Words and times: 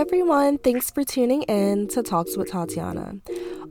everyone. 0.00 0.56
Thanks 0.56 0.90
for 0.90 1.04
tuning 1.04 1.42
in 1.42 1.86
to 1.88 2.02
Talks 2.02 2.34
with 2.34 2.50
Tatiana. 2.50 3.16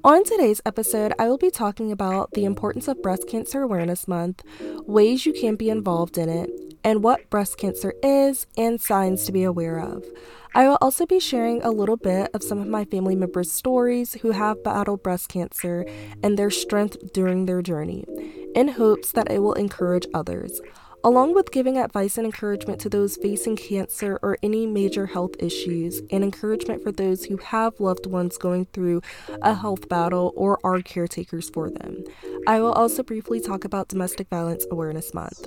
On 0.04 0.23
today's 0.23 0.61
episode, 0.63 1.11
I 1.17 1.27
will 1.27 1.40
be 1.40 1.49
talking 1.49 1.91
about 1.91 2.33
the 2.33 2.45
importance 2.45 2.87
of 2.87 3.02
Breast 3.02 3.27
Cancer 3.27 3.63
Awareness 3.63 4.07
Month, 4.07 4.44
ways 4.86 5.26
you 5.26 5.34
can 5.34 5.55
be 5.55 5.71
involved 5.71 6.20
in 6.20 6.29
it, 6.29 6.52
and 6.84 7.02
what 7.04 7.31
breast 7.31 7.57
cancer 7.57 7.96
is 8.04 8.46
and 8.55 8.79
signs 8.79 9.23
to 9.23 9.31
be 9.31 9.42
aware 9.42 9.79
of. 9.79 10.05
I 10.54 10.68
will 10.68 10.78
also 10.81 11.07
be 11.07 11.20
sharing 11.20 11.63
a 11.63 11.71
little 11.71 11.97
bit 11.97 12.30
of 12.36 12.44
some 12.44 12.60
of 12.60 12.68
my 12.68 12.86
family 12.86 13.16
members' 13.16 13.52
stories 13.52 14.14
who 14.22 14.30
have 14.30 14.64
battled 14.64 15.02
breast 15.02 15.30
cancer 15.30 15.84
and 16.21 16.38
their 16.38 16.52
strength 16.52 17.11
during 17.11 17.48
their 17.48 17.64
journey, 17.64 18.05
in 18.54 18.68
hopes 18.68 19.14
that 19.14 19.32
it 19.32 19.39
will 19.39 19.54
encourage 19.54 20.05
others 20.14 20.61
along 21.04 21.34
with 21.34 21.52
giving 21.52 21.77
advice 21.77 22.18
and 22.18 22.25
encouragement 22.25 22.79
to 22.82 22.89
those 22.89 23.18
facing 23.18 23.55
cancer 23.55 24.20
or 24.21 24.38
any 24.43 24.65
major 24.65 25.05
health 25.05 25.36
issues, 25.39 26.02
and 26.11 26.23
encouragement 26.23 26.83
for 26.83 26.91
those 26.91 27.25
who 27.25 27.38
have 27.38 27.79
loved 27.79 28.05
ones 28.05 28.37
going 28.37 28.65
through 28.73 29.01
a 29.42 29.54
health 29.54 29.87
battle 29.89 30.33
or 30.36 30.59
are 30.64 30.82
caretakers 30.82 31.50
for 31.50 31.70
them. 31.70 32.04
I 32.48 32.59
will 32.59 32.73
also 32.73 33.04
briefly 33.04 33.40
talk 33.40 33.64
about 33.66 33.88
Domestic 33.88 34.30
Violence 34.30 34.66
Awareness 34.72 35.14
Month. 35.14 35.46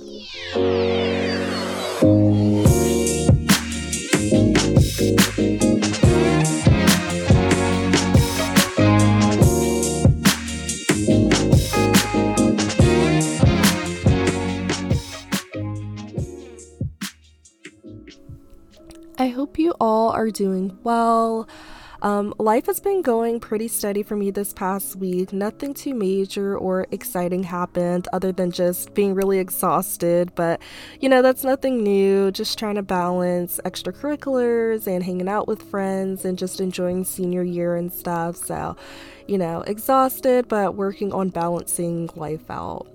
I 19.17 19.27
hope 19.27 19.59
you 19.59 19.75
all 19.79 20.09
are 20.09 20.31
doing 20.31 20.77
well. 20.83 21.47
Um, 22.01 22.33
life 22.37 22.65
has 22.65 22.79
been 22.79 23.01
going 23.01 23.39
pretty 23.39 23.67
steady 23.67 24.03
for 24.03 24.17
me 24.17 24.31
this 24.31 24.53
past 24.53 24.95
week. 24.95 25.31
Nothing 25.31 25.73
too 25.73 25.93
major 25.93 26.57
or 26.57 26.87
exciting 26.91 27.43
happened 27.43 28.07
other 28.11 28.31
than 28.31 28.51
just 28.51 28.93
being 28.93 29.13
really 29.13 29.39
exhausted. 29.39 30.33
But, 30.35 30.61
you 30.99 31.07
know, 31.07 31.21
that's 31.21 31.43
nothing 31.43 31.81
new. 31.83 32.31
Just 32.31 32.57
trying 32.59 32.75
to 32.75 32.81
balance 32.81 33.59
extracurriculars 33.63 34.87
and 34.87 35.03
hanging 35.03 35.29
out 35.29 35.47
with 35.47 35.61
friends 35.61 36.25
and 36.25 36.37
just 36.37 36.59
enjoying 36.59 37.05
senior 37.05 37.43
year 37.43 37.75
and 37.75 37.93
stuff. 37.93 38.35
So, 38.35 38.75
you 39.27 39.37
know, 39.37 39.61
exhausted, 39.61 40.47
but 40.49 40.75
working 40.75 41.13
on 41.13 41.29
balancing 41.29 42.09
life 42.15 42.49
out. 42.49 42.92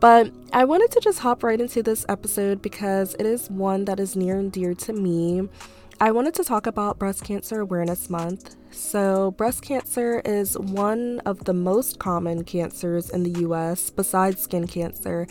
But 0.00 0.30
I 0.52 0.64
wanted 0.64 0.90
to 0.92 1.00
just 1.00 1.20
hop 1.20 1.42
right 1.42 1.60
into 1.60 1.82
this 1.82 2.04
episode 2.08 2.60
because 2.60 3.14
it 3.14 3.24
is 3.26 3.50
one 3.50 3.86
that 3.86 3.98
is 3.98 4.14
near 4.14 4.38
and 4.38 4.52
dear 4.52 4.74
to 4.74 4.92
me. 4.92 5.48
I 5.98 6.10
wanted 6.10 6.34
to 6.34 6.44
talk 6.44 6.66
about 6.66 6.98
Breast 6.98 7.24
Cancer 7.24 7.60
Awareness 7.60 8.10
Month. 8.10 8.56
So, 8.70 9.30
breast 9.30 9.62
cancer 9.62 10.20
is 10.26 10.58
one 10.58 11.20
of 11.24 11.44
the 11.44 11.54
most 11.54 11.98
common 11.98 12.44
cancers 12.44 13.08
in 13.08 13.22
the 13.22 13.40
US 13.46 13.88
besides 13.88 14.42
skin 14.42 14.66
cancer, 14.66 15.26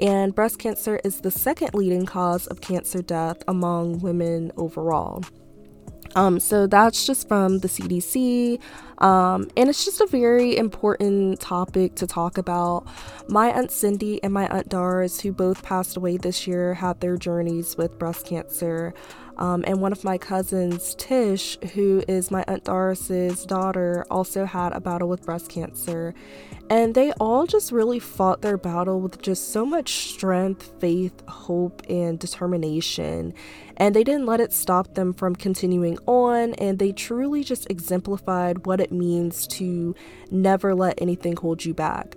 and 0.00 0.34
breast 0.34 0.58
cancer 0.58 1.00
is 1.04 1.20
the 1.20 1.30
second 1.30 1.74
leading 1.74 2.06
cause 2.06 2.48
of 2.48 2.60
cancer 2.60 3.02
death 3.02 3.44
among 3.46 4.00
women 4.00 4.50
overall. 4.56 5.22
Um, 6.16 6.40
so 6.40 6.66
that's 6.66 7.06
just 7.06 7.28
from 7.28 7.58
the 7.58 7.68
CDC, 7.68 8.60
um, 8.98 9.48
and 9.56 9.68
it's 9.68 9.84
just 9.84 10.00
a 10.00 10.06
very 10.06 10.56
important 10.56 11.40
topic 11.40 11.94
to 11.96 12.06
talk 12.06 12.36
about. 12.36 12.86
My 13.28 13.50
Aunt 13.50 13.70
Cindy 13.70 14.22
and 14.22 14.32
my 14.32 14.48
Aunt 14.48 14.68
Doris, 14.68 15.20
who 15.20 15.32
both 15.32 15.62
passed 15.62 15.96
away 15.96 16.16
this 16.16 16.46
year, 16.46 16.74
had 16.74 17.00
their 17.00 17.16
journeys 17.16 17.76
with 17.76 17.98
breast 17.98 18.26
cancer. 18.26 18.92
Um, 19.38 19.64
and 19.66 19.80
one 19.80 19.92
of 19.92 20.04
my 20.04 20.18
cousins, 20.18 20.94
Tish, 20.96 21.56
who 21.72 22.02
is 22.06 22.30
my 22.30 22.44
Aunt 22.46 22.64
Doris's 22.64 23.46
daughter, 23.46 24.04
also 24.10 24.44
had 24.44 24.72
a 24.72 24.80
battle 24.80 25.08
with 25.08 25.24
breast 25.24 25.48
cancer. 25.48 26.14
And 26.70 26.94
they 26.94 27.10
all 27.14 27.46
just 27.46 27.72
really 27.72 27.98
fought 27.98 28.42
their 28.42 28.56
battle 28.56 29.00
with 29.00 29.20
just 29.20 29.52
so 29.52 29.66
much 29.66 30.08
strength, 30.12 30.72
faith, 30.78 31.20
hope, 31.26 31.82
and 31.88 32.16
determination. 32.16 33.34
And 33.76 33.96
they 33.96 34.04
didn't 34.04 34.26
let 34.26 34.38
it 34.38 34.52
stop 34.52 34.94
them 34.94 35.12
from 35.12 35.34
continuing 35.34 35.98
on, 36.06 36.54
and 36.54 36.78
they 36.78 36.92
truly 36.92 37.42
just 37.42 37.68
exemplified 37.68 38.66
what 38.66 38.80
it 38.80 38.92
means 38.92 39.48
to 39.48 39.96
never 40.30 40.72
let 40.72 41.02
anything 41.02 41.36
hold 41.36 41.64
you 41.64 41.74
back. 41.74 42.14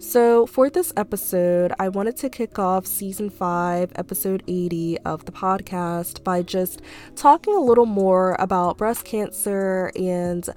So, 0.00 0.46
for 0.46 0.70
this 0.70 0.92
episode, 0.96 1.72
I 1.80 1.88
wanted 1.88 2.16
to 2.18 2.30
kick 2.30 2.56
off 2.56 2.86
season 2.86 3.30
5, 3.30 3.94
episode 3.96 4.44
80 4.46 4.98
of 4.98 5.24
the 5.24 5.32
podcast 5.32 6.22
by 6.22 6.42
just 6.42 6.82
talking 7.16 7.52
a 7.56 7.60
little 7.60 7.84
more 7.84 8.36
about 8.38 8.78
breast 8.78 9.04
cancer 9.04 9.90
and 9.96 10.48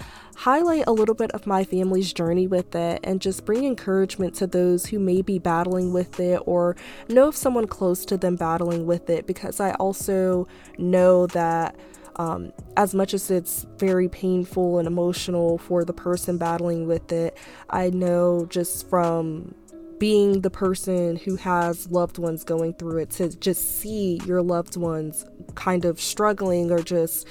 highlight 0.41 0.84
a 0.88 0.91
little 0.91 1.13
bit 1.13 1.29
of 1.34 1.46
my 1.46 1.63
family's 1.63 2.12
journey 2.12 2.47
with 2.47 2.74
it 2.74 3.00
and 3.03 3.22
just 3.22 3.46
bring 3.46 3.63
encouragement 3.63 4.34
to 4.34 4.47
those 4.47 4.88
who 4.88 4.97
may 4.97 5.22
be 5.22 5.38
battling 5.38 5.94
with 5.94 6.19
it 6.19 6.41
or 6.47 6.75
know 7.09 7.28
of 7.28 7.35
someone 7.35 7.68
close 7.68 8.03
to 8.03 8.18
them 8.18 8.35
battling 8.35 8.88
with 8.88 9.07
it 9.07 9.28
because 9.28 9.59
I 9.59 9.74
also 9.74 10.47
know 10.79 11.28
that 11.28 11.75
um, 12.16 12.52
as 12.75 12.96
much 12.96 13.13
as 13.13 13.29
it's 13.29 13.68
very 13.78 14.09
painful 14.09 14.79
and 14.79 14.88
emotional 14.88 15.59
for 15.59 15.85
the 15.85 15.94
person 15.94 16.40
battling 16.40 16.88
with 16.88 17.12
it, 17.12 17.38
I 17.69 17.91
know 17.91 18.47
just 18.50 18.90
from 18.90 19.53
being 20.00 20.41
the 20.41 20.50
person 20.50 21.18
who 21.18 21.35
has 21.35 21.88
loved 21.91 22.18
ones 22.18 22.44
going 22.44 22.73
through 22.73 22.97
it 22.97 23.12
to 23.12 23.29
just 23.29 23.79
see 23.79 24.19
your 24.25 24.41
loved 24.41 24.75
ones 24.75 25.23
kind 25.53 25.85
of 25.85 26.02
struggling 26.02 26.72
or 26.72 26.79
just 26.79 27.28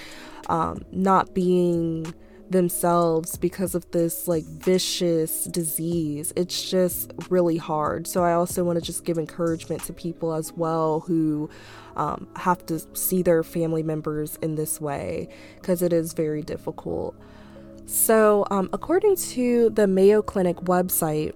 um, 0.48 0.84
not 0.92 1.34
being 1.34 2.14
themselves 2.50 3.36
because 3.36 3.74
of 3.74 3.90
this 3.92 4.26
like 4.26 4.44
vicious 4.44 5.44
disease. 5.44 6.32
It's 6.36 6.68
just 6.68 7.12
really 7.28 7.56
hard. 7.56 8.06
So 8.06 8.24
I 8.24 8.32
also 8.32 8.64
want 8.64 8.78
to 8.78 8.84
just 8.84 9.04
give 9.04 9.18
encouragement 9.18 9.84
to 9.84 9.92
people 9.92 10.34
as 10.34 10.52
well 10.52 11.00
who 11.00 11.48
um, 11.96 12.28
have 12.36 12.66
to 12.66 12.80
see 12.94 13.22
their 13.22 13.42
family 13.42 13.82
members 13.82 14.36
in 14.42 14.56
this 14.56 14.80
way 14.80 15.28
because 15.56 15.82
it 15.82 15.92
is 15.92 16.12
very 16.12 16.42
difficult. 16.42 17.14
So, 17.86 18.46
um, 18.52 18.70
according 18.72 19.16
to 19.16 19.70
the 19.70 19.88
Mayo 19.88 20.22
Clinic 20.22 20.56
website, 20.58 21.34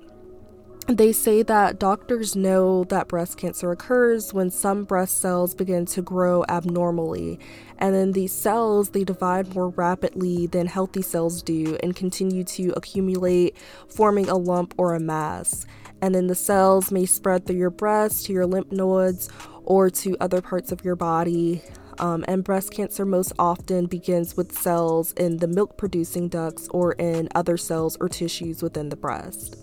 they 0.87 1.13
say 1.13 1.43
that 1.43 1.79
doctors 1.79 2.37
know 2.37 2.85
that 2.85 3.09
breast 3.09 3.39
cancer 3.39 3.71
occurs 3.71 4.35
when 4.35 4.51
some 4.51 4.85
breast 4.85 5.19
cells 5.19 5.55
begin 5.55 5.87
to 5.87 6.03
grow 6.03 6.45
abnormally 6.49 7.39
and 7.79 7.95
then 7.95 8.13
these 8.13 8.33
cells 8.33 8.91
they 8.91 9.03
divide 9.03 9.55
more 9.55 9.71
rapidly 9.71 10.47
than 10.47 10.67
healthy 10.67 11.01
cells 11.01 11.43
do 11.43 11.77
and 11.83 11.97
continue 11.97 12.45
to 12.45 12.71
accumulate 12.77 13.57
forming 13.89 14.29
a 14.29 14.37
lump 14.37 14.75
or 14.77 14.95
a 14.95 15.01
mass 15.01 15.65
and 16.03 16.15
then 16.15 16.27
the 16.27 16.35
cells 16.35 16.93
may 16.93 17.07
spread 17.07 17.47
through 17.47 17.57
your 17.57 17.71
breast 17.71 18.27
to 18.27 18.33
your 18.35 18.47
lymph 18.47 18.71
nodes 18.71 19.31
or 19.65 19.89
to 19.89 20.15
other 20.21 20.43
parts 20.43 20.71
of 20.71 20.85
your 20.85 20.97
body 20.97 21.63
um, 21.99 22.25
and 22.29 22.45
breast 22.45 22.73
cancer 22.73 23.07
most 23.07 23.33
often 23.39 23.87
begins 23.87 24.37
with 24.37 24.53
cells 24.53 25.13
in 25.13 25.39
the 25.39 25.47
milk 25.47 25.79
producing 25.79 26.29
ducts 26.29 26.69
or 26.73 26.93
in 26.93 27.29
other 27.35 27.57
cells 27.57 27.97
or 28.01 28.09
tissues 28.09 28.63
within 28.63 28.89
the 28.89 28.97
breast. 28.97 29.57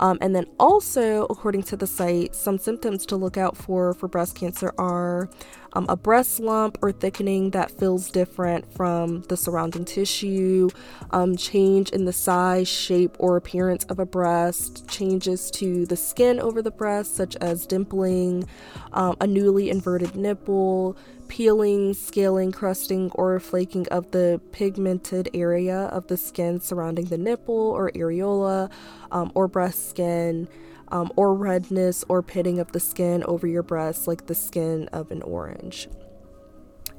Um, 0.00 0.18
and 0.20 0.34
then 0.34 0.46
also, 0.58 1.24
according 1.26 1.62
to 1.64 1.76
the 1.76 1.86
site, 1.86 2.34
some 2.34 2.58
symptoms 2.58 3.06
to 3.06 3.16
look 3.16 3.36
out 3.36 3.56
for 3.56 3.94
for 3.94 4.08
breast 4.08 4.36
cancer 4.36 4.72
are 4.78 5.28
um, 5.72 5.86
a 5.88 5.96
breast 5.96 6.40
lump 6.40 6.78
or 6.82 6.92
thickening 6.92 7.50
that 7.50 7.70
feels 7.70 8.10
different 8.10 8.72
from 8.74 9.22
the 9.22 9.36
surrounding 9.36 9.84
tissue, 9.84 10.68
um, 11.10 11.36
change 11.36 11.90
in 11.90 12.04
the 12.04 12.12
size, 12.12 12.68
shape, 12.68 13.16
or 13.18 13.36
appearance 13.36 13.84
of 13.84 13.98
a 13.98 14.06
breast, 14.06 14.88
changes 14.88 15.50
to 15.52 15.86
the 15.86 15.96
skin 15.96 16.40
over 16.40 16.62
the 16.62 16.70
breast, 16.70 17.16
such 17.16 17.36
as 17.36 17.66
dimpling, 17.66 18.46
um, 18.92 19.16
a 19.20 19.26
newly 19.26 19.70
inverted 19.70 20.14
nipple, 20.14 20.96
peeling, 21.28 21.94
scaling, 21.94 22.52
crusting, 22.52 23.10
or 23.12 23.40
flaking 23.40 23.88
of 23.88 24.10
the 24.10 24.40
pigmented 24.52 25.30
area 25.32 25.84
of 25.86 26.06
the 26.08 26.16
skin 26.16 26.60
surrounding 26.60 27.06
the 27.06 27.16
nipple 27.16 27.54
or 27.54 27.90
areola 27.92 28.70
um, 29.10 29.32
or 29.34 29.48
breast 29.48 29.88
skin 29.88 30.46
um, 30.92 31.10
or 31.16 31.34
redness 31.34 32.04
or 32.08 32.22
pitting 32.22 32.60
of 32.60 32.70
the 32.72 32.80
skin 32.80 33.24
over 33.24 33.46
your 33.46 33.62
breast, 33.62 34.06
like 34.06 34.26
the 34.26 34.34
skin 34.34 34.88
of 34.92 35.10
an 35.10 35.22
orange. 35.22 35.88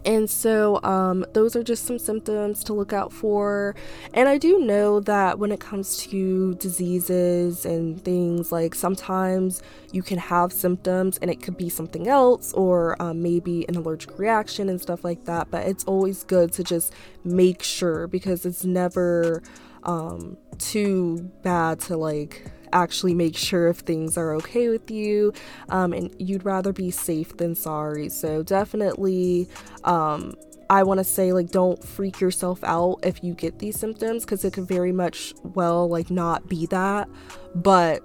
And 0.05 0.29
so, 0.29 0.83
um, 0.83 1.25
those 1.31 1.55
are 1.55 1.63
just 1.63 1.85
some 1.85 1.97
symptoms 1.97 2.61
to 2.65 2.73
look 2.73 2.91
out 2.91 3.13
for. 3.13 3.73
And 4.13 4.27
I 4.27 4.37
do 4.37 4.59
know 4.59 4.99
that 4.99 5.39
when 5.39 5.51
it 5.53 5.61
comes 5.61 5.97
to 6.07 6.55
diseases 6.55 7.65
and 7.65 8.03
things, 8.03 8.51
like 8.51 8.75
sometimes 8.75 9.61
you 9.93 10.03
can 10.03 10.17
have 10.17 10.51
symptoms 10.51 11.17
and 11.19 11.31
it 11.31 11.41
could 11.41 11.55
be 11.55 11.69
something 11.69 12.09
else, 12.09 12.51
or 12.51 13.01
um, 13.01 13.21
maybe 13.21 13.65
an 13.69 13.77
allergic 13.77 14.19
reaction 14.19 14.67
and 14.67 14.81
stuff 14.81 15.05
like 15.05 15.23
that. 15.23 15.49
But 15.49 15.67
it's 15.67 15.85
always 15.85 16.25
good 16.25 16.51
to 16.53 16.65
just 16.65 16.93
make 17.23 17.63
sure 17.63 18.07
because 18.07 18.45
it's 18.45 18.65
never 18.65 19.41
um, 19.83 20.37
too 20.57 21.31
bad 21.43 21.79
to 21.81 21.95
like 21.95 22.51
actually 22.73 23.13
make 23.13 23.37
sure 23.37 23.67
if 23.67 23.77
things 23.79 24.17
are 24.17 24.33
okay 24.33 24.69
with 24.69 24.89
you 24.91 25.31
um, 25.69 25.93
and 25.93 26.13
you'd 26.19 26.43
rather 26.43 26.73
be 26.73 26.91
safe 26.91 27.37
than 27.37 27.55
sorry 27.55 28.09
so 28.09 28.43
definitely 28.43 29.47
um, 29.83 30.33
I 30.69 30.83
want 30.83 30.99
to 30.99 31.03
say 31.03 31.33
like 31.33 31.51
don't 31.51 31.83
freak 31.83 32.19
yourself 32.19 32.63
out 32.63 32.99
if 33.03 33.23
you 33.23 33.33
get 33.33 33.59
these 33.59 33.79
symptoms 33.79 34.25
because 34.25 34.43
it 34.43 34.53
could 34.53 34.67
very 34.67 34.91
much 34.91 35.33
well 35.43 35.87
like 35.87 36.09
not 36.09 36.47
be 36.47 36.65
that, 36.67 37.09
but 37.53 38.01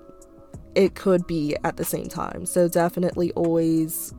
it 0.75 0.94
could 0.94 1.26
be 1.26 1.56
at 1.65 1.76
the 1.76 1.85
same 1.85 2.09
time. 2.09 2.44
So 2.47 2.69
definitely 2.69 3.32
always 3.32 4.12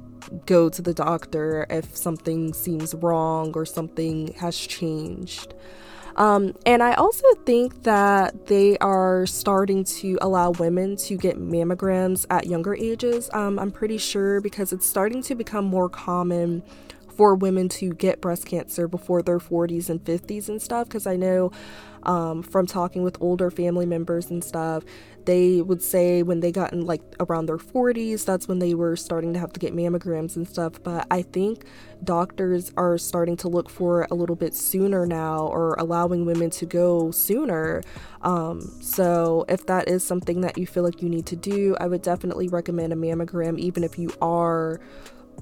go 0.45 0.69
to 0.69 0.81
the 0.81 0.93
doctor 0.93 1.65
if 1.69 1.95
something 1.95 2.53
seems 2.53 2.95
wrong 2.95 3.53
or 3.55 3.65
something 3.65 4.33
has 4.33 4.57
changed. 4.57 5.53
Um, 6.19 6.53
and 6.65 6.83
I 6.83 6.95
also 6.95 7.23
think 7.45 7.83
that 7.83 8.47
they 8.47 8.77
are 8.79 9.25
starting 9.25 9.85
to 9.85 10.17
allow 10.21 10.51
women 10.51 10.97
to 10.97 11.15
get 11.15 11.37
mammograms 11.37 12.25
at 12.29 12.45
younger 12.45 12.75
ages. 12.75 13.29
Um, 13.33 13.57
I'm 13.57 13.71
pretty 13.71 13.97
sure 13.97 14.41
because 14.41 14.73
it's 14.73 14.85
starting 14.85 15.23
to 15.23 15.35
become 15.35 15.63
more 15.63 15.87
common 15.87 16.61
for 17.19 17.35
women 17.35 17.67
to 17.67 17.91
get 17.95 18.21
breast 18.21 18.45
cancer 18.45 18.87
before 18.87 19.21
their 19.21 19.39
40s 19.39 19.89
and 19.89 20.01
50s 20.01 20.47
and 20.47 20.61
stuff 20.61 20.87
because 20.87 21.05
I 21.05 21.17
know 21.17 21.51
um, 22.03 22.41
from 22.41 22.65
talking 22.65 23.03
with 23.03 23.17
older 23.19 23.51
family 23.51 23.85
members 23.85 24.29
and 24.29 24.41
stuff, 24.41 24.85
they 25.25 25.61
would 25.61 25.81
say 25.81 26.23
when 26.23 26.39
they 26.39 26.53
got 26.53 26.71
in 26.71 26.85
like 26.85 27.01
around 27.19 27.47
their 27.47 27.57
40s, 27.57 28.23
that's 28.23 28.47
when 28.47 28.59
they 28.59 28.73
were 28.73 28.95
starting 28.95 29.33
to 29.33 29.39
have 29.39 29.51
to 29.51 29.59
get 29.59 29.75
mammograms 29.75 30.37
and 30.37 30.47
stuff. 30.47 30.81
But 30.81 31.07
I 31.11 31.23
think 31.23 31.65
doctors 32.05 32.71
are 32.77 32.97
starting 32.97 33.35
to 33.35 33.49
look 33.49 33.69
for 33.69 34.07
a 34.09 34.13
little 34.13 34.37
bit 34.37 34.55
sooner 34.55 35.05
now 35.05 35.47
or 35.47 35.73
allowing 35.73 36.25
women 36.25 36.49
to 36.51 36.65
go 36.65 37.11
sooner. 37.11 37.83
Um, 38.21 38.61
so 38.81 39.43
if 39.49 39.65
that 39.65 39.89
is 39.89 40.05
something 40.05 40.39
that 40.39 40.57
you 40.57 40.65
feel 40.65 40.83
like 40.83 41.01
you 41.01 41.09
need 41.09 41.25
to 41.25 41.35
do, 41.35 41.75
I 41.81 41.87
would 41.87 42.01
definitely 42.01 42.47
recommend 42.47 42.93
a 42.93 42.95
mammogram, 42.95 43.59
even 43.59 43.83
if 43.83 43.99
you 43.99 44.09
are 44.21 44.79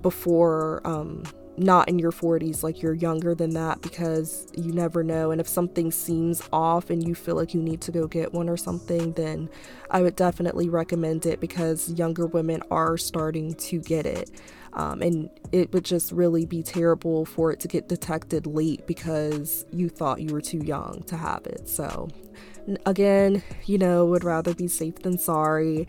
before. 0.01 0.81
Um, 0.83 1.21
not 1.57 1.89
in 1.89 1.97
your 1.97 2.11
40s, 2.11 2.63
like 2.63 2.81
you're 2.81 2.93
younger 2.93 3.33
than 3.33 3.51
that 3.51 3.81
because 3.81 4.47
you 4.55 4.71
never 4.71 5.03
know. 5.03 5.31
And 5.31 5.41
if 5.41 5.47
something 5.47 5.91
seems 5.91 6.41
off 6.53 6.89
and 6.89 7.05
you 7.05 7.15
feel 7.15 7.35
like 7.35 7.53
you 7.53 7.61
need 7.61 7.81
to 7.81 7.91
go 7.91 8.07
get 8.07 8.33
one 8.33 8.47
or 8.47 8.57
something, 8.57 9.13
then 9.13 9.49
I 9.89 10.01
would 10.01 10.15
definitely 10.15 10.69
recommend 10.69 11.25
it 11.25 11.39
because 11.39 11.91
younger 11.93 12.27
women 12.27 12.61
are 12.69 12.97
starting 12.97 13.55
to 13.55 13.79
get 13.79 14.05
it. 14.05 14.29
Um, 14.73 15.01
and 15.01 15.29
it 15.51 15.73
would 15.73 15.85
just 15.85 16.11
really 16.11 16.45
be 16.45 16.61
terrible 16.61 17.25
for 17.25 17.51
it 17.51 17.59
to 17.61 17.67
get 17.67 17.89
detected 17.89 18.45
late 18.45 18.85
because 18.85 19.65
you 19.71 19.89
thought 19.89 20.21
you 20.21 20.31
were 20.31 20.41
too 20.41 20.59
young 20.59 21.03
to 21.07 21.17
have 21.17 21.47
it. 21.47 21.67
So, 21.67 22.09
again, 22.85 23.41
you 23.65 23.79
know, 23.79 24.05
would 24.05 24.23
rather 24.23 24.53
be 24.53 24.67
safe 24.67 24.99
than 24.99 25.17
sorry 25.17 25.87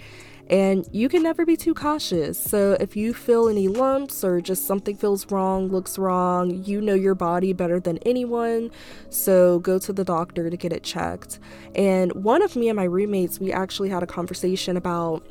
and 0.51 0.89
you 0.93 1.09
can 1.09 1.23
never 1.23 1.45
be 1.45 1.57
too 1.57 1.75
cautious. 1.75 2.39
So 2.39 2.77
if 2.81 2.97
you 2.97 3.13
feel 3.13 3.49
any 3.49 3.69
lumps 3.69 4.25
or 4.25 4.41
just 4.41 4.67
something 4.67 4.97
feels 4.97 5.31
wrong, 5.31 5.69
looks 5.69 5.99
wrong, 5.99 6.65
you 6.65 6.81
know 6.81 6.95
your 6.95 7.15
body 7.15 7.53
better 7.53 7.81
than 7.81 7.99
anyone. 7.99 8.71
So 9.11 9.59
go 9.59 9.79
to 9.79 9.93
the 9.93 10.05
doctor 10.05 10.49
to 10.49 10.57
get 10.57 10.73
it 10.73 10.83
checked. 10.83 11.39
And 11.75 12.13
one 12.13 12.43
of 12.43 12.57
me 12.57 12.69
and 12.69 12.77
my 12.77 12.85
roommates, 12.85 13.39
we 13.39 13.53
actually 13.53 13.91
had 13.91 14.03
a 14.03 14.07
conversation 14.07 14.77
about 14.77 15.27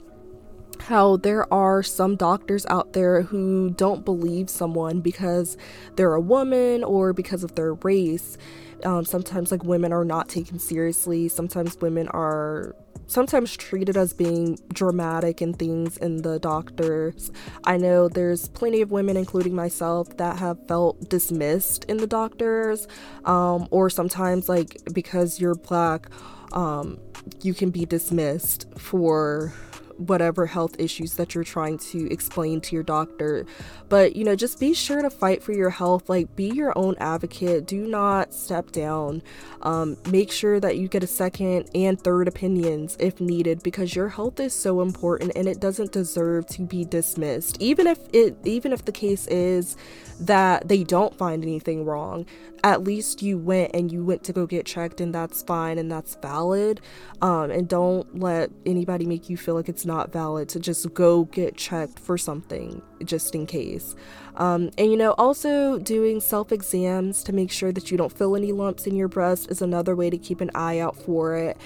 how 0.80 1.18
there 1.18 1.52
are 1.52 1.82
some 1.82 2.16
doctors 2.16 2.66
out 2.68 2.94
there 2.94 3.24
who 3.24 3.72
don't 3.72 4.06
believe 4.06 4.50
someone 4.50 5.02
because 5.02 5.58
they're 5.96 6.14
a 6.14 6.22
woman 6.22 6.84
or 6.84 7.14
because 7.14 7.44
of 7.44 7.56
their 7.56 7.74
race. 7.74 8.38
Um, 8.84 9.04
sometimes, 9.04 9.52
like, 9.52 9.64
women 9.64 9.92
are 9.92 10.06
not 10.06 10.30
taken 10.30 10.60
seriously. 10.60 11.30
Sometimes, 11.30 11.78
women 11.82 12.08
are 12.10 12.76
sometimes 13.08 13.56
treated 13.56 13.98
as 13.98 14.14
being 14.14 14.60
dramatic 14.74 15.42
and 15.42 15.58
things 15.58 15.98
in 15.98 16.22
the 16.22 16.40
doctors. 16.40 17.32
I 17.64 17.78
know 17.78 18.08
there's 18.08 18.50
plenty 18.50 18.82
of 18.82 18.92
women, 18.92 19.18
including 19.18 19.56
myself, 19.56 20.16
that 20.18 20.38
have 20.38 20.68
felt 20.68 21.10
dismissed 21.10 21.86
in 21.86 21.98
the 21.98 22.08
doctors, 22.08 22.88
um, 23.26 23.68
or 23.72 23.90
sometimes, 23.90 24.50
like, 24.50 24.78
because 24.94 25.40
you're 25.40 25.56
black, 25.56 26.10
um, 26.52 27.00
you 27.42 27.54
can 27.54 27.72
be 27.72 27.86
dismissed 27.86 28.68
for 28.78 29.54
whatever 29.98 30.46
health 30.46 30.76
issues 30.80 31.16
that 31.16 31.36
you're 31.36 31.44
trying 31.44 31.78
to 31.78 32.12
explain 32.12 32.62
to 32.62 32.76
your 32.76 32.84
doctor. 32.84 33.46
But, 33.90 34.16
you 34.16 34.24
know, 34.24 34.36
just 34.36 34.60
be 34.60 34.74
sure 34.74 35.02
to 35.02 35.10
fight 35.10 35.44
for 35.44 35.54
your 35.54 35.70
health. 35.70 36.10
Like, 36.10 36.36
be 36.36 36.50
your 36.50 36.78
own 36.78 36.96
advocate. 37.00 37.66
Do 37.66 37.88
not 37.88 38.34
step 38.34 38.72
down. 38.72 39.22
Um, 39.62 39.98
make 40.10 40.32
sure 40.32 40.60
that 40.60 40.78
you 40.78 40.88
get 40.88 41.04
a 41.04 41.08
second 41.08 41.70
and 41.74 42.00
third 42.00 42.28
opinions 42.28 42.96
if 43.00 43.20
needed 43.20 43.64
because 43.64 43.96
your 43.96 44.10
health 44.10 44.40
is 44.40 44.54
so 44.54 44.82
important 44.82 45.32
and 45.36 45.48
it 45.48 45.60
doesn't 45.60 45.92
deserve 45.92 46.48
to 46.48 46.62
be 46.62 46.86
dismissed. 46.86 47.58
Even 47.60 47.88
if 47.88 48.00
it, 48.14 48.38
even 48.44 48.72
if 48.72 48.86
the 48.86 48.92
case 48.92 49.28
is 49.28 49.76
that 50.20 50.68
they 50.68 50.84
don't 50.84 51.16
find 51.18 51.44
anything 51.44 51.86
wrong, 51.86 52.26
at 52.64 52.84
least 52.84 53.22
you 53.22 53.38
went 53.38 53.72
and 53.74 53.92
you 53.92 54.04
went 54.04 54.24
to 54.24 54.34
go 54.34 54.46
get 54.46 54.66
checked 54.66 55.00
and 55.00 55.14
that's 55.14 55.44
fine 55.44 55.78
and 55.78 55.92
that's 55.92 56.16
valid. 56.16 56.82
Um, 57.22 57.52
and 57.52 57.68
don't 57.68 58.20
let 58.20 58.50
anybody 58.66 59.06
make 59.06 59.30
you 59.30 59.38
feel 59.38 59.56
like 59.56 59.70
it's 59.70 59.86
not 59.86 60.12
valid 60.12 60.50
to 60.50 60.60
just 60.60 60.94
go 60.94 61.26
get 61.26 61.56
checked 61.56 62.00
for 62.00 62.18
something 62.18 62.82
just 63.04 63.36
in 63.36 63.46
case. 63.46 63.96
Um, 64.36 64.70
and 64.78 64.92
you 64.92 64.98
know 64.98 65.12
also 65.18 65.80
doing 65.80 66.20
self 66.20 66.52
exams 66.52 67.24
to 67.24 67.34
make 67.34 67.52
sure 67.52 67.72
that 67.72 67.90
you 67.90 67.98
don't 67.98 68.12
feel 68.12 68.36
any 68.36 68.52
lumps 68.52 68.86
in 68.86 68.96
your 68.96 69.08
breast 69.08 69.50
is 69.50 69.62
another 69.62 69.96
way 69.96 70.10
to 70.10 70.18
keep 70.18 70.42
an 70.42 70.52
eye 70.54 70.80
out 70.80 70.96
for 70.96 71.36
it 71.36 71.58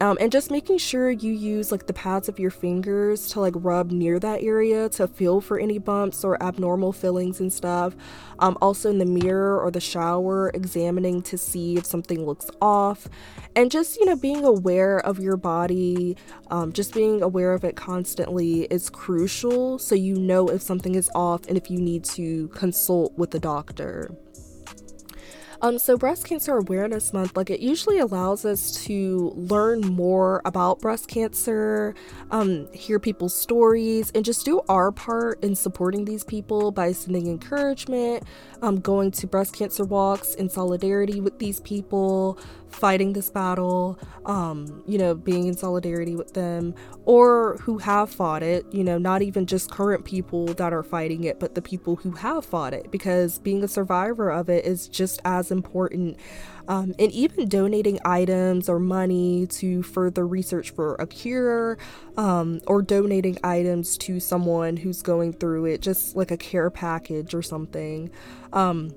um, 0.00 0.18
and 0.20 0.30
just 0.30 0.50
making 0.50 0.78
sure 0.78 1.10
you 1.10 1.32
use 1.32 1.72
like 1.72 1.86
the 1.86 1.92
pads 1.92 2.28
of 2.28 2.38
your 2.38 2.50
fingers 2.50 3.28
to 3.28 3.40
like 3.40 3.54
rub 3.56 3.90
near 3.90 4.18
that 4.18 4.42
area 4.42 4.88
to 4.90 5.08
feel 5.08 5.40
for 5.40 5.58
any 5.58 5.78
bumps 5.78 6.24
or 6.24 6.42
abnormal 6.42 6.92
fillings 6.92 7.40
and 7.40 7.52
stuff. 7.52 7.94
Um, 8.38 8.58
also 8.60 8.90
in 8.90 8.98
the 8.98 9.06
mirror 9.06 9.60
or 9.60 9.70
the 9.70 9.80
shower, 9.80 10.50
examining 10.52 11.22
to 11.22 11.38
see 11.38 11.76
if 11.76 11.86
something 11.86 12.26
looks 12.26 12.50
off, 12.60 13.08
and 13.54 13.70
just 13.70 13.96
you 13.96 14.04
know 14.04 14.16
being 14.16 14.44
aware 14.44 14.98
of 14.98 15.18
your 15.18 15.38
body, 15.38 16.16
um, 16.50 16.72
just 16.72 16.92
being 16.92 17.22
aware 17.22 17.54
of 17.54 17.64
it 17.64 17.76
constantly 17.76 18.64
is 18.64 18.90
crucial 18.90 19.78
so 19.78 19.94
you 19.94 20.16
know 20.16 20.48
if 20.48 20.60
something 20.60 20.94
is 20.94 21.10
off 21.14 21.46
and 21.46 21.56
if 21.56 21.70
you 21.70 21.78
need 21.78 22.04
to 22.04 22.48
consult 22.48 23.16
with 23.16 23.30
the 23.30 23.40
doctor. 23.40 24.10
Um, 25.62 25.78
so 25.78 25.96
breast 25.96 26.26
cancer 26.26 26.56
awareness 26.58 27.12
month, 27.12 27.36
like 27.36 27.50
it 27.50 27.60
usually 27.60 27.98
allows 27.98 28.44
us 28.44 28.84
to 28.84 29.32
learn 29.34 29.80
more 29.80 30.42
about 30.44 30.80
breast 30.80 31.08
cancer, 31.08 31.94
um, 32.30 32.70
hear 32.72 32.98
people's 32.98 33.34
stories, 33.34 34.10
and 34.14 34.24
just 34.24 34.44
do 34.44 34.60
our 34.68 34.92
part 34.92 35.42
in 35.42 35.54
supporting 35.54 36.04
these 36.04 36.24
people 36.24 36.70
by 36.70 36.92
sending 36.92 37.26
encouragement, 37.26 38.24
um, 38.62 38.80
going 38.80 39.10
to 39.12 39.26
breast 39.26 39.54
cancer 39.54 39.84
walks 39.84 40.34
in 40.34 40.48
solidarity 40.48 41.20
with 41.20 41.38
these 41.38 41.60
people, 41.60 42.38
fighting 42.76 43.14
this 43.14 43.30
battle, 43.30 43.98
um, 44.26 44.82
you 44.86 44.98
know, 44.98 45.14
being 45.14 45.46
in 45.46 45.56
solidarity 45.56 46.14
with 46.14 46.34
them, 46.34 46.74
or 47.06 47.56
who 47.62 47.78
have 47.78 48.10
fought 48.10 48.42
it, 48.42 48.66
you 48.70 48.84
know, 48.84 48.98
not 48.98 49.22
even 49.22 49.46
just 49.46 49.70
current 49.70 50.04
people 50.04 50.46
that 50.46 50.74
are 50.74 50.82
fighting 50.82 51.24
it, 51.24 51.40
but 51.40 51.54
the 51.54 51.62
people 51.62 51.96
who 51.96 52.10
have 52.10 52.44
fought 52.44 52.74
it, 52.74 52.90
because 52.90 53.38
being 53.38 53.64
a 53.64 53.68
survivor 53.68 54.30
of 54.30 54.50
it 54.50 54.66
is 54.66 54.88
just 54.88 55.20
as 55.24 55.50
important. 55.50 56.18
Um, 56.68 56.94
and 56.98 57.12
even 57.12 57.48
donating 57.48 57.98
items 58.04 58.68
or 58.68 58.80
money 58.80 59.46
to 59.46 59.82
further 59.82 60.26
research 60.26 60.70
for 60.70 60.96
a 60.96 61.06
cure, 61.06 61.78
um, 62.18 62.60
or 62.66 62.82
donating 62.82 63.38
items 63.42 63.96
to 63.98 64.20
someone 64.20 64.76
who's 64.76 65.00
going 65.00 65.32
through 65.32 65.66
it, 65.66 65.80
just 65.80 66.14
like 66.14 66.30
a 66.30 66.36
care 66.36 66.68
package 66.68 67.34
or 67.34 67.42
something. 67.42 68.10
Um, 68.52 68.90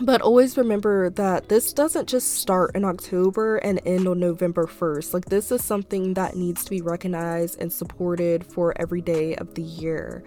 but 0.00 0.20
always 0.20 0.56
remember 0.56 1.10
that 1.10 1.48
this 1.48 1.72
doesn't 1.72 2.08
just 2.08 2.34
start 2.34 2.74
in 2.74 2.84
October 2.84 3.58
and 3.58 3.80
end 3.86 4.08
on 4.08 4.18
November 4.18 4.66
1st. 4.66 5.14
Like, 5.14 5.26
this 5.26 5.52
is 5.52 5.62
something 5.62 6.14
that 6.14 6.36
needs 6.36 6.64
to 6.64 6.70
be 6.70 6.80
recognized 6.80 7.60
and 7.60 7.72
supported 7.72 8.44
for 8.44 8.74
every 8.80 9.00
day 9.00 9.36
of 9.36 9.54
the 9.54 9.62
year. 9.62 10.24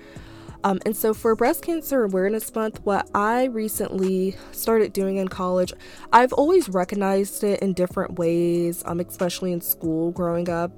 Um, 0.63 0.79
and 0.85 0.95
so, 0.95 1.13
for 1.13 1.35
Breast 1.35 1.63
Cancer 1.63 2.03
Awareness 2.03 2.53
Month, 2.55 2.81
what 2.83 3.09
I 3.13 3.45
recently 3.45 4.35
started 4.51 4.93
doing 4.93 5.17
in 5.17 5.27
college, 5.27 5.71
I've 6.11 6.33
always 6.33 6.69
recognized 6.69 7.43
it 7.43 7.59
in 7.61 7.73
different 7.73 8.17
ways, 8.17 8.83
um, 8.85 8.99
especially 8.99 9.51
in 9.51 9.61
school 9.61 10.11
growing 10.11 10.49
up. 10.49 10.71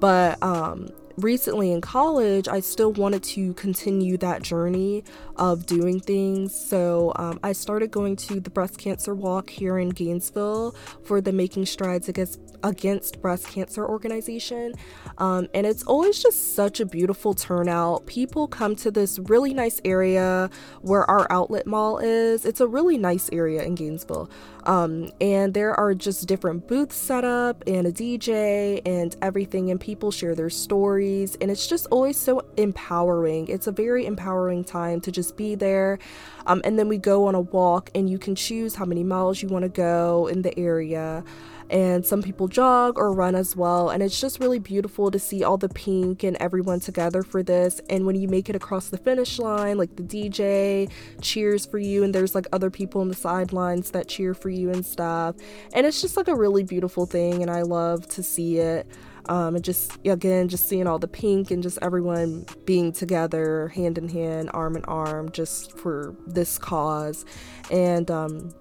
But 0.00 0.40
um, 0.42 0.88
recently 1.16 1.72
in 1.72 1.80
college, 1.80 2.48
I 2.48 2.60
still 2.60 2.92
wanted 2.92 3.22
to 3.24 3.54
continue 3.54 4.16
that 4.18 4.42
journey 4.42 5.04
of 5.36 5.66
doing 5.66 6.00
things. 6.00 6.54
So 6.54 7.12
um, 7.16 7.38
I 7.42 7.52
started 7.52 7.90
going 7.90 8.16
to 8.16 8.40
the 8.40 8.50
breast 8.50 8.78
cancer 8.78 9.14
walk 9.14 9.50
here 9.50 9.78
in 9.78 9.90
Gainesville 9.90 10.74
for 11.04 11.20
the 11.20 11.32
Making 11.32 11.66
Strides 11.66 12.08
Against, 12.08 12.40
Against 12.64 13.20
Breast 13.20 13.46
Cancer 13.46 13.86
organization. 13.86 14.74
Um, 15.18 15.48
and 15.54 15.66
it's 15.66 15.82
always 15.84 16.22
just 16.22 16.54
such 16.54 16.80
a 16.80 16.86
beautiful 16.86 17.34
turnout. 17.34 18.06
People 18.06 18.48
come 18.48 18.74
to 18.76 18.90
this 18.90 19.18
really 19.18 19.52
nice 19.52 19.82
area 19.84 20.50
where 20.80 21.08
our 21.08 21.30
outlet 21.30 21.66
mall 21.66 21.98
is. 21.98 22.46
It's 22.46 22.60
a 22.60 22.66
really 22.66 22.96
nice 22.96 23.28
area 23.32 23.62
in 23.62 23.74
Gainesville. 23.74 24.30
Um, 24.64 25.10
and 25.20 25.52
there 25.52 25.78
are 25.78 25.94
just 25.94 26.26
different 26.26 26.66
booths 26.66 26.96
set 26.96 27.22
up 27.22 27.62
and 27.66 27.86
a 27.86 27.92
DJ 27.92 28.80
and 28.86 29.14
everything, 29.20 29.70
and 29.70 29.78
people 29.78 30.10
share 30.10 30.34
their 30.34 30.50
stories. 30.50 31.36
And 31.42 31.50
it's 31.50 31.66
just 31.66 31.86
always 31.90 32.16
so 32.16 32.42
empowering. 32.56 33.48
It's 33.48 33.66
a 33.66 33.72
very 33.72 34.06
empowering 34.06 34.64
time 34.64 35.02
to 35.02 35.12
just 35.12 35.36
be 35.36 35.54
there. 35.54 35.98
Um, 36.46 36.62
and 36.64 36.78
then 36.78 36.88
we 36.88 36.98
go 36.98 37.26
on 37.26 37.34
a 37.34 37.40
walk, 37.40 37.90
and 37.94 38.08
you 38.08 38.18
can 38.18 38.34
choose 38.34 38.74
how 38.74 38.86
many 38.86 39.04
miles 39.04 39.42
you 39.42 39.48
want 39.48 39.64
to 39.64 39.68
go 39.68 40.28
in 40.28 40.42
the 40.42 40.58
area 40.58 41.24
and 41.74 42.06
some 42.06 42.22
people 42.22 42.46
jog 42.46 42.96
or 42.96 43.12
run 43.12 43.34
as 43.34 43.56
well. 43.56 43.90
And 43.90 44.00
it's 44.00 44.20
just 44.20 44.38
really 44.38 44.60
beautiful 44.60 45.10
to 45.10 45.18
see 45.18 45.42
all 45.42 45.56
the 45.58 45.68
pink 45.68 46.22
and 46.22 46.36
everyone 46.36 46.78
together 46.78 47.24
for 47.24 47.42
this. 47.42 47.80
And 47.90 48.06
when 48.06 48.14
you 48.14 48.28
make 48.28 48.48
it 48.48 48.54
across 48.54 48.90
the 48.90 48.96
finish 48.96 49.40
line, 49.40 49.76
like 49.76 49.96
the 49.96 50.04
DJ 50.04 50.88
cheers 51.20 51.66
for 51.66 51.78
you, 51.78 52.04
and 52.04 52.14
there's 52.14 52.32
like 52.32 52.46
other 52.52 52.70
people 52.70 53.02
in 53.02 53.08
the 53.08 53.14
sidelines 53.14 53.90
that 53.90 54.06
cheer 54.06 54.34
for 54.34 54.50
you 54.50 54.70
and 54.70 54.86
stuff. 54.86 55.34
And 55.72 55.84
it's 55.84 56.00
just 56.00 56.16
like 56.16 56.28
a 56.28 56.36
really 56.36 56.62
beautiful 56.62 57.06
thing, 57.06 57.42
and 57.42 57.50
I 57.50 57.62
love 57.62 58.06
to 58.10 58.22
see 58.22 58.58
it. 58.58 58.86
Um, 59.26 59.56
and 59.56 59.64
just 59.64 59.98
again, 60.06 60.48
just 60.48 60.68
seeing 60.68 60.86
all 60.86 61.00
the 61.00 61.08
pink 61.08 61.50
and 61.50 61.60
just 61.60 61.80
everyone 61.82 62.46
being 62.66 62.92
together, 62.92 63.66
hand 63.68 63.98
in 63.98 64.08
hand, 64.08 64.50
arm 64.54 64.76
in 64.76 64.84
arm, 64.84 65.32
just 65.32 65.76
for 65.76 66.14
this 66.24 66.56
cause. 66.56 67.24
And 67.68 68.08
um, 68.12 68.54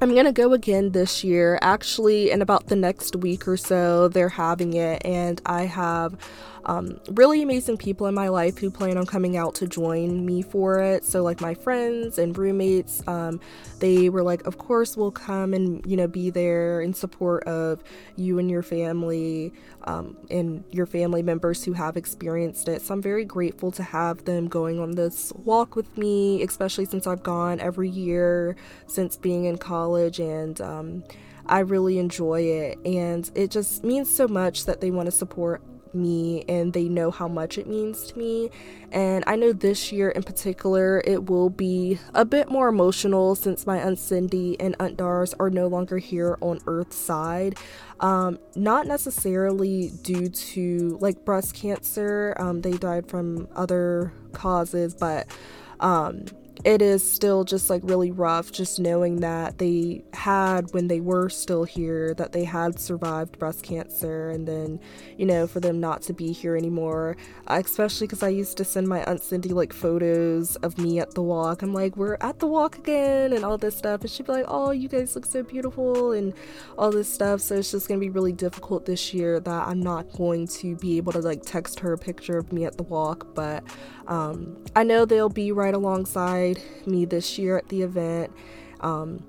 I'm 0.00 0.14
gonna 0.14 0.32
go 0.32 0.52
again 0.52 0.92
this 0.92 1.24
year. 1.24 1.58
Actually, 1.60 2.30
in 2.30 2.40
about 2.40 2.68
the 2.68 2.76
next 2.76 3.16
week 3.16 3.48
or 3.48 3.56
so, 3.56 4.06
they're 4.06 4.28
having 4.28 4.74
it, 4.74 5.02
and 5.04 5.40
I 5.44 5.64
have 5.64 6.14
um, 6.64 7.00
really 7.10 7.42
amazing 7.42 7.76
people 7.76 8.06
in 8.06 8.14
my 8.14 8.28
life 8.28 8.58
who 8.58 8.70
plan 8.70 8.96
on 8.98 9.06
coming 9.06 9.36
out 9.36 9.54
to 9.56 9.66
join 9.66 10.24
me 10.24 10.42
for 10.42 10.80
it. 10.80 11.04
So, 11.04 11.22
like 11.22 11.40
my 11.40 11.54
friends 11.54 12.18
and 12.18 12.36
roommates, 12.36 13.06
um, 13.06 13.40
they 13.78 14.08
were 14.08 14.22
like, 14.22 14.46
Of 14.46 14.58
course, 14.58 14.96
we'll 14.96 15.10
come 15.10 15.54
and, 15.54 15.84
you 15.86 15.96
know, 15.96 16.06
be 16.06 16.30
there 16.30 16.80
in 16.80 16.94
support 16.94 17.44
of 17.44 17.82
you 18.16 18.38
and 18.38 18.50
your 18.50 18.62
family 18.62 19.52
um, 19.84 20.16
and 20.30 20.64
your 20.70 20.86
family 20.86 21.22
members 21.22 21.64
who 21.64 21.72
have 21.72 21.96
experienced 21.96 22.68
it. 22.68 22.82
So, 22.82 22.94
I'm 22.94 23.02
very 23.02 23.24
grateful 23.24 23.70
to 23.72 23.82
have 23.82 24.24
them 24.24 24.48
going 24.48 24.78
on 24.80 24.92
this 24.92 25.32
walk 25.44 25.76
with 25.76 25.96
me, 25.96 26.42
especially 26.42 26.84
since 26.84 27.06
I've 27.06 27.22
gone 27.22 27.60
every 27.60 27.88
year 27.88 28.56
since 28.86 29.16
being 29.16 29.44
in 29.44 29.58
college 29.58 30.18
and, 30.18 30.60
um, 30.60 31.04
I 31.48 31.60
really 31.60 31.98
enjoy 31.98 32.42
it, 32.42 32.78
and 32.84 33.30
it 33.34 33.50
just 33.50 33.82
means 33.82 34.14
so 34.14 34.28
much 34.28 34.66
that 34.66 34.82
they 34.82 34.90
want 34.90 35.06
to 35.06 35.12
support 35.12 35.62
me 35.94 36.44
and 36.48 36.72
they 36.72 36.88
know 36.88 37.10
how 37.10 37.28
much 37.28 37.58
it 37.58 37.66
means 37.66 38.06
to 38.06 38.18
me. 38.18 38.50
And 38.90 39.24
I 39.26 39.36
know 39.36 39.52
this 39.52 39.92
year 39.92 40.08
in 40.10 40.22
particular, 40.22 41.02
it 41.04 41.28
will 41.28 41.50
be 41.50 41.98
a 42.14 42.24
bit 42.24 42.50
more 42.50 42.68
emotional 42.68 43.34
since 43.34 43.66
my 43.66 43.78
Aunt 43.78 43.98
Cindy 43.98 44.58
and 44.60 44.74
Aunt 44.80 44.96
Doris 44.96 45.34
are 45.38 45.50
no 45.50 45.66
longer 45.66 45.98
here 45.98 46.38
on 46.40 46.60
Earth's 46.66 46.96
side. 46.96 47.56
Um, 48.00 48.38
not 48.54 48.86
necessarily 48.86 49.90
due 50.02 50.28
to 50.28 50.98
like 51.00 51.24
breast 51.24 51.54
cancer, 51.54 52.34
um, 52.38 52.62
they 52.62 52.72
died 52.72 53.08
from 53.08 53.48
other 53.54 54.12
causes, 54.32 54.94
but 54.94 55.26
um, 55.80 56.24
it 56.64 56.82
is 56.82 57.08
still 57.08 57.44
just 57.44 57.70
like 57.70 57.82
really 57.84 58.10
rough 58.10 58.50
just 58.50 58.80
knowing 58.80 59.16
that 59.20 59.58
they 59.58 60.02
had 60.12 60.72
when 60.72 60.88
they 60.88 61.00
were 61.00 61.28
still 61.28 61.64
here 61.64 62.14
that 62.14 62.32
they 62.32 62.44
had 62.44 62.78
survived 62.78 63.38
breast 63.38 63.62
cancer 63.62 64.30
and 64.30 64.46
then 64.48 64.80
you 65.16 65.24
know 65.24 65.46
for 65.46 65.60
them 65.60 65.80
not 65.80 66.02
to 66.02 66.12
be 66.12 66.32
here 66.32 66.56
anymore. 66.56 67.16
Uh, 67.46 67.60
especially 67.64 68.06
because 68.06 68.22
i 68.22 68.28
used 68.28 68.56
to 68.56 68.64
send 68.64 68.86
my 68.88 69.02
aunt 69.04 69.22
cindy 69.22 69.50
like 69.50 69.72
photos 69.72 70.56
of 70.56 70.78
me 70.78 70.98
at 70.98 71.14
the 71.14 71.22
walk. 71.22 71.62
I'm 71.62 71.72
like 71.72 71.96
we're 71.96 72.18
at 72.20 72.38
the 72.38 72.46
walk 72.46 72.78
again 72.78 73.32
and 73.32 73.44
all 73.44 73.58
this 73.58 73.76
stuff 73.76 74.00
and 74.02 74.10
she'd 74.10 74.26
be 74.26 74.32
like 74.32 74.46
oh 74.48 74.70
you 74.70 74.88
guys 74.88 75.14
look 75.14 75.26
so 75.26 75.42
beautiful 75.42 76.12
and 76.12 76.34
all 76.76 76.90
this 76.90 77.12
stuff. 77.12 77.40
So 77.40 77.56
it's 77.56 77.70
just 77.70 77.88
gonna 77.88 78.00
be 78.00 78.10
really 78.10 78.32
difficult 78.32 78.84
this 78.86 79.14
year 79.14 79.40
that 79.40 79.68
i'm 79.68 79.80
not 79.80 80.10
going 80.12 80.46
to 80.46 80.76
be 80.76 80.96
able 80.96 81.12
to 81.12 81.20
like 81.20 81.42
text 81.42 81.80
her 81.80 81.92
a 81.92 81.98
picture 81.98 82.38
of 82.38 82.52
me 82.52 82.64
at 82.64 82.76
the 82.76 82.82
walk 82.82 83.34
but 83.34 83.62
um, 84.08 84.56
i 84.74 84.82
know 84.82 85.04
they'll 85.04 85.28
be 85.28 85.52
right 85.52 85.74
alongside 85.74 86.60
me 86.86 87.04
this 87.04 87.38
year 87.38 87.56
at 87.56 87.68
the 87.68 87.82
event. 87.82 88.32
Um, 88.80 89.22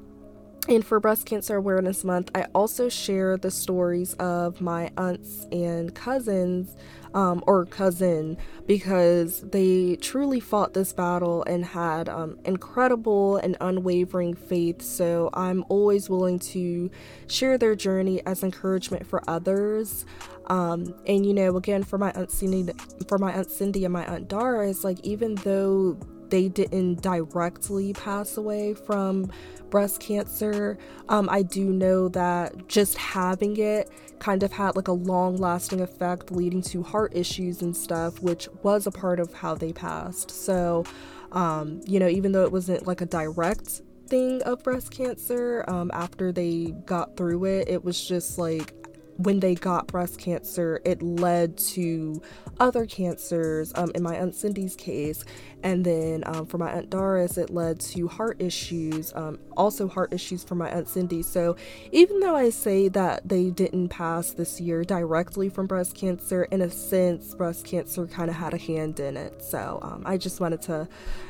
and 0.67 0.85
for 0.85 0.99
Breast 0.99 1.25
Cancer 1.25 1.55
Awareness 1.55 2.03
Month, 2.03 2.29
I 2.35 2.43
also 2.53 2.89
share 2.89 3.37
the 3.37 3.49
stories 3.49 4.13
of 4.15 4.61
my 4.61 4.91
aunts 4.97 5.47
and 5.51 5.93
cousins, 5.95 6.75
um, 7.13 7.43
or 7.47 7.65
cousin, 7.65 8.37
because 8.67 9.41
they 9.41 9.97
truly 9.97 10.39
fought 10.39 10.73
this 10.73 10.93
battle 10.93 11.43
and 11.43 11.65
had 11.65 12.09
um, 12.09 12.37
incredible 12.45 13.37
and 13.37 13.57
unwavering 13.61 14.35
faith. 14.35 14.81
So 14.81 15.29
I'm 15.33 15.65
always 15.69 16.09
willing 16.09 16.39
to 16.39 16.89
share 17.27 17.57
their 17.57 17.75
journey 17.75 18.21
as 18.25 18.43
encouragement 18.43 19.07
for 19.07 19.21
others. 19.27 20.05
Um, 20.47 20.95
and 21.05 21.25
you 21.25 21.33
know, 21.33 21.57
again, 21.57 21.83
for 21.83 21.97
my 21.97 22.11
aunt 22.11 22.31
Cindy, 22.31 22.73
for 23.07 23.17
my 23.17 23.31
aunt 23.31 23.51
Cindy 23.51 23.85
and 23.85 23.93
my 23.93 24.05
aunt 24.05 24.27
Dara, 24.27 24.69
it's 24.69 24.83
like 24.83 24.99
even 25.01 25.35
though 25.35 25.97
they 26.29 26.47
didn't 26.47 27.01
directly 27.01 27.93
pass 27.93 28.37
away 28.37 28.73
from 28.73 29.31
breast 29.69 29.99
cancer. 29.99 30.77
Um, 31.07 31.29
I 31.29 31.43
do 31.43 31.65
know 31.65 32.09
that 32.09 32.67
just 32.67 32.97
having 32.97 33.57
it 33.57 33.89
kind 34.19 34.43
of 34.43 34.51
had 34.51 34.75
like 34.75 34.87
a 34.87 34.93
long 34.93 35.37
lasting 35.37 35.81
effect, 35.81 36.31
leading 36.31 36.61
to 36.63 36.83
heart 36.83 37.15
issues 37.15 37.61
and 37.61 37.75
stuff, 37.75 38.21
which 38.21 38.47
was 38.63 38.87
a 38.87 38.91
part 38.91 39.19
of 39.19 39.33
how 39.33 39.55
they 39.55 39.71
passed. 39.71 40.31
So, 40.31 40.83
um, 41.31 41.81
you 41.85 41.99
know, 41.99 42.07
even 42.07 42.31
though 42.31 42.43
it 42.43 42.51
wasn't 42.51 42.85
like 42.85 43.01
a 43.01 43.05
direct 43.05 43.81
thing 44.07 44.41
of 44.43 44.63
breast 44.63 44.91
cancer, 44.91 45.63
um, 45.67 45.91
after 45.93 46.31
they 46.31 46.73
got 46.85 47.15
through 47.15 47.45
it, 47.45 47.69
it 47.69 47.83
was 47.83 48.03
just 48.03 48.37
like 48.37 48.73
when 49.19 49.41
they 49.41 49.53
got 49.53 49.87
breast 49.87 50.17
cancer, 50.17 50.81
it 50.85 51.01
led 51.01 51.57
to 51.57 52.21
other 52.59 52.85
cancers. 52.85 53.73
Um, 53.75 53.91
in 53.93 54.01
my 54.01 54.15
Aunt 54.15 54.33
Cindy's 54.33 54.75
case, 54.75 55.25
and 55.61 55.85
then 55.85 56.23
um, 56.25 56.45
for 56.45 56.57
my 56.57 56.71
Aunt 56.71 56.89
Doris, 56.89 57.37
it 57.37 57.49
led 57.49 57.81
to 57.81 58.07
heart 58.07 58.41
issues, 58.41 59.13
um, 59.15 59.37
also 59.57 59.87
heart 59.89 60.13
issues 60.13 60.43
for 60.43 60.55
my 60.55 60.69
Aunt 60.69 60.87
Cindy. 60.87 61.21
So 61.21 61.57
even 61.91 62.21
though 62.21 62.35
I 62.35 62.49
say 62.49 62.87
that 62.89 63.27
they 63.27 63.49
didn't 63.49 63.89
pass 63.89 64.31
this 64.31 64.61
year 64.61 64.83
directly 64.83 65.49
from 65.49 65.67
breast 65.67 65.95
cancer, 65.95 66.45
in 66.45 66.61
a 66.61 66.69
sense, 66.69 67.35
breast 67.35 67.65
cancer 67.65 68.07
kind 68.07 68.29
of 68.29 68.37
had 68.37 68.53
a 68.53 68.57
hand 68.57 68.99
in 69.01 69.17
it. 69.17 69.43
So 69.43 69.79
um, 69.81 70.03
I 70.05 70.17
just 70.17 70.39
wanted 70.39 70.61
to 70.63 70.87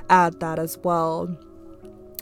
add 0.10 0.40
that 0.42 0.60
as 0.60 0.78
well. 0.78 1.36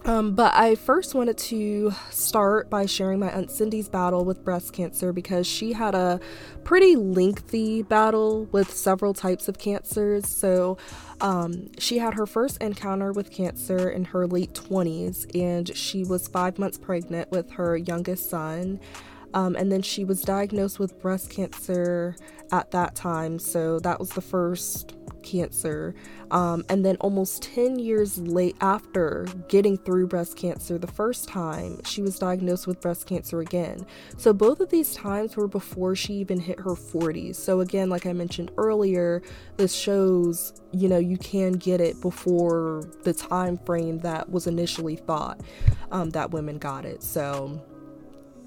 Um, 0.08 0.36
but 0.36 0.54
I 0.56 0.76
first 0.76 1.16
wanted 1.16 1.38
to 1.38 1.92
start 2.12 2.70
by 2.70 2.86
sharing 2.86 3.20
my 3.20 3.30
Aunt 3.30 3.52
Cindy's 3.52 3.90
battle 3.90 4.24
with 4.24 4.42
breast 4.42 4.72
cancer 4.72 5.12
because 5.12 5.46
she 5.46 5.74
had 5.74 5.96
a 5.96 6.22
pretty 6.64 6.96
lengthy 6.96 7.82
battle 7.82 8.46
with 8.54 8.74
several 8.74 9.14
types 9.14 9.50
of 9.50 9.60
cancers. 9.60 10.26
So 10.26 10.78
um, 11.20 11.72
she 11.78 11.98
had 11.98 12.14
her 12.14 12.26
first 12.26 12.58
encounter 12.62 13.12
with 13.12 13.32
cancer 13.32 13.90
in 13.90 14.06
her 14.06 14.26
late 14.26 14.54
20s, 14.54 15.26
and 15.36 15.76
she 15.76 16.06
was 16.06 16.30
five 16.30 16.58
months 16.58 16.78
pregnant 16.78 17.30
with 17.30 17.52
her 17.52 17.76
youngest 17.76 18.30
son. 18.30 18.80
Um, 19.34 19.58
and 19.58 19.70
then 19.70 19.82
she 19.82 20.06
was 20.06 20.22
diagnosed 20.22 20.80
with 20.80 21.02
breast 21.02 21.30
cancer 21.30 22.16
at 22.54 22.72
that 22.72 22.96
time. 22.96 23.40
So 23.40 23.80
that 23.80 24.00
was 24.00 24.12
the 24.12 24.22
first 24.22 24.97
cancer. 25.24 25.96
Um, 26.32 26.66
and 26.70 26.86
then 26.86 26.98
almost 26.98 27.42
10 27.44 27.80
years 27.80 28.18
late 28.18 28.56
after 28.62 29.28
getting 29.48 29.78
through 29.78 30.08
breast 30.08 30.36
cancer 30.36 30.78
the 30.78 30.88
first 30.88 31.28
time, 31.28 31.82
she 31.84 32.02
was 32.02 32.20
diagnosed 32.20 32.68
with 32.68 32.82
breast 32.82 33.06
cancer 33.08 33.40
again. 33.40 33.86
So 34.18 34.34
both 34.34 34.60
of 34.60 34.70
these 34.70 34.94
times 34.94 35.38
were 35.38 35.48
before 35.48 35.96
she 35.96 36.14
even 36.16 36.40
hit 36.40 36.60
her 36.60 36.72
40s. 36.72 37.36
So 37.36 37.62
again, 37.62 37.90
like 37.90 38.06
I 38.06 38.14
mentioned 38.14 38.52
earlier, 38.58 39.22
this 39.58 39.74
shows, 39.74 40.54
you 40.72 40.90
know, 40.90 40.98
you 40.98 41.18
can 41.18 41.54
get 41.54 41.82
it 41.82 42.02
before 42.02 42.90
the 43.04 43.14
time 43.14 43.58
frame 43.58 44.00
that 44.00 44.30
was 44.30 44.48
initially 44.48 44.96
thought 44.96 45.40
um, 45.92 46.10
that 46.12 46.32
women 46.32 46.58
got 46.58 46.86
it. 46.86 47.04
So 47.04 47.62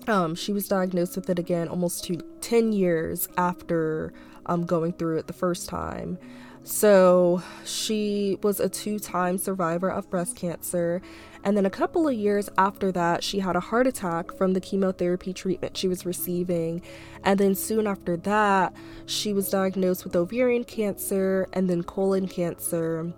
um, 0.07 0.35
she 0.35 0.53
was 0.53 0.69
diagnosed 0.69 1.17
with 1.17 1.29
it 1.31 1.39
again 1.39 1.69
almost 1.69 2.05
two, 2.05 2.21
10 2.41 2.73
years 2.73 3.29
after 3.37 4.13
um, 4.47 4.65
going 4.65 4.93
through 4.93 5.19
it 5.19 5.27
the 5.27 5.33
first 5.33 5.69
time. 5.69 6.19
So 6.63 7.43
she 7.65 8.39
was 8.43 8.61
a 8.61 8.69
two 8.69 8.99
time 8.99 9.39
survivor 9.39 9.91
of 9.91 10.11
breast 10.11 10.37
cancer. 10.37 11.01
And 11.43 11.57
then 11.57 11.65
a 11.65 11.71
couple 11.71 12.07
of 12.07 12.15
years 12.15 12.51
after 12.59 12.93
that, 12.93 13.25
she 13.25 13.39
had 13.39 13.57
a 13.57 13.61
heart 13.61 13.87
attack 13.87 14.37
from 14.37 14.53
the 14.53 14.61
chemotherapy 14.61 15.33
treatment 15.33 15.77
she 15.77 15.89
was 15.89 16.05
receiving. 16.05 16.83
And 17.25 17.41
then 17.41 17.55
soon 17.55 17.87
after 17.87 18.19
that, 18.19 18.75
she 19.07 19.33
was 19.33 19.49
diagnosed 19.49 20.05
with 20.05 20.15
ovarian 20.15 20.65
cancer 20.65 21.49
and 21.55 21.71
then 21.71 21.83
colon 21.83 22.29
cancer. 22.29 23.13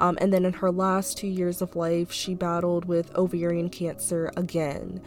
Um, 0.00 0.18
and 0.20 0.32
then 0.32 0.44
in 0.44 0.54
her 0.54 0.72
last 0.72 1.18
two 1.18 1.28
years 1.28 1.62
of 1.62 1.76
life, 1.76 2.12
she 2.12 2.34
battled 2.34 2.84
with 2.84 3.14
ovarian 3.16 3.68
cancer 3.68 4.32
again. 4.36 5.00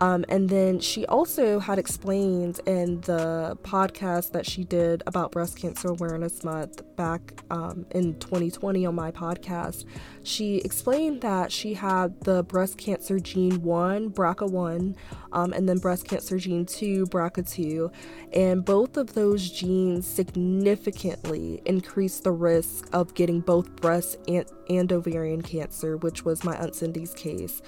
Um, 0.00 0.24
and 0.28 0.48
then 0.48 0.78
she 0.78 1.04
also 1.06 1.58
had 1.58 1.78
explained 1.78 2.60
in 2.66 3.00
the 3.02 3.58
podcast 3.62 4.32
that 4.32 4.46
she 4.46 4.64
did 4.64 5.02
about 5.06 5.32
Breast 5.32 5.56
Cancer 5.56 5.88
Awareness 5.88 6.44
Month 6.44 6.82
back 6.96 7.42
um, 7.50 7.84
in 7.90 8.18
2020 8.18 8.86
on 8.86 8.94
my 8.94 9.10
podcast, 9.10 9.84
she 10.22 10.58
explained 10.58 11.20
that 11.22 11.50
she 11.50 11.74
had 11.74 12.20
the 12.20 12.44
breast 12.44 12.78
cancer 12.78 13.18
gene 13.18 13.62
1, 13.62 14.10
BRCA1, 14.10 14.94
um, 15.32 15.52
and 15.52 15.68
then 15.68 15.78
breast 15.78 16.06
cancer 16.06 16.38
gene 16.38 16.66
2, 16.66 17.06
BRCA2. 17.06 17.92
And 18.34 18.64
both 18.64 18.96
of 18.96 19.14
those 19.14 19.50
genes 19.50 20.06
significantly 20.06 21.60
increase 21.64 22.20
the 22.20 22.32
risk 22.32 22.88
of 22.92 23.14
getting 23.14 23.40
both 23.40 23.74
breast 23.76 24.18
and, 24.28 24.44
and 24.68 24.92
ovarian 24.92 25.42
cancer, 25.42 25.96
which 25.96 26.24
was 26.24 26.44
my 26.44 26.56
Aunt 26.56 26.74
Cindy's 26.74 27.14
case. 27.14 27.62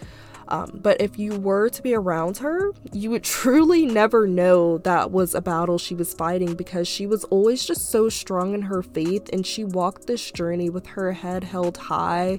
Um, 0.50 0.80
but 0.82 1.00
if 1.00 1.18
you 1.18 1.38
were 1.38 1.68
to 1.70 1.82
be 1.82 1.94
around 1.94 2.38
her, 2.38 2.72
you 2.92 3.10
would 3.10 3.24
truly 3.40 3.86
never 3.86 4.26
know 4.26 4.78
that 4.78 5.10
was 5.10 5.34
a 5.34 5.40
battle 5.40 5.78
she 5.78 5.94
was 5.94 6.12
fighting 6.12 6.54
because 6.54 6.88
she 6.88 7.06
was 7.06 7.24
always 7.24 7.64
just 7.64 7.90
so 7.90 8.08
strong 8.08 8.54
in 8.54 8.62
her 8.62 8.82
faith 8.82 9.28
and 9.32 9.46
she 9.46 9.64
walked 9.64 10.06
this 10.06 10.30
journey 10.30 10.68
with 10.68 10.86
her 10.88 11.12
head 11.12 11.44
held 11.44 11.76
high, 11.76 12.38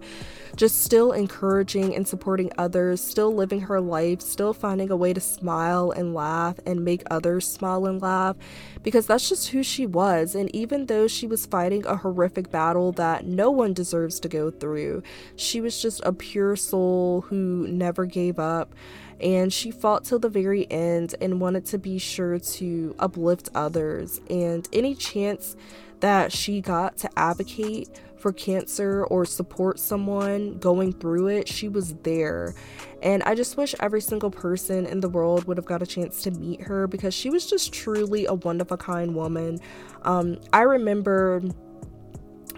just 0.55 0.83
still 0.83 1.11
encouraging 1.11 1.95
and 1.95 2.07
supporting 2.07 2.51
others, 2.57 3.01
still 3.01 3.33
living 3.33 3.61
her 3.61 3.79
life, 3.79 4.21
still 4.21 4.53
finding 4.53 4.91
a 4.91 4.95
way 4.95 5.13
to 5.13 5.21
smile 5.21 5.91
and 5.91 6.13
laugh 6.13 6.59
and 6.65 6.83
make 6.83 7.03
others 7.09 7.47
smile 7.47 7.85
and 7.85 8.01
laugh 8.01 8.35
because 8.83 9.07
that's 9.07 9.29
just 9.29 9.49
who 9.49 9.63
she 9.63 9.85
was. 9.85 10.35
And 10.35 10.53
even 10.55 10.87
though 10.87 11.07
she 11.07 11.27
was 11.27 11.45
fighting 11.45 11.85
a 11.85 11.95
horrific 11.95 12.51
battle 12.51 12.91
that 12.93 13.25
no 13.25 13.49
one 13.51 13.73
deserves 13.73 14.19
to 14.21 14.27
go 14.27 14.51
through, 14.51 15.03
she 15.35 15.61
was 15.61 15.81
just 15.81 16.01
a 16.03 16.13
pure 16.13 16.55
soul 16.55 17.21
who 17.21 17.67
never 18.01 18.05
gave 18.05 18.39
up. 18.39 18.73
And 19.19 19.53
she 19.53 19.69
fought 19.69 20.03
till 20.03 20.19
the 20.19 20.29
very 20.29 20.69
end 20.71 21.13
and 21.21 21.39
wanted 21.39 21.65
to 21.67 21.77
be 21.77 21.99
sure 21.99 22.39
to 22.39 22.95
uplift 22.97 23.49
others. 23.53 24.19
And 24.29 24.67
any 24.73 24.95
chance 24.95 25.55
that 25.99 26.31
she 26.31 26.59
got 26.61 26.97
to 26.97 27.09
advocate 27.15 28.01
for 28.17 28.33
cancer 28.33 29.03
or 29.05 29.25
support 29.25 29.79
someone 29.79 30.57
going 30.57 30.93
through 30.93 31.27
it, 31.27 31.47
she 31.47 31.67
was 31.67 31.93
there. 32.01 32.55
And 33.03 33.21
I 33.23 33.35
just 33.35 33.57
wish 33.57 33.75
every 33.79 34.01
single 34.01 34.31
person 34.31 34.87
in 34.87 35.01
the 35.01 35.09
world 35.09 35.45
would 35.45 35.57
have 35.57 35.65
got 35.65 35.83
a 35.83 35.87
chance 35.87 36.23
to 36.23 36.31
meet 36.31 36.61
her 36.61 36.87
because 36.87 37.13
she 37.13 37.29
was 37.29 37.47
just 37.47 37.71
truly 37.71 38.25
a 38.25 38.33
one 38.33 38.59
of 38.59 38.71
a 38.71 38.77
kind 38.77 39.13
woman. 39.13 39.59
Um, 40.01 40.39
I 40.51 40.61
remember 40.61 41.43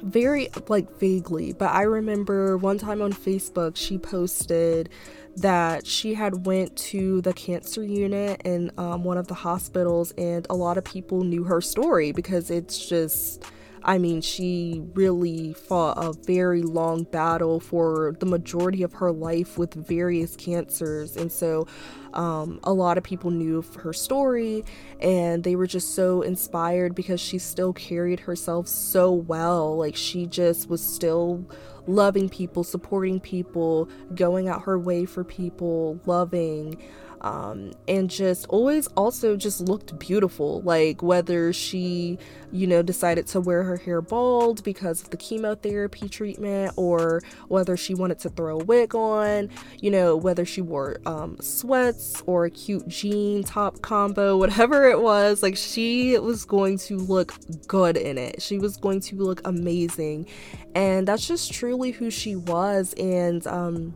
very 0.04 0.50
like 0.68 0.98
vaguely, 1.00 1.54
but 1.54 1.72
I 1.72 1.84
remember 1.84 2.58
one 2.58 2.78
time 2.78 3.02
on 3.02 3.12
Facebook 3.14 3.76
she 3.76 3.98
posted 3.98 4.90
that 5.38 5.86
she 5.88 6.14
had 6.14 6.46
went 6.46 6.76
to 6.76 7.22
the 7.22 7.34
cancer 7.34 7.84
unit 7.84 8.42
in 8.46 8.72
um, 8.78 9.04
one 9.04 9.18
of 9.18 9.28
the 9.28 9.34
hospitals 9.34 10.14
and 10.18 10.46
a 10.50 10.56
lot 10.56 10.78
of 10.78 10.84
people 10.84 11.24
knew 11.24 11.44
her 11.44 11.62
story 11.62 12.12
because 12.12 12.52
it's 12.52 12.88
just 12.88 13.44
I 13.86 13.98
mean, 13.98 14.22
she 14.22 14.82
really 14.94 15.54
fought 15.54 15.98
a 15.98 16.14
very 16.14 16.62
long 16.62 17.04
battle 17.04 17.60
for 17.60 18.16
the 18.20 18.26
majority 18.26 18.82
of 18.84 18.94
her 18.94 19.12
life 19.12 19.58
with 19.58 19.74
various 19.74 20.36
cancers. 20.36 21.18
And 21.18 21.32
so, 21.32 21.68
um, 22.14 22.60
a 22.64 22.74
lot 22.74 22.98
of 22.98 23.04
people 23.04 23.32
knew 23.32 23.64
her 23.80 23.94
story 23.94 24.64
and 25.00 25.44
they 25.44 25.56
were 25.56 25.68
just 25.68 25.96
so 25.96 26.22
inspired 26.22 26.96
because 26.96 27.20
she 27.20 27.38
still 27.38 27.74
carried 27.74 28.22
herself 28.22 28.68
so 28.68 29.12
well. 29.12 29.78
Like, 29.78 29.96
she 29.96 30.26
just 30.26 30.70
was 30.70 30.82
still 30.82 31.46
loving 31.88 32.30
people, 32.30 32.64
supporting 32.64 33.20
people, 33.20 33.90
going 34.16 34.48
out 34.48 34.64
her 34.64 34.80
way 34.80 35.06
for 35.06 35.24
people, 35.24 36.00
loving 36.06 36.82
um, 37.24 37.72
and 37.88 38.10
just 38.10 38.46
always 38.50 38.88
also 38.88 39.38
just 39.38 39.62
looked 39.62 39.98
beautiful. 39.98 40.62
Like 40.62 41.02
whether 41.02 41.54
she, 41.54 42.20
you 42.52 42.68
know, 42.68 42.82
decided 42.82 43.28
to 43.28 43.40
wear 43.40 43.64
her 43.64 43.78
hair 43.78 44.02
bald 44.02 44.64
because 44.64 45.02
of 45.02 45.10
the 45.10 45.18
chemotherapy 45.18 46.10
treatment, 46.10 46.74
or 46.76 47.22
whether 47.48 47.78
she 47.78 47.96
wanted 47.96 48.20
to 48.20 48.30
throw 48.30 48.60
a 48.60 48.64
wig 48.64 48.94
on, 48.94 49.50
you 49.80 49.90
know, 49.90 50.18
whether 50.18 50.44
she 50.44 50.62
wore 50.62 50.98
um, 51.06 51.38
sweats 51.40 52.22
or 52.26 52.46
a 52.46 52.52
cute 52.52 52.88
jean 52.88 53.44
top 53.44 53.82
combo, 53.82 54.38
whatever 54.44 54.90
it 54.90 55.02
was, 55.02 55.42
like 55.42 55.56
she 55.56 56.20
was 56.20 56.44
going 56.44 56.78
to 56.78 56.98
look 56.98 57.34
good 57.68 57.96
in 57.96 58.18
it. 58.18 58.42
She 58.42 58.58
was 58.58 58.76
going 58.76 59.00
to 59.02 59.16
look 59.16 59.42
amazing. 59.46 60.28
And 60.76 61.08
that's 61.08 61.28
just 61.28 61.54
truly 61.54 61.92
who 61.92 62.10
she 62.10 62.36
was. 62.36 62.94
And, 62.94 63.46
um, 63.48 63.94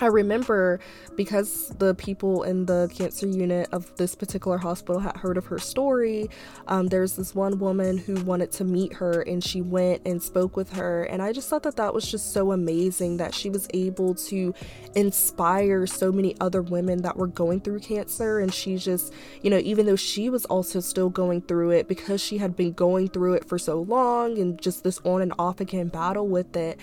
I 0.00 0.06
remember 0.06 0.80
because 1.14 1.68
the 1.78 1.94
people 1.94 2.44
in 2.44 2.64
the 2.64 2.90
cancer 2.94 3.26
unit 3.26 3.68
of 3.72 3.94
this 3.96 4.14
particular 4.14 4.56
hospital 4.56 5.00
had 5.00 5.16
heard 5.18 5.36
of 5.36 5.46
her 5.46 5.58
story. 5.58 6.30
Um, 6.68 6.86
there's 6.86 7.16
this 7.16 7.34
one 7.34 7.58
woman 7.58 7.98
who 7.98 8.14
wanted 8.24 8.50
to 8.52 8.64
meet 8.64 8.94
her, 8.94 9.20
and 9.22 9.44
she 9.44 9.60
went 9.60 10.00
and 10.06 10.22
spoke 10.22 10.56
with 10.56 10.72
her. 10.72 11.04
And 11.04 11.20
I 11.20 11.32
just 11.32 11.50
thought 11.50 11.64
that 11.64 11.76
that 11.76 11.92
was 11.92 12.10
just 12.10 12.32
so 12.32 12.52
amazing 12.52 13.18
that 13.18 13.34
she 13.34 13.50
was 13.50 13.68
able 13.74 14.14
to 14.14 14.54
inspire 14.94 15.86
so 15.86 16.10
many 16.10 16.34
other 16.40 16.62
women 16.62 17.02
that 17.02 17.18
were 17.18 17.26
going 17.26 17.60
through 17.60 17.80
cancer. 17.80 18.38
And 18.38 18.54
she 18.54 18.76
just, 18.78 19.12
you 19.42 19.50
know, 19.50 19.58
even 19.58 19.84
though 19.84 19.96
she 19.96 20.30
was 20.30 20.46
also 20.46 20.80
still 20.80 21.10
going 21.10 21.42
through 21.42 21.70
it 21.70 21.88
because 21.88 22.22
she 22.22 22.38
had 22.38 22.56
been 22.56 22.72
going 22.72 23.08
through 23.08 23.34
it 23.34 23.44
for 23.44 23.58
so 23.58 23.82
long 23.82 24.38
and 24.38 24.60
just 24.60 24.82
this 24.82 24.98
on 25.04 25.20
and 25.20 25.34
off 25.38 25.60
again 25.60 25.88
battle 25.88 26.26
with 26.26 26.56
it 26.56 26.80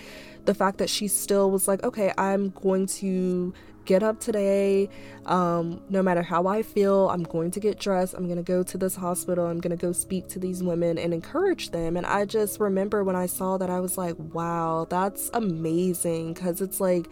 the 0.48 0.54
fact 0.54 0.78
that 0.78 0.88
she 0.88 1.08
still 1.08 1.50
was 1.50 1.68
like, 1.68 1.84
okay, 1.84 2.10
I'm 2.16 2.48
going 2.62 2.86
to 2.86 3.52
get 3.84 4.02
up 4.02 4.18
today. 4.18 4.88
Um, 5.26 5.82
no 5.90 6.02
matter 6.02 6.22
how 6.22 6.46
I 6.46 6.62
feel, 6.62 7.10
I'm 7.10 7.22
going 7.22 7.50
to 7.50 7.60
get 7.60 7.78
dressed. 7.78 8.14
I'm 8.14 8.24
going 8.24 8.38
to 8.38 8.42
go 8.42 8.62
to 8.62 8.78
this 8.78 8.96
hospital. 8.96 9.44
I'm 9.44 9.60
going 9.60 9.76
to 9.76 9.86
go 9.86 9.92
speak 9.92 10.26
to 10.28 10.38
these 10.38 10.62
women 10.62 10.96
and 10.96 11.12
encourage 11.12 11.68
them. 11.68 11.98
And 11.98 12.06
I 12.06 12.24
just 12.24 12.60
remember 12.60 13.04
when 13.04 13.14
I 13.14 13.26
saw 13.26 13.58
that, 13.58 13.68
I 13.68 13.80
was 13.80 13.98
like, 13.98 14.16
wow, 14.18 14.86
that's 14.88 15.28
amazing. 15.34 16.32
Because 16.32 16.62
it's 16.62 16.80
like, 16.80 17.10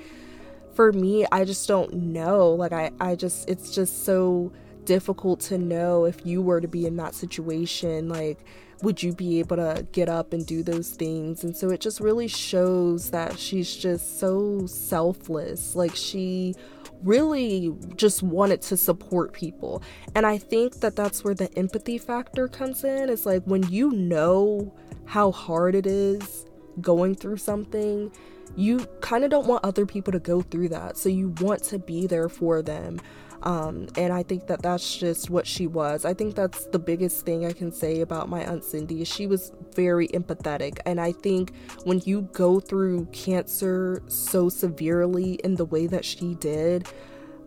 for 0.73 0.95
me, 0.95 1.27
I 1.31 1.45
just 1.45 1.69
don't 1.69 1.93
know. 1.93 2.53
Like, 2.53 2.73
I, 2.73 2.91
I 3.01 3.17
just, 3.17 3.51
it's 3.51 3.75
just 3.75 4.07
so 4.07 4.51
difficult 4.87 5.41
to 5.41 5.59
know 5.59 6.07
if 6.07 6.25
you 6.25 6.41
were 6.41 6.63
to 6.63 6.69
be 6.69 6.87
in 6.87 6.97
that 6.97 7.15
situation. 7.15 8.09
Like, 8.09 8.47
would 8.83 9.03
you 9.03 9.13
be 9.13 9.39
able 9.39 9.57
to 9.57 9.87
get 9.93 10.09
up 10.09 10.33
and 10.33 10.47
do 10.47 10.63
those 10.63 10.91
things? 10.91 11.45
And 11.45 11.57
so 11.57 11.71
it 11.71 11.81
just 11.81 12.01
really 12.01 12.29
shows 12.29 13.11
that 13.11 13.39
she's 13.39 13.75
just 13.75 14.19
so 14.21 14.67
selfless. 14.67 15.75
Like 15.75 15.95
she 15.95 16.55
really 17.03 17.75
just 17.97 18.23
wanted 18.23 18.63
to 18.63 18.77
support 18.77 19.33
people. 19.33 19.83
And 20.15 20.27
I 20.27 20.39
think 20.39 20.81
that 20.81 20.97
that's 20.97 21.25
where 21.25 21.35
the 21.35 21.53
empathy 21.59 21.99
factor 21.99 22.49
comes 22.49 22.85
in. 22.85 23.09
It's 23.09 23.27
like 23.27 23.45
when 23.45 23.63
you 23.69 23.91
know 23.93 24.75
how 25.05 25.31
hard 25.31 25.75
it 25.75 25.87
is 25.87 26.47
going 26.81 27.15
through 27.15 27.39
something, 27.39 28.11
you 28.57 28.87
kind 29.01 29.25
of 29.25 29.31
don't 29.31 29.47
want 29.47 29.65
other 29.65 29.87
people 29.87 30.13
to 30.13 30.19
go 30.19 30.43
through 30.43 30.69
that. 30.71 30.97
So 30.97 31.09
you 31.09 31.35
want 31.41 31.63
to 31.65 31.79
be 31.79 32.07
there 32.07 32.29
for 32.29 32.63
them. 32.63 33.01
Um, 33.47 33.87
and 33.97 34.13
I 34.13 34.25
think 34.25 34.49
that 34.49 34.61
that's 34.61 34.97
just 34.97 35.31
what 35.31 35.47
she 35.47 35.69
was. 35.69 36.05
I 36.05 36.15
think 36.15 36.35
that's 36.35 36.67
the 36.67 36.81
biggest 36.81 37.25
thing 37.25 37.47
I 37.47 37.53
can 37.53 37.71
say 37.71 38.01
about 38.01 38.29
my 38.29 38.45
Aunt 38.45 38.65
Cindy. 38.65 39.05
She 39.05 39.29
was 39.29 39.53
very 39.73 40.09
empathetic. 40.09 40.81
And 40.85 41.01
I 41.01 41.13
think 41.13 41.53
when 41.85 42.03
you 42.05 42.23
go 42.33 42.59
through 42.59 43.07
cancer 43.13 44.03
so 44.09 44.49
severely 44.49 45.35
in 45.45 45.55
the 45.55 45.65
way 45.65 45.87
that 45.87 46.05
she 46.05 46.35
did, 46.35 46.89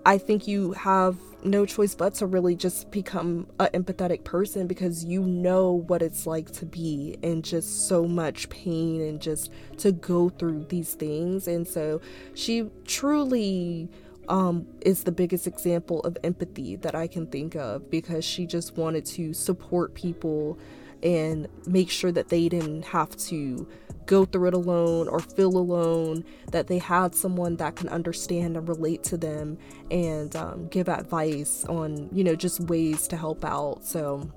I 0.06 0.18
think 0.18 0.48
you 0.48 0.72
have 0.72 1.18
no 1.44 1.66
choice 1.66 1.96
but 1.96 2.14
to 2.16 2.28
really 2.28 2.56
just 2.56 2.92
become 2.92 3.48
an 3.60 3.68
empathetic 3.74 4.24
person 4.24 4.68
because 4.68 5.04
you 5.04 5.22
know 5.22 5.84
what 5.88 6.02
it's 6.02 6.26
like 6.26 6.50
to 6.52 6.66
be 6.66 7.18
in 7.22 7.42
just 7.42 7.90
so 7.90 8.06
much 8.06 8.48
pain 8.50 9.02
and 9.02 9.22
just 9.22 9.52
to 9.80 9.92
go 9.92 10.30
through 10.30 10.66
these 10.70 10.94
things. 10.94 11.46
And 11.50 11.68
so 11.68 12.00
she 12.36 12.70
truly 12.86 13.90
um, 14.30 14.68
is 14.82 15.04
the 15.04 15.12
biggest 15.12 15.48
example 15.48 16.02
of 16.02 16.18
empathy 16.24 16.76
that 16.78 16.96
I 16.96 17.08
can 17.08 17.28
think 17.28 17.56
of 17.56 17.90
because 17.90 18.24
she 18.24 18.46
just 18.46 18.78
wanted 18.78 19.06
to 19.08 19.34
support 19.34 19.96
people 19.96 20.60
and 21.02 21.48
make 21.66 21.90
sure 21.90 22.12
that 22.12 22.30
they 22.30 22.50
didn't 22.50 22.86
have 22.86 23.16
to 23.16 23.68
go 24.06 24.26
through 24.26 24.48
it 24.48 24.54
alone 24.54 25.08
or 25.08 25.20
feel 25.20 25.56
alone, 25.58 26.24
that 26.52 26.68
they 26.68 26.80
had 26.80 27.14
someone 27.14 27.56
that 27.58 27.76
can 27.76 27.88
understand 27.90 28.58
and 28.58 28.68
relate 28.68 29.04
to 29.04 29.18
them 29.18 29.58
and 29.92 30.36
um, 30.36 30.68
give 30.68 30.90
advice 30.90 31.64
on, 31.66 32.10
you 32.12 32.24
know, 32.24 32.36
just 32.36 32.60
ways 32.62 33.08
to 33.08 33.16
help 33.16 33.46
out. 33.46 33.86
So 33.86 34.30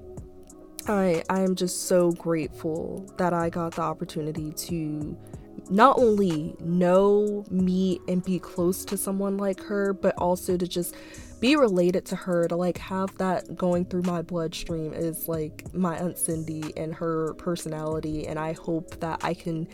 I 0.86 1.22
I 1.30 1.40
am 1.40 1.54
just 1.54 1.86
so 1.86 2.12
grateful 2.12 3.10
that 3.16 3.32
I 3.32 3.50
got 3.50 3.74
the 3.74 3.82
opportunity 3.82 4.52
to 4.52 5.16
not 5.70 5.98
only 5.98 6.54
know, 6.60 7.44
meet, 7.50 8.00
and 8.08 8.24
be 8.24 8.38
close 8.38 8.84
to 8.86 8.96
someone 8.96 9.36
like 9.36 9.60
her, 9.60 9.92
but 9.92 10.16
also 10.18 10.56
to 10.56 10.66
just 10.66 10.94
be 11.40 11.56
related 11.56 12.04
to 12.06 12.16
her, 12.16 12.46
to 12.46 12.56
like 12.56 12.78
have 12.78 13.16
that 13.18 13.56
going 13.56 13.84
through 13.84 14.02
my 14.02 14.22
bloodstream 14.22 14.92
is 14.92 15.28
like 15.28 15.64
my 15.74 15.96
Aunt 15.98 16.16
Cindy 16.16 16.72
and 16.76 16.94
her 16.94 17.34
personality. 17.34 18.26
And 18.26 18.38
I 18.38 18.52
hope 18.52 19.00
that 19.00 19.24
I 19.24 19.34
can 19.34 19.66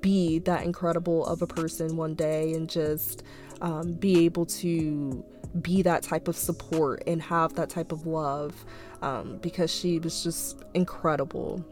be 0.00 0.38
that 0.40 0.64
incredible 0.64 1.26
of 1.26 1.42
a 1.42 1.46
person 1.46 1.96
one 1.96 2.14
day 2.14 2.52
and 2.54 2.70
just 2.70 3.22
um, 3.60 3.92
be 3.92 4.24
able 4.24 4.46
to 4.46 5.24
be 5.60 5.82
that 5.82 6.02
type 6.02 6.28
of 6.28 6.36
support 6.36 7.02
and 7.06 7.20
have 7.20 7.54
that 7.54 7.68
type 7.68 7.92
of 7.92 8.06
love 8.06 8.64
um, 9.02 9.38
because 9.38 9.70
she 9.70 9.98
was 9.98 10.22
just 10.22 10.62
incredible. 10.74 11.64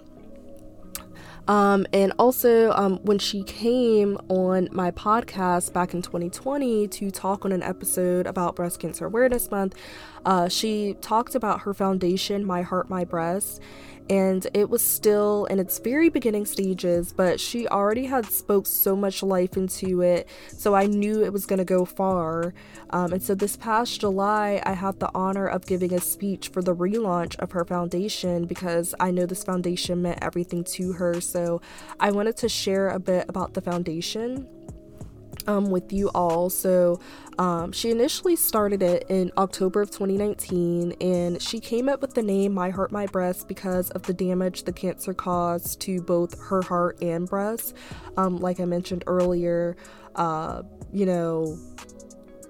Um, 1.49 1.87
and 1.95 2.13
also, 2.19 2.73
um, 2.73 2.99
when 2.99 3.19
she 3.19 3.43
came 3.43 4.19
on 4.29 4.69
my 4.71 4.91
podcast 4.91 5.73
back 5.73 5.95
in 5.95 6.03
2020 6.03 6.87
to 6.89 7.11
talk 7.11 7.47
on 7.47 7.53
an 7.53 7.63
episode 7.63 8.27
about 8.27 8.55
Breast 8.55 8.81
Cancer 8.81 9.07
Awareness 9.07 9.51
Month, 9.51 9.75
uh, 10.27 10.49
she 10.49 10.95
talked 11.01 11.35
about 11.35 11.61
her 11.63 11.73
foundation, 11.73 12.45
My 12.45 12.61
Heart, 12.61 12.91
My 12.91 13.05
Breast, 13.05 13.63
and 14.11 14.47
it 14.55 14.69
was 14.69 14.83
still 14.83 15.45
in 15.47 15.59
its 15.59 15.79
very 15.79 16.09
beginning 16.09 16.47
stages 16.47 17.13
but 17.13 17.39
she 17.39 17.67
already 17.69 18.07
had 18.07 18.27
spoke 18.27 18.67
so 18.67 18.97
much 18.97 19.23
life 19.23 19.57
into 19.57 20.03
it 20.03 20.29
so 20.49 20.75
i 20.75 20.87
knew 20.87 21.25
it 21.25 21.33
was 21.33 21.47
going 21.47 21.59
to 21.59 21.65
go 21.65 21.85
far. 21.85 22.55
Um, 22.91 23.13
and 23.13 23.23
so 23.23 23.35
this 23.35 23.57
past 23.57 24.01
july 24.01 24.63
i 24.65 24.73
had 24.73 24.99
the 25.01 25.11
honor 25.15 25.47
of 25.47 25.67
giving 25.67 25.93
a 25.93 26.01
speech 26.01 26.49
for 26.49 26.63
the 26.63 26.75
relaunch 26.75 27.37
of 27.39 27.53
her 27.53 27.65
foundation 27.65 28.47
because 28.47 28.95
i 29.01 29.11
know 29.11 29.27
this 29.27 29.45
foundation 29.45 30.03
meant 30.03 30.19
everything 30.23 30.65
to 30.65 30.93
her. 30.93 31.21
So 31.21 31.61
i 32.01 32.11
wanted 32.11 32.37
to 32.39 32.49
share 32.49 32.89
a 32.89 32.99
bit 32.99 33.27
about 33.29 33.55
the 33.55 33.61
foundation 33.61 34.47
um, 35.47 35.71
with 35.71 35.93
you 35.93 36.09
all. 36.15 36.51
So, 36.51 37.01
um, 37.39 37.71
she 37.71 37.91
initially 37.91 38.35
started 38.35 38.83
it 38.83 39.05
in 39.09 39.31
October 39.39 39.81
of 39.81 39.91
2019, 39.91 40.95
and 41.01 41.41
she 41.41 41.61
came 41.61 41.89
up 41.89 42.01
with 42.01 42.15
the 42.15 42.23
name 42.23 42.53
My 42.53 42.71
Heart, 42.71 42.91
My 42.91 43.07
Breast 43.07 43.47
because 43.47 43.91
of 43.91 44.03
the 44.03 44.13
damage 44.13 44.65
the 44.65 44.73
cancer 44.73 45.15
caused 45.15 45.81
to 45.83 46.03
both 46.03 46.39
her 46.49 46.63
heart 46.63 47.01
and 47.01 47.29
breast. 47.29 47.77
Um, 48.17 48.39
like 48.39 48.59
I 48.59 48.65
mentioned 48.65 49.05
earlier, 49.07 49.77
uh, 50.17 50.63
you 50.93 51.07
know, 51.07 51.57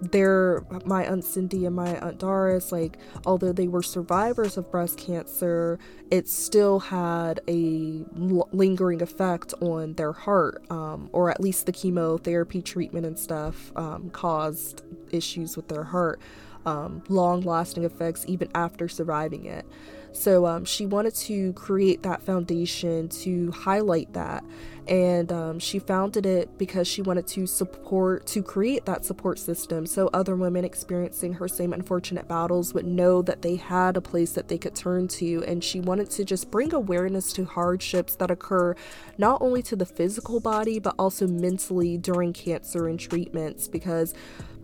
they're 0.00 0.64
my 0.84 1.04
aunt 1.06 1.24
Cindy 1.24 1.66
and 1.66 1.74
my 1.74 1.98
aunt 1.98 2.18
Doris, 2.18 2.72
like, 2.72 2.98
although 3.26 3.52
they 3.52 3.68
were 3.68 3.82
survivors 3.82 4.56
of 4.56 4.70
breast 4.70 4.98
cancer, 4.98 5.78
it 6.10 6.28
still 6.28 6.78
had 6.78 7.40
a 7.48 8.04
l- 8.16 8.48
lingering 8.52 9.02
effect 9.02 9.54
on 9.60 9.94
their 9.94 10.12
heart, 10.12 10.64
um, 10.70 11.08
or 11.12 11.30
at 11.30 11.40
least 11.40 11.66
the 11.66 11.72
chemotherapy 11.72 12.62
treatment 12.62 13.06
and 13.06 13.18
stuff 13.18 13.72
um, 13.76 14.10
caused 14.10 14.82
issues 15.10 15.56
with 15.56 15.68
their 15.68 15.84
heart, 15.84 16.20
um, 16.64 17.02
long 17.08 17.40
lasting 17.40 17.84
effects 17.84 18.24
even 18.28 18.48
after 18.54 18.88
surviving 18.88 19.44
it. 19.46 19.66
So 20.12 20.46
um, 20.46 20.64
she 20.64 20.86
wanted 20.86 21.14
to 21.16 21.52
create 21.52 22.02
that 22.02 22.22
foundation 22.22 23.08
to 23.08 23.50
highlight 23.52 24.12
that. 24.14 24.44
And 24.86 25.30
um, 25.30 25.58
she 25.58 25.78
founded 25.78 26.24
it 26.24 26.56
because 26.56 26.88
she 26.88 27.02
wanted 27.02 27.26
to 27.28 27.46
support, 27.46 28.26
to 28.28 28.42
create 28.42 28.86
that 28.86 29.04
support 29.04 29.38
system 29.38 29.84
so 29.84 30.08
other 30.14 30.34
women 30.34 30.64
experiencing 30.64 31.34
her 31.34 31.46
same 31.46 31.74
unfortunate 31.74 32.26
battles 32.26 32.72
would 32.72 32.86
know 32.86 33.20
that 33.20 33.42
they 33.42 33.56
had 33.56 33.98
a 33.98 34.00
place 34.00 34.32
that 34.32 34.48
they 34.48 34.56
could 34.56 34.74
turn 34.74 35.06
to. 35.08 35.44
And 35.46 35.62
she 35.62 35.80
wanted 35.80 36.08
to 36.12 36.24
just 36.24 36.50
bring 36.50 36.72
awareness 36.72 37.32
to 37.34 37.44
hardships 37.44 38.14
that 38.16 38.30
occur 38.30 38.74
not 39.18 39.42
only 39.42 39.62
to 39.64 39.76
the 39.76 39.86
physical 39.86 40.40
body, 40.40 40.78
but 40.78 40.94
also 40.98 41.26
mentally 41.26 41.98
during 41.98 42.32
cancer 42.32 42.88
and 42.88 42.98
treatments 42.98 43.68
because 43.68 44.14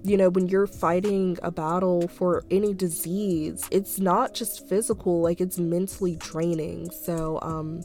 you 0.04 0.18
know, 0.18 0.28
when 0.28 0.48
you're 0.48 0.66
fighting 0.66 1.38
a 1.42 1.50
battle 1.50 2.06
for 2.08 2.44
any 2.50 2.74
disease, 2.74 3.66
it's 3.70 3.98
not 3.98 4.34
just 4.34 4.68
physical, 4.68 5.22
like 5.22 5.40
it's 5.40 5.58
mentally 5.58 6.16
draining. 6.16 6.90
So, 6.90 7.38
um, 7.40 7.82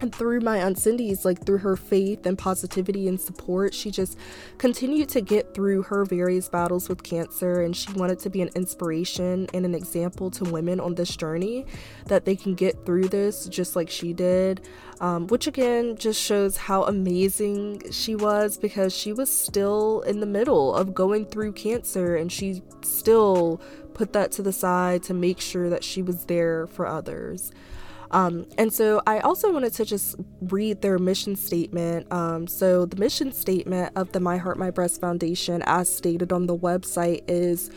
and 0.00 0.14
through 0.14 0.40
my 0.40 0.58
aunt 0.58 0.78
cindy's 0.78 1.24
like 1.24 1.44
through 1.44 1.58
her 1.58 1.76
faith 1.76 2.26
and 2.26 2.38
positivity 2.38 3.08
and 3.08 3.20
support 3.20 3.74
she 3.74 3.90
just 3.90 4.18
continued 4.58 5.08
to 5.08 5.20
get 5.20 5.54
through 5.54 5.82
her 5.82 6.04
various 6.04 6.48
battles 6.48 6.88
with 6.88 7.02
cancer. 7.02 7.62
And 7.62 7.76
she 7.76 7.92
wanted 7.92 8.18
to 8.20 8.30
be 8.30 8.42
an 8.42 8.50
inspiration 8.54 9.48
and 9.54 9.64
an 9.64 9.74
example 9.74 10.30
to 10.32 10.44
women 10.44 10.80
on 10.80 10.94
this 10.94 11.16
journey 11.16 11.66
that 12.06 12.24
they 12.24 12.36
can 12.36 12.54
get 12.54 12.84
through 12.84 13.08
this 13.08 13.46
just 13.46 13.76
like 13.76 13.90
she 13.90 14.12
did 14.12 14.60
um, 15.00 15.26
which 15.28 15.46
again 15.46 15.96
just 15.96 16.20
shows 16.20 16.56
how 16.56 16.84
amazing 16.84 17.82
she 17.90 18.14
was 18.14 18.58
because 18.58 18.94
she 18.94 19.12
was 19.12 19.34
still 19.34 20.02
in 20.02 20.20
the 20.20 20.26
middle 20.26 20.74
of 20.74 20.94
going 20.94 21.24
through 21.24 21.52
cancer 21.52 22.16
and 22.16 22.32
she 22.32 22.62
still 22.82 23.60
put 23.94 24.12
that 24.12 24.32
to 24.32 24.42
the 24.42 24.52
side 24.52 25.02
to 25.02 25.14
make 25.14 25.40
sure 25.40 25.68
that 25.70 25.84
she 25.84 26.02
was 26.02 26.24
there 26.24 26.66
for 26.66 26.86
others 26.86 27.52
um, 28.10 28.46
and 28.56 28.72
so 28.72 29.02
I 29.06 29.20
also 29.20 29.52
wanted 29.52 29.72
to 29.74 29.84
just 29.84 30.16
read 30.40 30.80
their 30.82 30.98
mission 30.98 31.36
statement. 31.36 32.10
Um, 32.12 32.46
so 32.46 32.86
the 32.86 32.96
mission 32.96 33.32
statement 33.32 33.92
of 33.96 34.12
the 34.12 34.20
My 34.20 34.36
Heart, 34.36 34.58
My 34.58 34.70
Breast 34.70 35.00
Foundation, 35.00 35.62
as 35.66 35.94
stated 35.94 36.32
on 36.32 36.46
the 36.46 36.56
website, 36.56 37.24
is 37.28 37.70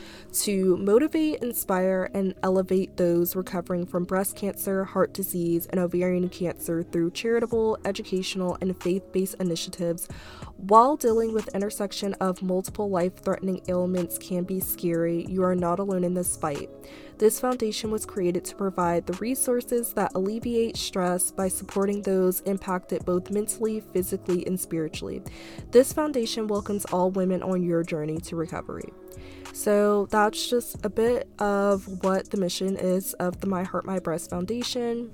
to 0.43 0.77
motivate, 0.77 1.43
inspire, 1.43 2.09
and 2.13 2.33
elevate 2.43 2.97
those 2.97 3.35
recovering 3.35 3.85
from 3.85 4.05
breast 4.05 4.35
cancer, 4.35 4.85
heart 4.85 5.13
disease, 5.13 5.67
and 5.67 5.79
ovarian 5.79 6.29
cancer 6.29 6.83
through 6.83 7.11
charitable, 7.11 7.77
educational, 7.83 8.57
and 8.61 8.81
faith-based 8.81 9.35
initiatives. 9.39 10.07
While 10.55 10.95
dealing 10.95 11.33
with 11.33 11.53
intersection 11.55 12.13
of 12.15 12.41
multiple 12.41 12.89
life-threatening 12.89 13.61
ailments 13.67 14.17
can 14.17 14.43
be 14.43 14.59
scary, 14.59 15.25
you 15.27 15.43
are 15.43 15.55
not 15.55 15.79
alone 15.79 16.03
in 16.03 16.13
this 16.13 16.37
fight. 16.37 16.69
This 17.21 17.39
foundation 17.39 17.91
was 17.91 18.03
created 18.03 18.43
to 18.45 18.55
provide 18.55 19.05
the 19.05 19.13
resources 19.13 19.93
that 19.93 20.11
alleviate 20.15 20.75
stress 20.75 21.29
by 21.29 21.49
supporting 21.49 22.01
those 22.01 22.39
impacted 22.47 23.05
both 23.05 23.29
mentally, 23.29 23.81
physically, 23.93 24.43
and 24.47 24.59
spiritually. 24.59 25.21
This 25.69 25.93
foundation 25.93 26.47
welcomes 26.47 26.83
all 26.85 27.11
women 27.11 27.43
on 27.43 27.61
your 27.61 27.83
journey 27.83 28.17
to 28.21 28.35
recovery. 28.35 28.91
So 29.53 30.07
that's 30.09 30.49
just 30.49 30.83
a 30.83 30.89
bit 30.89 31.29
of 31.37 32.03
what 32.03 32.31
the 32.31 32.37
mission 32.37 32.75
is 32.75 33.13
of 33.13 33.39
the 33.39 33.45
My 33.45 33.61
Heart, 33.61 33.85
My 33.85 33.99
Breast 33.99 34.31
Foundation. 34.31 35.11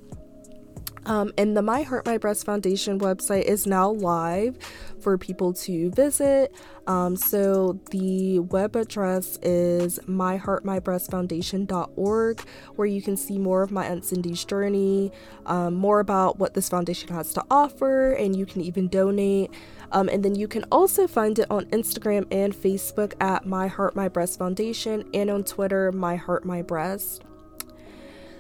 Um, 1.07 1.33
and 1.37 1.55
the 1.55 1.61
My 1.61 1.83
Heart 1.83 2.05
My 2.05 2.17
Breast 2.17 2.45
Foundation 2.45 2.99
website 2.99 3.43
is 3.43 3.65
now 3.65 3.91
live 3.91 4.57
for 4.99 5.17
people 5.17 5.53
to 5.53 5.89
visit. 5.91 6.53
Um, 6.85 7.15
so 7.15 7.79
the 7.91 8.39
web 8.39 8.75
address 8.75 9.39
is 9.41 9.99
myheartmybreastfoundation.org, 9.99 12.41
where 12.75 12.87
you 12.87 13.01
can 13.01 13.15
see 13.15 13.37
more 13.37 13.63
of 13.63 13.71
my 13.71 13.85
Aunt 13.85 14.03
Cindy's 14.03 14.43
journey, 14.43 15.13
um, 15.45 15.75
more 15.75 16.01
about 16.01 16.39
what 16.39 16.55
this 16.55 16.67
foundation 16.67 17.07
has 17.09 17.31
to 17.33 17.43
offer, 17.49 18.11
and 18.11 18.35
you 18.35 18.45
can 18.45 18.59
even 18.61 18.89
donate. 18.89 19.51
Um, 19.93 20.09
and 20.09 20.25
then 20.25 20.35
you 20.35 20.49
can 20.49 20.65
also 20.73 21.07
find 21.07 21.39
it 21.39 21.49
on 21.49 21.67
Instagram 21.67 22.27
and 22.31 22.53
Facebook 22.53 23.13
at 23.21 23.45
My 23.45 23.67
Heart 23.67 23.95
My 23.95 24.09
Breast 24.09 24.39
Foundation 24.39 25.05
and 25.13 25.29
on 25.29 25.45
Twitter, 25.45 25.93
My 25.93 26.17
Heart 26.17 26.43
My 26.43 26.61
Breast. 26.61 27.23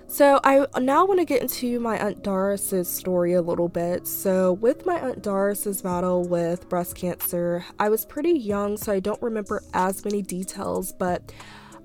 So 0.09 0.39
I 0.43 0.65
now 0.79 1.05
want 1.05 1.19
to 1.19 1.25
get 1.25 1.41
into 1.41 1.79
my 1.79 1.97
Aunt 1.99 2.23
Doris's 2.23 2.87
story 2.87 3.33
a 3.33 3.41
little 3.41 3.67
bit. 3.67 4.07
So 4.07 4.53
with 4.53 4.85
my 4.85 4.95
Aunt 4.95 5.21
Doris's 5.21 5.81
battle 5.81 6.23
with 6.23 6.67
breast 6.69 6.95
cancer, 6.95 7.65
I 7.77 7.89
was 7.89 8.05
pretty 8.05 8.31
young, 8.31 8.77
so 8.77 8.93
I 8.93 8.99
don't 8.99 9.21
remember 9.21 9.61
as 9.73 10.05
many 10.05 10.21
details, 10.21 10.93
but 10.93 11.33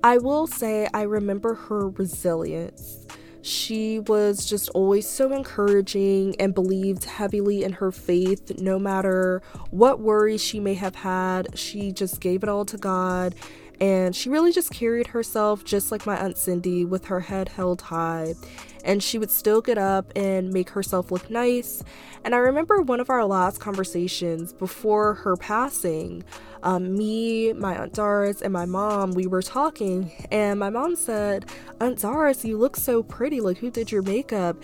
I 0.04 0.18
will 0.18 0.46
say 0.46 0.88
I 0.94 1.02
remember 1.02 1.54
her 1.54 1.88
resilience. 1.88 3.06
She 3.42 3.98
was 3.98 4.46
just 4.46 4.68
always 4.70 5.08
so 5.08 5.32
encouraging 5.32 6.36
and 6.40 6.54
believed 6.54 7.04
heavily 7.04 7.64
in 7.64 7.72
her 7.72 7.90
faith 7.90 8.60
no 8.60 8.78
matter 8.78 9.42
what 9.70 9.98
worries 9.98 10.40
she 10.40 10.60
may 10.60 10.74
have 10.74 10.94
had. 10.94 11.58
She 11.58 11.90
just 11.90 12.20
gave 12.20 12.44
it 12.44 12.48
all 12.48 12.64
to 12.66 12.78
God 12.78 13.34
and 13.82 14.14
she 14.14 14.30
really 14.30 14.52
just 14.52 14.70
carried 14.70 15.08
herself 15.08 15.64
just 15.64 15.90
like 15.90 16.06
my 16.06 16.16
Aunt 16.16 16.38
Cindy 16.38 16.84
with 16.84 17.06
her 17.06 17.18
head 17.18 17.48
held 17.48 17.82
high. 17.82 18.36
And 18.84 19.02
she 19.02 19.18
would 19.18 19.30
still 19.30 19.60
get 19.60 19.76
up 19.76 20.12
and 20.14 20.52
make 20.52 20.70
herself 20.70 21.10
look 21.10 21.28
nice. 21.28 21.82
And 22.24 22.32
I 22.32 22.38
remember 22.38 22.80
one 22.80 23.00
of 23.00 23.10
our 23.10 23.24
last 23.24 23.58
conversations 23.58 24.52
before 24.52 25.14
her 25.14 25.36
passing, 25.36 26.22
um, 26.62 26.96
me, 26.96 27.52
my 27.54 27.76
Aunt 27.76 27.92
Doris, 27.92 28.40
and 28.40 28.52
my 28.52 28.66
mom, 28.66 29.14
we 29.14 29.26
were 29.26 29.42
talking, 29.42 30.12
and 30.30 30.60
my 30.60 30.70
mom 30.70 30.94
said, 30.94 31.50
Aunt 31.80 32.00
Doris, 32.00 32.44
you 32.44 32.56
look 32.58 32.76
so 32.76 33.02
pretty. 33.02 33.40
Like, 33.40 33.58
who 33.58 33.70
did 33.70 33.90
your 33.90 34.02
makeup? 34.02 34.56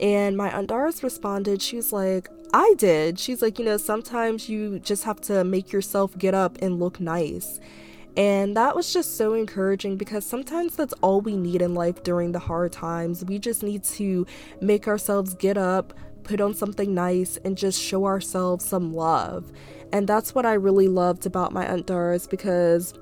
And 0.00 0.36
my 0.36 0.50
Aunt 0.50 0.68
Doris 0.68 1.04
responded, 1.04 1.62
She's 1.62 1.92
like, 1.92 2.28
I 2.52 2.74
did. 2.76 3.20
She's 3.20 3.40
like, 3.40 3.60
you 3.60 3.64
know, 3.64 3.76
sometimes 3.76 4.48
you 4.48 4.80
just 4.80 5.04
have 5.04 5.20
to 5.22 5.44
make 5.44 5.70
yourself 5.70 6.18
get 6.18 6.34
up 6.34 6.58
and 6.60 6.80
look 6.80 6.98
nice. 6.98 7.60
And 8.16 8.56
that 8.56 8.76
was 8.76 8.92
just 8.92 9.16
so 9.16 9.34
encouraging 9.34 9.96
because 9.96 10.24
sometimes 10.24 10.76
that's 10.76 10.94
all 11.00 11.20
we 11.20 11.36
need 11.36 11.62
in 11.62 11.74
life 11.74 12.02
during 12.02 12.32
the 12.32 12.38
hard 12.38 12.72
times. 12.72 13.24
We 13.24 13.38
just 13.38 13.62
need 13.62 13.82
to 13.84 14.26
make 14.60 14.86
ourselves 14.86 15.34
get 15.34 15.58
up, 15.58 15.92
put 16.22 16.40
on 16.40 16.54
something 16.54 16.94
nice, 16.94 17.38
and 17.38 17.58
just 17.58 17.80
show 17.80 18.04
ourselves 18.06 18.64
some 18.64 18.94
love. 18.94 19.50
And 19.92 20.06
that's 20.06 20.34
what 20.34 20.46
I 20.46 20.54
really 20.54 20.88
loved 20.88 21.26
about 21.26 21.52
my 21.52 21.66
Aunt 21.66 21.86
Doris 21.86 22.26
because 22.26 22.94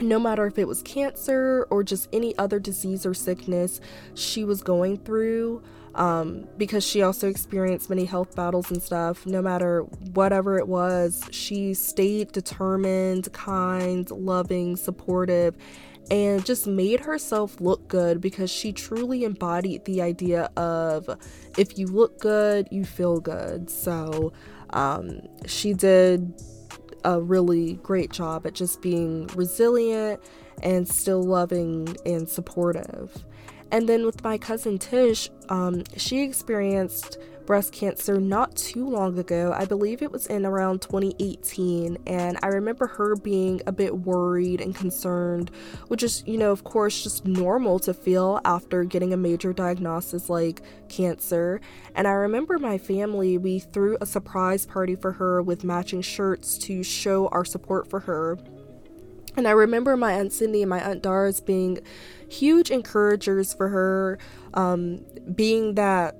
no 0.00 0.18
matter 0.18 0.46
if 0.46 0.58
it 0.58 0.66
was 0.66 0.82
cancer 0.82 1.66
or 1.70 1.82
just 1.82 2.08
any 2.12 2.36
other 2.38 2.58
disease 2.58 3.04
or 3.04 3.12
sickness 3.12 3.80
she 4.14 4.44
was 4.44 4.62
going 4.62 4.96
through 4.96 5.62
um, 5.94 6.46
because 6.56 6.86
she 6.86 7.02
also 7.02 7.28
experienced 7.28 7.90
many 7.90 8.04
health 8.04 8.34
battles 8.36 8.70
and 8.70 8.82
stuff. 8.82 9.26
No 9.26 9.42
matter 9.42 9.82
whatever 10.14 10.58
it 10.58 10.68
was, 10.68 11.22
she 11.30 11.74
stayed 11.74 12.32
determined, 12.32 13.32
kind, 13.32 14.10
loving, 14.10 14.76
supportive, 14.76 15.56
and 16.10 16.44
just 16.44 16.66
made 16.66 17.00
herself 17.00 17.60
look 17.60 17.86
good 17.88 18.20
because 18.20 18.50
she 18.50 18.72
truly 18.72 19.24
embodied 19.24 19.84
the 19.84 20.02
idea 20.02 20.50
of 20.56 21.08
if 21.56 21.78
you 21.78 21.86
look 21.86 22.18
good, 22.20 22.68
you 22.70 22.84
feel 22.84 23.20
good. 23.20 23.70
So 23.70 24.32
um, 24.70 25.20
she 25.46 25.72
did 25.72 26.34
a 27.04 27.20
really 27.20 27.74
great 27.76 28.10
job 28.10 28.46
at 28.46 28.54
just 28.54 28.82
being 28.82 29.26
resilient 29.28 30.20
and 30.60 30.88
still 30.88 31.22
loving 31.22 31.96
and 32.04 32.28
supportive. 32.28 33.24
And 33.72 33.88
then 33.88 34.04
with 34.04 34.24
my 34.24 34.36
cousin 34.36 34.78
Tish, 34.78 35.30
um, 35.48 35.84
she 35.96 36.22
experienced 36.22 37.18
breast 37.50 37.72
cancer 37.72 38.20
not 38.20 38.54
too 38.54 38.88
long 38.88 39.18
ago. 39.18 39.52
I 39.56 39.64
believe 39.64 40.02
it 40.02 40.12
was 40.12 40.26
in 40.26 40.46
around 40.46 40.82
2018. 40.82 41.98
And 42.06 42.38
I 42.44 42.46
remember 42.46 42.86
her 42.86 43.16
being 43.16 43.60
a 43.66 43.72
bit 43.72 43.98
worried 43.98 44.60
and 44.60 44.72
concerned, 44.72 45.50
which 45.88 46.04
is, 46.04 46.22
you 46.26 46.38
know, 46.38 46.52
of 46.52 46.62
course, 46.62 47.02
just 47.02 47.26
normal 47.26 47.80
to 47.80 47.92
feel 47.92 48.40
after 48.44 48.84
getting 48.84 49.12
a 49.12 49.16
major 49.16 49.52
diagnosis 49.52 50.30
like 50.30 50.62
cancer. 50.88 51.60
And 51.96 52.06
I 52.06 52.12
remember 52.12 52.58
my 52.58 52.78
family, 52.78 53.36
we 53.36 53.58
threw 53.58 53.96
a 54.00 54.06
surprise 54.06 54.64
party 54.64 54.94
for 54.94 55.10
her 55.12 55.42
with 55.42 55.64
matching 55.64 56.02
shirts 56.02 56.56
to 56.58 56.84
show 56.84 57.26
our 57.28 57.44
support 57.44 57.90
for 57.90 57.98
her. 57.98 58.38
And 59.36 59.46
I 59.46 59.52
remember 59.52 59.96
my 59.96 60.12
Aunt 60.12 60.32
Cindy 60.32 60.62
and 60.62 60.70
my 60.70 60.80
Aunt 60.80 61.02
Doris 61.02 61.40
being 61.40 61.78
huge 62.28 62.70
encouragers 62.70 63.54
for 63.54 63.68
her, 63.68 64.18
um, 64.54 65.04
being 65.34 65.74
that 65.74 66.16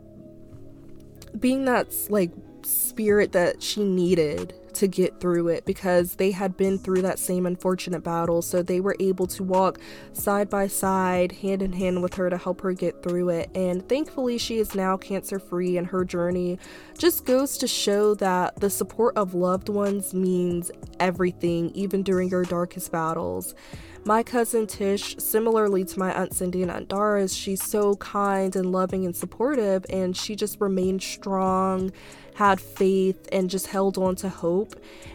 being 1.39 1.65
that 1.65 1.95
like 2.09 2.33
spirit 2.63 3.33
that 3.33 3.63
she 3.63 3.85
needed 3.85 4.55
to 4.81 4.89
get 4.89 5.21
through 5.21 5.49
it 5.49 5.67
because 5.67 6.15
they 6.15 6.31
had 6.31 6.57
been 6.57 6.79
through 6.79 7.03
that 7.03 7.19
same 7.19 7.45
unfortunate 7.45 8.03
battle. 8.03 8.41
So 8.41 8.63
they 8.63 8.81
were 8.81 8.97
able 8.99 9.27
to 9.27 9.43
walk 9.43 9.79
side 10.15 10.49
by 10.49 10.69
side, 10.69 11.33
hand 11.33 11.61
in 11.61 11.75
hand 11.75 12.03
with 12.03 12.15
her 12.15 12.31
to 12.31 12.39
help 12.39 12.63
her 12.63 12.73
get 12.73 13.03
through 13.03 13.29
it. 13.29 13.51
And 13.55 13.87
thankfully, 13.91 14.39
she 14.39 14.59
is 14.59 14.75
now 14.75 14.97
cancer 14.97 15.39
free, 15.39 15.77
and 15.77 15.87
her 15.87 16.03
journey 16.03 16.59
just 16.97 17.27
goes 17.27 17.59
to 17.59 17.67
show 17.67 18.15
that 18.15 18.57
the 18.57 18.71
support 18.71 19.19
of 19.19 19.35
loved 19.35 19.69
ones 19.69 20.15
means 20.15 20.71
everything, 20.99 21.71
even 21.75 22.03
during 22.03 22.31
your 22.31 22.45
darkest 22.45 22.91
battles. 22.91 23.55
My 24.03 24.23
cousin 24.23 24.67
Tish, 24.67 25.17
similarly 25.19 25.85
to 25.85 25.99
my 25.99 26.11
Aunt 26.15 26.33
Cindy 26.33 26.63
and 26.63 26.71
Aunt 26.71 26.89
Doris, 26.89 27.35
she's 27.35 27.63
so 27.63 27.97
kind 27.97 28.57
and 28.57 28.73
loving 28.73 29.05
and 29.05 29.15
supportive, 29.15 29.85
and 29.91 30.17
she 30.17 30.35
just 30.35 30.59
remained 30.59 31.03
strong, 31.03 31.93
had 32.41 32.59
faith, 32.59 33.29
and 33.33 33.51
just 33.51 33.67
held 33.67 33.99
on 33.99 34.17
to 34.17 34.31
hope. 34.31 34.75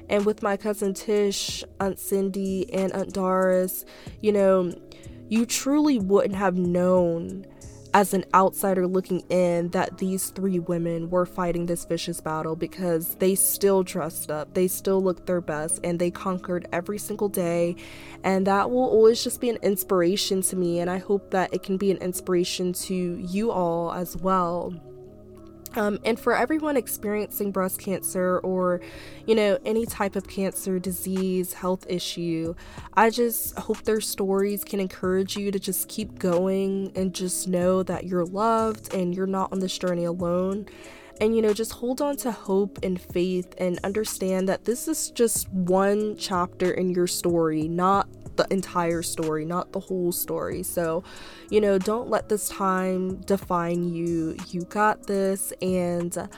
And 0.09 0.27
with 0.27 0.43
my 0.43 0.57
cousin 0.57 0.93
Tish, 0.93 1.63
Aunt 1.79 1.97
Cindy, 1.97 2.71
and 2.71 2.93
Aunt 2.93 3.13
Doris, 3.13 3.83
you 4.21 4.31
know, 4.31 4.71
you 5.27 5.47
truly 5.47 5.97
wouldn't 5.97 6.35
have 6.35 6.55
known 6.55 7.47
as 7.95 8.13
an 8.13 8.25
outsider 8.35 8.85
looking 8.85 9.21
in 9.29 9.69
that 9.69 9.97
these 9.97 10.29
three 10.29 10.59
women 10.59 11.09
were 11.09 11.25
fighting 11.25 11.65
this 11.65 11.83
vicious 11.85 12.21
battle 12.21 12.55
because 12.55 13.15
they 13.15 13.33
still 13.33 13.81
dressed 13.81 14.29
up, 14.29 14.53
they 14.53 14.67
still 14.67 15.01
looked 15.01 15.25
their 15.25 15.41
best, 15.41 15.79
and 15.83 15.97
they 15.97 16.11
conquered 16.11 16.67
every 16.71 16.99
single 16.99 17.29
day. 17.29 17.75
And 18.23 18.45
that 18.45 18.69
will 18.69 18.87
always 18.87 19.23
just 19.23 19.41
be 19.41 19.49
an 19.49 19.57
inspiration 19.63 20.43
to 20.43 20.55
me, 20.55 20.79
and 20.79 20.91
I 20.91 20.99
hope 20.99 21.31
that 21.31 21.51
it 21.55 21.63
can 21.63 21.77
be 21.77 21.89
an 21.89 21.97
inspiration 21.97 22.71
to 22.85 22.93
you 22.93 23.49
all 23.49 23.91
as 23.93 24.15
well. 24.15 24.79
Um, 25.75 25.99
and 26.05 26.19
for 26.19 26.35
everyone 26.35 26.77
experiencing 26.77 27.51
breast 27.51 27.79
cancer 27.79 28.39
or, 28.39 28.81
you 29.25 29.35
know, 29.35 29.59
any 29.65 29.85
type 29.85 30.15
of 30.15 30.27
cancer, 30.27 30.79
disease, 30.79 31.53
health 31.53 31.85
issue, 31.89 32.55
I 32.93 33.09
just 33.09 33.57
hope 33.59 33.83
their 33.83 34.01
stories 34.01 34.63
can 34.63 34.79
encourage 34.79 35.35
you 35.35 35.51
to 35.51 35.59
just 35.59 35.89
keep 35.89 36.17
going 36.17 36.91
and 36.95 37.13
just 37.13 37.47
know 37.47 37.83
that 37.83 38.05
you're 38.05 38.25
loved 38.25 38.93
and 38.93 39.13
you're 39.13 39.27
not 39.27 39.51
on 39.51 39.59
this 39.59 39.77
journey 39.77 40.05
alone. 40.05 40.67
And, 41.21 41.35
you 41.35 41.41
know, 41.41 41.53
just 41.53 41.71
hold 41.71 42.01
on 42.01 42.17
to 42.17 42.31
hope 42.31 42.79
and 42.83 42.99
faith 42.99 43.53
and 43.57 43.79
understand 43.83 44.49
that 44.49 44.65
this 44.65 44.87
is 44.87 45.11
just 45.11 45.49
one 45.51 46.17
chapter 46.17 46.71
in 46.71 46.89
your 46.89 47.07
story, 47.07 47.69
not 47.69 48.07
the 48.37 48.47
entire 48.51 49.01
story, 49.01 49.45
not 49.45 49.71
the 49.71 49.79
whole 49.79 50.11
story. 50.11 50.63
So, 50.63 51.03
you 51.49 51.61
know, 51.61 51.77
don't 51.77 52.09
let 52.09 52.29
this 52.29 52.49
time 52.49 53.17
define 53.21 53.93
you. 53.93 54.37
You 54.49 54.61
got 54.65 55.07
this. 55.07 55.53
And, 55.61 56.29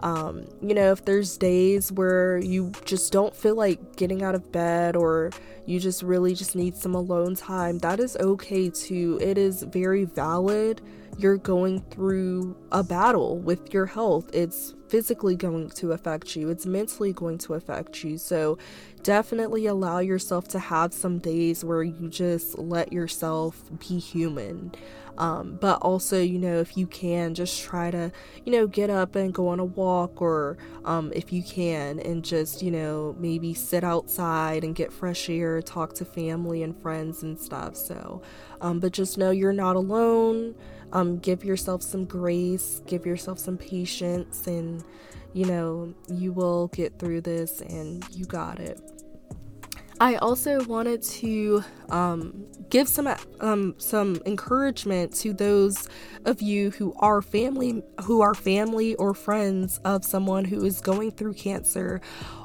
um, 0.00 0.44
you 0.60 0.74
know, 0.74 0.92
if 0.92 1.04
there's 1.04 1.36
days 1.36 1.90
where 1.92 2.38
you 2.38 2.72
just 2.84 3.12
don't 3.12 3.34
feel 3.34 3.56
like 3.56 3.96
getting 3.96 4.22
out 4.22 4.34
of 4.34 4.52
bed 4.52 4.96
or 4.96 5.30
you 5.66 5.80
just 5.80 6.02
really 6.02 6.34
just 6.34 6.54
need 6.54 6.76
some 6.76 6.94
alone 6.94 7.34
time, 7.34 7.78
that 7.78 8.00
is 8.00 8.16
okay 8.16 8.68
too. 8.68 9.18
It 9.22 9.38
is 9.38 9.62
very 9.62 10.04
valid. 10.04 10.82
You're 11.16 11.38
going 11.38 11.80
through 11.90 12.56
a 12.72 12.82
battle 12.82 13.38
with 13.38 13.72
your 13.72 13.86
health. 13.86 14.28
It's 14.32 14.74
physically 14.88 15.36
going 15.36 15.70
to 15.70 15.92
affect 15.92 16.36
you, 16.36 16.50
it's 16.50 16.66
mentally 16.66 17.12
going 17.12 17.38
to 17.38 17.54
affect 17.54 18.04
you. 18.04 18.18
So, 18.18 18.58
definitely 19.04 19.66
allow 19.66 19.98
yourself 19.98 20.48
to 20.48 20.58
have 20.58 20.92
some 20.92 21.18
days 21.18 21.62
where 21.62 21.82
you 21.82 22.08
just 22.08 22.58
let 22.58 22.92
yourself 22.92 23.62
be 23.78 23.98
human. 24.00 24.72
Um, 25.16 25.58
but 25.60 25.78
also, 25.80 26.20
you 26.20 26.40
know, 26.40 26.58
if 26.58 26.76
you 26.76 26.88
can, 26.88 27.34
just 27.34 27.62
try 27.62 27.92
to, 27.92 28.10
you 28.44 28.50
know, 28.50 28.66
get 28.66 28.90
up 28.90 29.14
and 29.14 29.32
go 29.32 29.46
on 29.46 29.60
a 29.60 29.64
walk, 29.64 30.20
or 30.20 30.58
um, 30.84 31.12
if 31.14 31.32
you 31.32 31.44
can, 31.44 32.00
and 32.00 32.24
just, 32.24 32.62
you 32.62 32.72
know, 32.72 33.14
maybe 33.20 33.54
sit 33.54 33.84
outside 33.84 34.64
and 34.64 34.74
get 34.74 34.92
fresh 34.92 35.30
air, 35.30 35.62
talk 35.62 35.94
to 35.94 36.04
family 36.04 36.64
and 36.64 36.76
friends 36.82 37.22
and 37.22 37.38
stuff. 37.38 37.76
So, 37.76 38.22
um, 38.60 38.80
but 38.80 38.92
just 38.92 39.16
know 39.16 39.30
you're 39.30 39.52
not 39.52 39.76
alone. 39.76 40.56
Um, 40.92 41.18
give 41.18 41.44
yourself 41.44 41.82
some 41.82 42.06
grace, 42.06 42.80
give 42.86 43.06
yourself 43.06 43.38
some 43.38 43.56
patience, 43.56 44.48
and 44.48 44.82
you 45.32 45.44
know, 45.44 45.92
you 46.08 46.32
will 46.32 46.68
get 46.68 46.98
through 46.98 47.20
this 47.20 47.60
and 47.60 48.04
you 48.12 48.24
got 48.24 48.58
it. 48.60 48.80
I 50.00 50.16
also 50.16 50.64
wanted 50.64 51.02
to 51.02 51.62
um, 51.88 52.46
give 52.68 52.88
some 52.88 53.08
um, 53.40 53.74
some 53.78 54.20
encouragement 54.26 55.14
to 55.16 55.32
those 55.32 55.88
of 56.24 56.42
you 56.42 56.72
who 56.72 56.94
are 56.98 57.22
family 57.22 57.82
who 58.02 58.20
are 58.20 58.34
family 58.34 58.96
or 58.96 59.14
friends 59.14 59.78
of 59.84 60.04
someone 60.04 60.44
who 60.44 60.64
is 60.64 60.80
going 60.80 61.12
through 61.12 61.34
cancer 61.34 62.00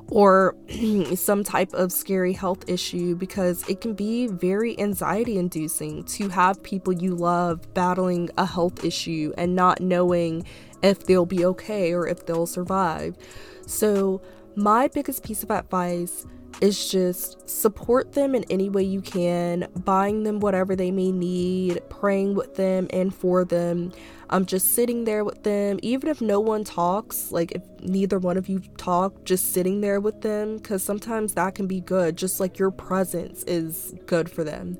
or 0.09 0.55
some 1.15 1.43
type 1.43 1.73
of 1.73 1.91
scary 1.91 2.33
health 2.33 2.69
issue 2.69 3.15
because 3.15 3.67
it 3.67 3.81
can 3.81 3.93
be 3.93 4.27
very 4.27 4.79
anxiety 4.79 5.37
inducing 5.37 6.03
to 6.03 6.29
have 6.29 6.61
people 6.61 6.93
you 6.93 7.15
love 7.15 7.73
battling 7.73 8.29
a 8.37 8.45
health 8.45 8.83
issue 8.85 9.33
and 9.37 9.55
not 9.55 9.81
knowing 9.81 10.45
if 10.83 11.05
they'll 11.05 11.25
be 11.25 11.45
okay 11.45 11.93
or 11.93 12.07
if 12.07 12.25
they'll 12.25 12.47
survive. 12.47 13.17
So, 13.65 14.21
my 14.55 14.87
biggest 14.87 15.23
piece 15.23 15.43
of 15.43 15.51
advice 15.51 16.25
is 16.61 16.89
just 16.89 17.49
support 17.49 18.13
them 18.13 18.35
in 18.35 18.43
any 18.49 18.69
way 18.69 18.83
you 18.83 19.01
can, 19.01 19.67
buying 19.75 20.23
them 20.23 20.39
whatever 20.39 20.75
they 20.75 20.91
may 20.91 21.11
need, 21.11 21.81
praying 21.89 22.35
with 22.35 22.55
them 22.55 22.87
and 22.91 23.13
for 23.13 23.45
them. 23.45 23.91
I'm 24.31 24.43
um, 24.43 24.45
just 24.45 24.75
sitting 24.75 25.05
there 25.05 25.23
with 25.23 25.43
them, 25.43 25.79
even 25.81 26.07
if 26.07 26.21
no 26.21 26.39
one 26.39 26.63
talks, 26.63 27.31
like 27.31 27.51
if 27.53 27.63
neither 27.81 28.19
one 28.19 28.37
of 28.37 28.47
you 28.47 28.59
talk, 28.77 29.23
just 29.23 29.53
sitting 29.53 29.81
there 29.81 29.99
with 29.99 30.21
them, 30.21 30.57
because 30.57 30.83
sometimes 30.83 31.33
that 31.33 31.55
can 31.55 31.65
be 31.65 31.81
good, 31.81 32.15
just 32.15 32.39
like 32.39 32.59
your 32.59 32.69
presence 32.69 33.43
is 33.43 33.95
good 34.05 34.29
for 34.29 34.43
them. 34.43 34.77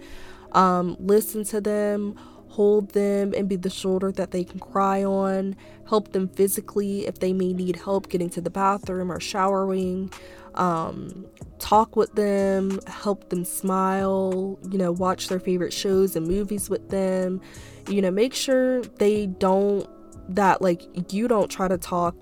Um, 0.51 0.97
listen 0.99 1.43
to 1.45 1.61
them, 1.61 2.15
hold 2.49 2.91
them 2.91 3.33
and 3.35 3.47
be 3.47 3.55
the 3.55 3.69
shoulder 3.69 4.11
that 4.11 4.31
they 4.31 4.43
can 4.43 4.59
cry 4.59 5.03
on, 5.03 5.55
help 5.87 6.11
them 6.11 6.27
physically 6.27 7.07
if 7.07 7.19
they 7.19 7.33
may 7.33 7.53
need 7.53 7.77
help 7.77 8.09
getting 8.09 8.29
to 8.31 8.41
the 8.41 8.49
bathroom 8.49 9.11
or 9.11 9.19
showering, 9.19 10.11
um, 10.59 11.25
talk 11.57 11.95
with 11.95 12.13
them, 12.13 12.79
help 12.85 13.29
them 13.29 13.45
smile, 13.45 14.59
you 14.69 14.77
know, 14.77 14.91
watch 14.91 15.29
their 15.29 15.39
favorite 15.39 15.73
shows 15.73 16.15
and 16.15 16.27
movies 16.27 16.69
with 16.69 16.89
them, 16.89 17.41
you 17.87 18.01
know, 18.01 18.11
make 18.11 18.33
sure 18.33 18.81
they 18.83 19.25
don't, 19.25 19.87
that 20.35 20.61
like 20.61 20.83
you 21.11 21.27
don't 21.27 21.49
try 21.49 21.67
to 21.67 21.77
talk 21.77 22.15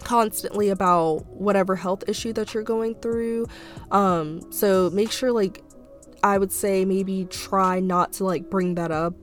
constantly 0.00 0.68
about 0.68 1.24
whatever 1.26 1.74
health 1.74 2.04
issue 2.06 2.32
that 2.32 2.52
you're 2.52 2.62
going 2.62 2.94
through. 2.96 3.46
Um, 3.90 4.40
so 4.52 4.90
make 4.90 5.10
sure 5.10 5.32
like 5.32 5.62
I 6.22 6.38
would 6.38 6.52
say 6.52 6.84
maybe 6.84 7.24
try 7.26 7.80
not 7.80 8.12
to 8.14 8.24
like 8.24 8.50
bring 8.50 8.74
that 8.74 8.90
up 8.90 9.14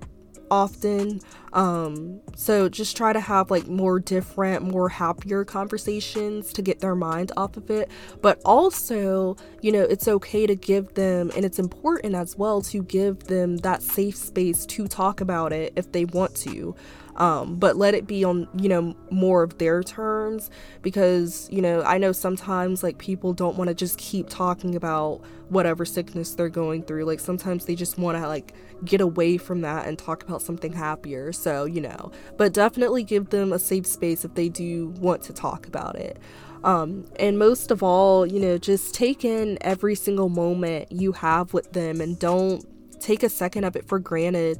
often 0.53 1.19
Um, 1.53 2.19
so 2.35 2.67
just 2.67 2.97
try 2.97 3.13
to 3.13 3.19
have 3.19 3.51
like 3.51 3.67
more 3.67 3.99
different, 3.99 4.63
more 4.63 4.89
happier 4.89 5.45
conversations 5.45 6.51
to 6.53 6.61
get 6.61 6.79
their 6.79 6.95
mind 6.95 7.31
off 7.37 7.57
of 7.57 7.69
it. 7.69 7.89
But 8.21 8.41
also, 8.43 9.37
you 9.61 9.71
know, 9.71 9.83
it's 9.83 10.07
okay 10.07 10.47
to 10.47 10.55
give 10.55 10.95
them, 10.95 11.31
and 11.35 11.45
it's 11.45 11.59
important 11.59 12.15
as 12.15 12.35
well 12.37 12.61
to 12.63 12.83
give 12.83 13.25
them 13.25 13.57
that 13.57 13.83
safe 13.83 14.15
space 14.15 14.65
to 14.65 14.87
talk 14.87 15.21
about 15.21 15.53
it 15.53 15.73
if 15.75 15.91
they 15.91 16.05
want 16.05 16.35
to 16.37 16.75
um, 17.17 17.55
but 17.55 17.75
let 17.77 17.93
it 17.93 18.07
be 18.07 18.23
on 18.23 18.47
you 18.57 18.69
know 18.69 18.95
more 19.11 19.43
of 19.43 19.57
their 19.57 19.83
terms 19.83 20.49
because 20.81 21.47
you 21.51 21.61
know 21.61 21.81
i 21.83 21.97
know 21.97 22.11
sometimes 22.11 22.83
like 22.83 22.97
people 22.97 23.33
don't 23.33 23.57
want 23.57 23.67
to 23.67 23.73
just 23.73 23.97
keep 23.97 24.29
talking 24.29 24.75
about 24.75 25.21
whatever 25.53 25.85
sickness 25.85 26.33
they're 26.35 26.49
going 26.49 26.83
through. 26.83 27.05
Like 27.05 27.19
sometimes 27.19 27.65
they 27.65 27.75
just 27.75 27.97
want 27.97 28.17
to 28.17 28.27
like 28.27 28.53
get 28.83 28.99
away 28.99 29.37
from 29.37 29.61
that 29.61 29.87
and 29.87 29.97
talk 29.97 30.23
about 30.23 30.41
something 30.41 30.73
happier 30.73 31.31
so 31.31 31.65
you 31.65 31.79
know. 31.79 32.11
But 32.37 32.53
definitely 32.53 33.03
give 33.03 33.29
them 33.29 33.53
a 33.53 33.59
safe 33.59 33.85
space 33.85 34.25
if 34.25 34.33
they 34.33 34.49
do 34.49 34.87
want 34.99 35.21
to 35.23 35.33
talk 35.33 35.67
about 35.67 35.95
it. 35.95 36.19
Um, 36.63 37.05
and 37.19 37.37
most 37.37 37.71
of 37.71 37.83
all, 37.83 38.25
you 38.25 38.39
know, 38.39 38.57
just 38.57 38.95
take 38.95 39.25
in 39.25 39.57
every 39.61 39.95
single 39.95 40.29
moment 40.29 40.91
you 40.91 41.11
have 41.11 41.53
with 41.53 41.73
them 41.73 41.99
and 41.99 42.17
don't 42.17 42.65
take 43.01 43.21
a 43.21 43.29
second 43.29 43.65
of 43.65 43.75
it 43.75 43.85
for 43.85 43.99
granted. 43.99 44.59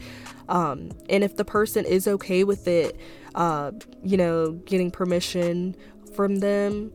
Um, 0.49 0.91
and 1.09 1.23
if 1.23 1.35
the 1.35 1.45
person 1.45 1.85
is 1.85 2.07
okay 2.07 2.43
with 2.43 2.67
it, 2.67 2.97
uh, 3.35 3.71
you 4.03 4.17
know, 4.17 4.51
getting 4.65 4.91
permission 4.91 5.75
from 6.13 6.37
them, 6.37 6.91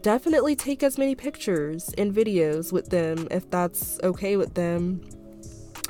definitely 0.00 0.56
take 0.56 0.82
as 0.82 0.96
many 0.96 1.14
pictures 1.14 1.92
and 1.98 2.14
videos 2.14 2.72
with 2.72 2.88
them 2.90 3.28
if 3.30 3.50
that's 3.50 4.00
okay 4.02 4.36
with 4.36 4.54
them 4.54 5.02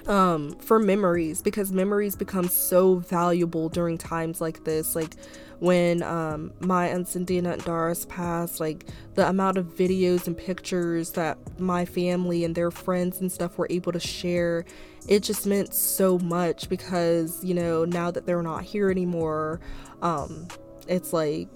um, 0.06 0.56
for 0.58 0.78
memories 0.78 1.42
because 1.42 1.72
memories 1.72 2.16
become 2.16 2.48
so 2.48 2.96
valuable 2.96 3.68
during 3.68 3.98
times 3.98 4.40
like 4.40 4.64
this. 4.64 4.96
Like 4.96 5.14
when 5.60 6.02
um, 6.02 6.52
my 6.60 6.88
Aunt 6.88 7.14
and 7.14 7.64
Doris 7.64 8.06
passed, 8.06 8.58
like 8.58 8.86
the 9.14 9.28
amount 9.28 9.58
of 9.58 9.66
videos 9.66 10.26
and 10.26 10.36
pictures 10.36 11.12
that 11.12 11.38
my 11.60 11.84
family 11.84 12.44
and 12.44 12.54
their 12.54 12.70
friends 12.70 13.20
and 13.20 13.30
stuff 13.30 13.58
were 13.58 13.68
able 13.70 13.92
to 13.92 14.00
share, 14.00 14.64
it 15.08 15.22
just 15.22 15.46
meant 15.46 15.74
so 15.74 16.18
much 16.18 16.68
because, 16.68 17.42
you 17.44 17.54
know, 17.54 17.84
now 17.84 18.10
that 18.10 18.26
they're 18.26 18.42
not 18.42 18.62
here 18.62 18.90
anymore, 18.90 19.60
um, 20.00 20.48
it's 20.88 21.12
like 21.12 21.48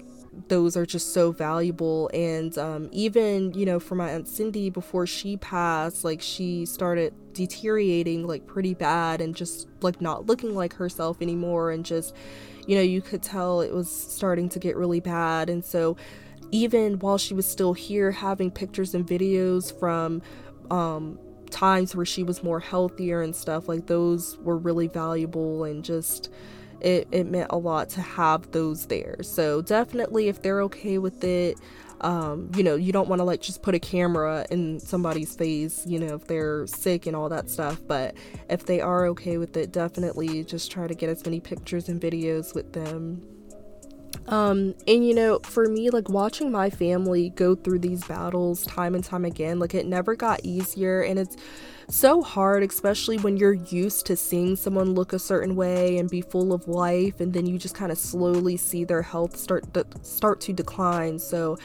those 0.49 0.77
are 0.77 0.87
just 0.87 1.13
so 1.13 1.33
valuable. 1.33 2.11
And 2.13 2.57
um, 2.59 2.89
even 2.93 3.53
you 3.55 3.67
know 3.67 3.81
for 3.81 3.95
my 3.95 4.11
aunt 4.11 4.29
cindy 4.29 4.71
before 4.71 5.07
she 5.07 5.37
passed 5.37 6.05
like 6.05 6.21
she 6.21 6.67
started 6.67 7.15
deteriorating 7.33 8.27
like 8.27 8.47
pretty 8.47 8.75
bad 8.75 9.21
and 9.21 9.35
just 9.35 9.69
like 9.81 10.01
not 10.01 10.27
looking 10.27 10.55
like 10.55 10.75
herself 10.75 11.23
anymore. 11.23 11.71
And 11.71 11.85
just 11.85 12.15
you 12.67 12.77
know 12.77 12.83
you 12.83 13.01
could 13.01 13.23
tell 13.23 13.61
it 13.61 13.73
was 13.73 13.91
starting 13.91 14.49
to 14.51 14.59
get 14.59 14.77
really 14.77 15.01
bad. 15.01 15.49
And 15.49 15.65
so 15.65 15.97
even 16.53 16.99
while 17.01 17.19
she 17.19 17.35
was 17.35 17.47
still 17.47 17.73
here 17.73 18.11
having 18.11 18.51
pictures 18.51 18.95
and 18.95 19.07
videos 19.07 19.77
from 19.79 20.23
um, 20.71 21.19
times 21.51 21.95
where 21.95 22.07
she 22.07 22.23
was 22.23 22.43
more 22.43 22.61
healthier 22.61 23.23
and 23.23 23.35
stuff 23.35 23.69
like 23.69 23.87
those 23.87 24.39
were 24.39 24.57
really 24.57 24.89
valuable 24.89 25.65
and 25.65 25.85
just 25.85 26.31
it, 26.81 27.09
it 27.11 27.27
meant 27.27 27.49
a 27.51 27.57
lot 27.57 27.89
to 27.91 28.01
have 28.01 28.51
those 28.53 28.87
there. 28.87 29.23
So 29.23 29.63
definitely 29.63 30.29
if 30.29 30.43
they're 30.43 30.63
okay 30.63 30.99
with 30.99 31.25
it, 31.25 31.59
um, 32.03 32.51
you 32.55 32.63
know, 32.63 32.75
you 32.75 32.93
don't 32.93 33.09
want 33.09 33.21
to 33.21 33.25
like 33.25 33.41
just 33.41 33.63
put 33.63 33.75
a 33.75 33.79
camera 33.79 34.47
in 34.51 34.79
somebody's 34.81 35.35
face, 35.35 35.87
you 35.87 35.99
know, 35.99 36.15
if 36.15 36.27
they're 36.27 36.67
sick 36.67 37.07
and 37.07 37.17
all 37.17 37.29
that 37.31 37.49
stuff. 37.49 37.81
But 37.87 38.15
if 38.51 38.67
they 38.67 38.81
are 38.81 39.07
okay 39.07 39.39
with 39.39 39.57
it, 39.57 39.73
definitely 39.73 40.45
just 40.45 40.71
try 40.71 40.87
to 40.87 40.95
get 40.95 41.09
as 41.09 41.25
many 41.25 41.41
pictures 41.41 41.89
and 41.89 42.01
videos 42.01 42.55
with 42.55 42.73
them. 42.73 43.36
Um, 44.29 44.75
and 44.89 45.07
you 45.07 45.15
know, 45.15 45.39
for 45.45 45.67
me, 45.67 45.91
like 45.91 46.09
watching 46.09 46.51
my 46.51 46.71
family 46.71 47.31
go 47.31 47.55
through 47.55 47.79
these 47.79 48.05
battles 48.05 48.65
time 48.67 48.95
and 48.95 49.05
time 49.05 49.25
again, 49.25 49.59
like 49.59 49.75
it 49.75 49.87
never 49.87 50.17
got 50.17 50.41
easier, 50.45 51.03
and 51.03 51.19
it's 51.19 51.37
so 51.89 52.23
hard, 52.23 52.65
especially 52.65 53.19
when 53.19 53.37
you're 53.37 53.53
used 53.53 54.07
to 54.07 54.17
seeing 54.17 54.57
someone 54.57 54.95
look 54.95 55.13
a 55.13 55.19
certain 55.19 55.55
way 55.55 55.99
and 55.99 56.11
be 56.11 56.21
full 56.21 56.53
of 56.53 56.67
life, 56.67 57.21
and 57.21 57.33
then 57.33 57.47
you 57.47 57.59
just 57.59 57.77
kind 57.77 57.93
of 57.93 57.99
slowly 57.99 58.57
see 58.57 58.85
their 58.85 59.03
health 59.03 59.37
start 59.37 59.73
to, 59.75 59.87
start 60.03 60.41
to 60.41 60.53
decline. 60.53 61.21
So, 61.21 61.59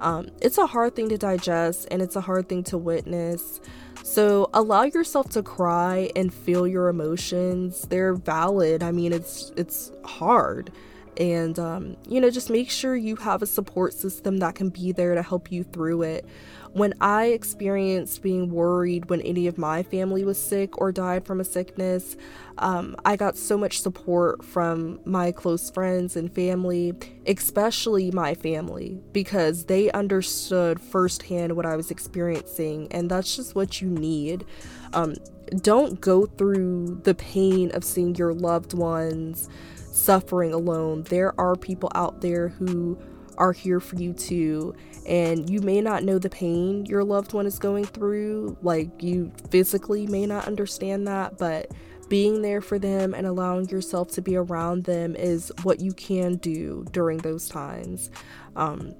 um, 0.00 0.28
it's 0.40 0.58
a 0.58 0.66
hard 0.66 0.94
thing 0.94 1.08
to 1.08 1.18
digest, 1.18 1.88
and 1.90 2.00
it's 2.00 2.14
a 2.14 2.20
hard 2.20 2.48
thing 2.48 2.62
to 2.64 2.78
witness. 2.78 3.60
So 4.04 4.50
allow 4.52 4.82
yourself 4.82 5.30
to 5.30 5.42
cry 5.42 6.10
and 6.14 6.32
feel 6.32 6.68
your 6.68 6.88
emotions. 6.88 7.82
They're 7.88 8.14
valid. 8.14 8.82
I 8.82 8.92
mean, 8.92 9.12
it's 9.12 9.50
it's 9.56 9.90
hard 10.04 10.70
and 11.18 11.58
um, 11.58 11.96
you 12.08 12.20
know 12.20 12.30
just 12.30 12.50
make 12.50 12.70
sure 12.70 12.96
you 12.96 13.16
have 13.16 13.42
a 13.42 13.46
support 13.46 13.92
system 13.92 14.38
that 14.38 14.54
can 14.54 14.68
be 14.68 14.92
there 14.92 15.14
to 15.14 15.22
help 15.22 15.50
you 15.50 15.64
through 15.64 16.02
it. 16.02 16.26
When 16.72 16.92
i 17.00 17.26
experienced 17.26 18.20
being 18.20 18.50
worried 18.50 19.08
when 19.08 19.20
any 19.20 19.46
of 19.46 19.56
my 19.58 19.84
family 19.84 20.24
was 20.24 20.42
sick 20.42 20.76
or 20.80 20.90
died 20.90 21.24
from 21.24 21.38
a 21.38 21.44
sickness 21.44 22.16
um, 22.58 22.96
i 23.04 23.14
got 23.14 23.36
so 23.36 23.56
much 23.56 23.80
support 23.80 24.44
from 24.44 24.98
my 25.04 25.30
close 25.30 25.70
friends 25.70 26.16
and 26.16 26.34
family 26.34 26.92
especially 27.28 28.10
my 28.10 28.34
family 28.34 28.98
because 29.12 29.66
they 29.66 29.88
understood 29.92 30.80
firsthand 30.80 31.54
what 31.54 31.64
i 31.64 31.76
was 31.76 31.92
experiencing 31.92 32.88
and 32.90 33.08
that's 33.08 33.36
just 33.36 33.54
what 33.54 33.80
you 33.80 33.88
need. 33.88 34.44
Um, 34.92 35.14
don't 35.60 36.00
go 36.00 36.26
through 36.26 37.00
the 37.04 37.14
pain 37.14 37.70
of 37.72 37.84
seeing 37.84 38.14
your 38.14 38.32
loved 38.32 38.72
ones 38.72 39.48
suffering 39.94 40.52
alone. 40.52 41.04
There 41.04 41.38
are 41.40 41.54
people 41.54 41.90
out 41.94 42.20
there 42.20 42.48
who 42.48 42.98
are 43.36 43.52
here 43.52 43.80
for 43.80 43.96
you 43.96 44.12
too. 44.12 44.74
And 45.06 45.48
you 45.50 45.60
may 45.60 45.80
not 45.80 46.02
know 46.02 46.18
the 46.18 46.30
pain 46.30 46.86
your 46.86 47.04
loved 47.04 47.32
one 47.32 47.46
is 47.46 47.58
going 47.58 47.84
through, 47.84 48.56
like 48.62 49.02
you 49.02 49.32
physically 49.50 50.06
may 50.06 50.26
not 50.26 50.46
understand 50.46 51.06
that, 51.08 51.38
but 51.38 51.70
being 52.08 52.42
there 52.42 52.60
for 52.60 52.78
them 52.78 53.14
and 53.14 53.26
allowing 53.26 53.68
yourself 53.68 54.10
to 54.12 54.22
be 54.22 54.36
around 54.36 54.84
them 54.84 55.16
is 55.16 55.52
what 55.62 55.80
you 55.80 55.92
can 55.92 56.36
do 56.36 56.84
during 56.92 57.18
those 57.18 57.48
times. 57.48 58.10
Um, 58.56 58.94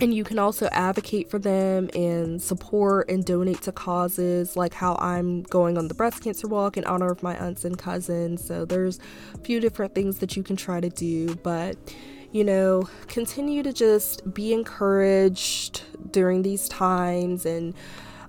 and 0.00 0.12
you 0.12 0.24
can 0.24 0.38
also 0.38 0.68
advocate 0.72 1.30
for 1.30 1.38
them 1.38 1.88
and 1.94 2.40
support 2.40 3.08
and 3.08 3.24
donate 3.24 3.62
to 3.62 3.72
causes 3.72 4.56
like 4.56 4.74
how 4.74 4.96
I'm 5.00 5.42
going 5.44 5.78
on 5.78 5.88
the 5.88 5.94
breast 5.94 6.22
cancer 6.22 6.46
walk 6.46 6.76
in 6.76 6.84
honor 6.84 7.10
of 7.10 7.22
my 7.22 7.36
aunts 7.36 7.64
and 7.64 7.78
cousins. 7.78 8.44
So 8.44 8.64
there's 8.64 8.98
a 9.34 9.38
few 9.38 9.58
different 9.58 9.94
things 9.94 10.18
that 10.18 10.36
you 10.36 10.42
can 10.42 10.56
try 10.56 10.80
to 10.80 10.90
do, 10.90 11.34
but 11.36 11.76
you 12.32 12.44
know, 12.44 12.88
continue 13.06 13.62
to 13.62 13.72
just 13.72 14.34
be 14.34 14.52
encouraged 14.52 15.82
during 16.12 16.42
these 16.42 16.68
times 16.68 17.46
and 17.46 17.74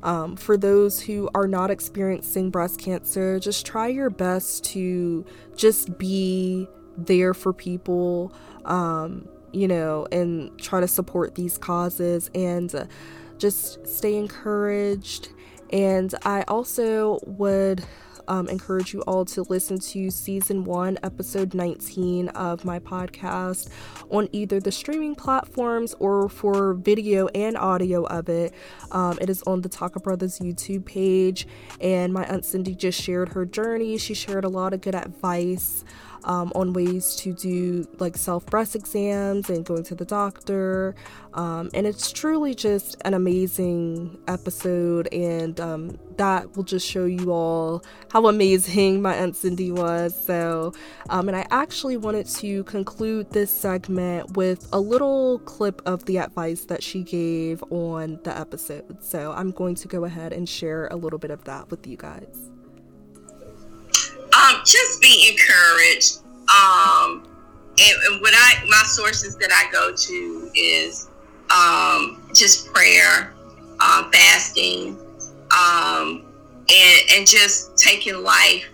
um, 0.03 0.38
for 0.38 0.56
those 0.56 1.01
who 1.01 1.30
are 1.34 1.47
not 1.47 1.71
experiencing 1.71 2.49
breast 2.49 2.80
cancer, 2.80 3.39
just 3.39 3.65
try 3.65 3.88
your 3.88 4.10
best 4.10 4.63
to 4.65 5.25
just 5.56 5.97
be 5.97 6.69
there 6.97 7.34
for 7.34 7.51
people. 7.51 8.32
Um, 8.63 9.27
you 9.51 9.67
know, 9.67 10.07
and 10.12 10.57
try 10.60 10.79
to 10.79 10.88
support 10.88 11.36
these 11.36 11.57
causes 11.57 12.29
and 12.36 12.88
just 13.38 13.86
stay 13.88 14.15
encouraged. 14.15 15.29
And 15.71 16.13
I 16.23 16.43
also 16.47 17.19
would 17.25 17.83
um, 18.27 18.47
encourage 18.49 18.93
you 18.93 19.01
all 19.01 19.25
to 19.25 19.43
listen 19.43 19.79
to 19.79 20.10
season 20.12 20.63
one, 20.63 20.97
episode 21.03 21.53
19 21.53 22.29
of 22.29 22.65
my 22.65 22.79
podcast 22.79 23.69
on 24.10 24.27
either 24.31 24.60
the 24.60 24.71
streaming 24.71 25.15
platforms 25.15 25.95
or 25.99 26.29
for 26.29 26.73
video 26.73 27.27
and 27.27 27.57
audio 27.57 28.03
of 28.05 28.29
it. 28.29 28.53
Um, 28.91 29.17
it 29.21 29.29
is 29.29 29.43
on 29.43 29.62
the 29.62 29.69
Taka 29.69 29.99
Brothers 29.99 30.39
YouTube 30.39 30.86
page, 30.86 31.47
and 31.79 32.13
my 32.13 32.25
Aunt 32.25 32.45
Cindy 32.45 32.75
just 32.75 33.01
shared 33.01 33.29
her 33.29 33.45
journey. 33.45 33.97
She 33.97 34.13
shared 34.13 34.43
a 34.43 34.49
lot 34.49 34.73
of 34.73 34.81
good 34.81 34.95
advice 34.95 35.83
um, 36.27 36.51
on 36.55 36.73
ways 36.73 37.15
to 37.15 37.33
do 37.33 37.87
like 37.99 38.15
self 38.17 38.45
breast 38.45 38.75
exams 38.75 39.49
and 39.49 39.65
going 39.65 39.83
to 39.83 39.95
the 39.95 40.05
doctor. 40.05 40.93
Um, 41.33 41.69
and 41.73 41.87
it's 41.87 42.11
truly 42.11 42.53
just 42.53 42.95
an 43.05 43.13
amazing 43.13 44.17
episode, 44.27 45.07
and 45.13 45.59
um, 45.59 45.97
that 46.17 46.55
will 46.55 46.63
just 46.63 46.85
show 46.85 47.05
you 47.05 47.31
all 47.31 47.83
how 48.11 48.27
amazing 48.27 49.01
my 49.01 49.15
Aunt 49.15 49.35
Cindy 49.35 49.71
was. 49.71 50.19
So, 50.19 50.73
um, 51.09 51.27
and 51.27 51.37
I 51.37 51.45
actually 51.49 51.95
wanted 51.95 52.27
to 52.27 52.63
conclude 52.65 53.31
this 53.31 53.51
segment 53.51 54.35
with 54.35 54.67
a 54.73 54.79
little 54.79 55.39
clip 55.39 55.81
of 55.85 56.05
the 56.05 56.19
advice 56.19 56.65
that 56.65 56.83
she 56.83 57.03
gave 57.03 57.63
on 57.69 58.19
the 58.23 58.37
episode. 58.37 59.03
So, 59.03 59.31
I'm 59.31 59.51
going 59.51 59.75
to 59.75 59.87
go 59.87 60.05
ahead 60.05 60.33
and 60.33 60.47
share 60.49 60.87
a 60.87 60.95
little 60.95 61.19
bit 61.19 61.31
of 61.31 61.43
that 61.45 61.69
with 61.71 61.87
you 61.87 61.97
guys. 61.97 62.56
Um, 64.38 64.62
just 64.65 65.02
be 65.02 65.32
encouraged. 65.32 66.19
Um, 66.50 67.28
and, 67.80 67.97
and 68.08 68.21
what 68.21 68.34
I 68.36 68.63
my 68.67 68.84
sources 68.86 69.36
that 69.38 69.52
I 69.52 69.71
go 69.71 69.93
to 69.95 70.52
is 70.56 71.10
um, 71.50 72.30
just 72.34 72.71
prayer, 72.73 73.34
um, 73.80 74.12
fasting, 74.12 74.97
um, 75.52 76.23
and 76.69 77.02
and 77.15 77.28
just 77.28 77.78
taking 77.78 78.23
life 78.23 78.65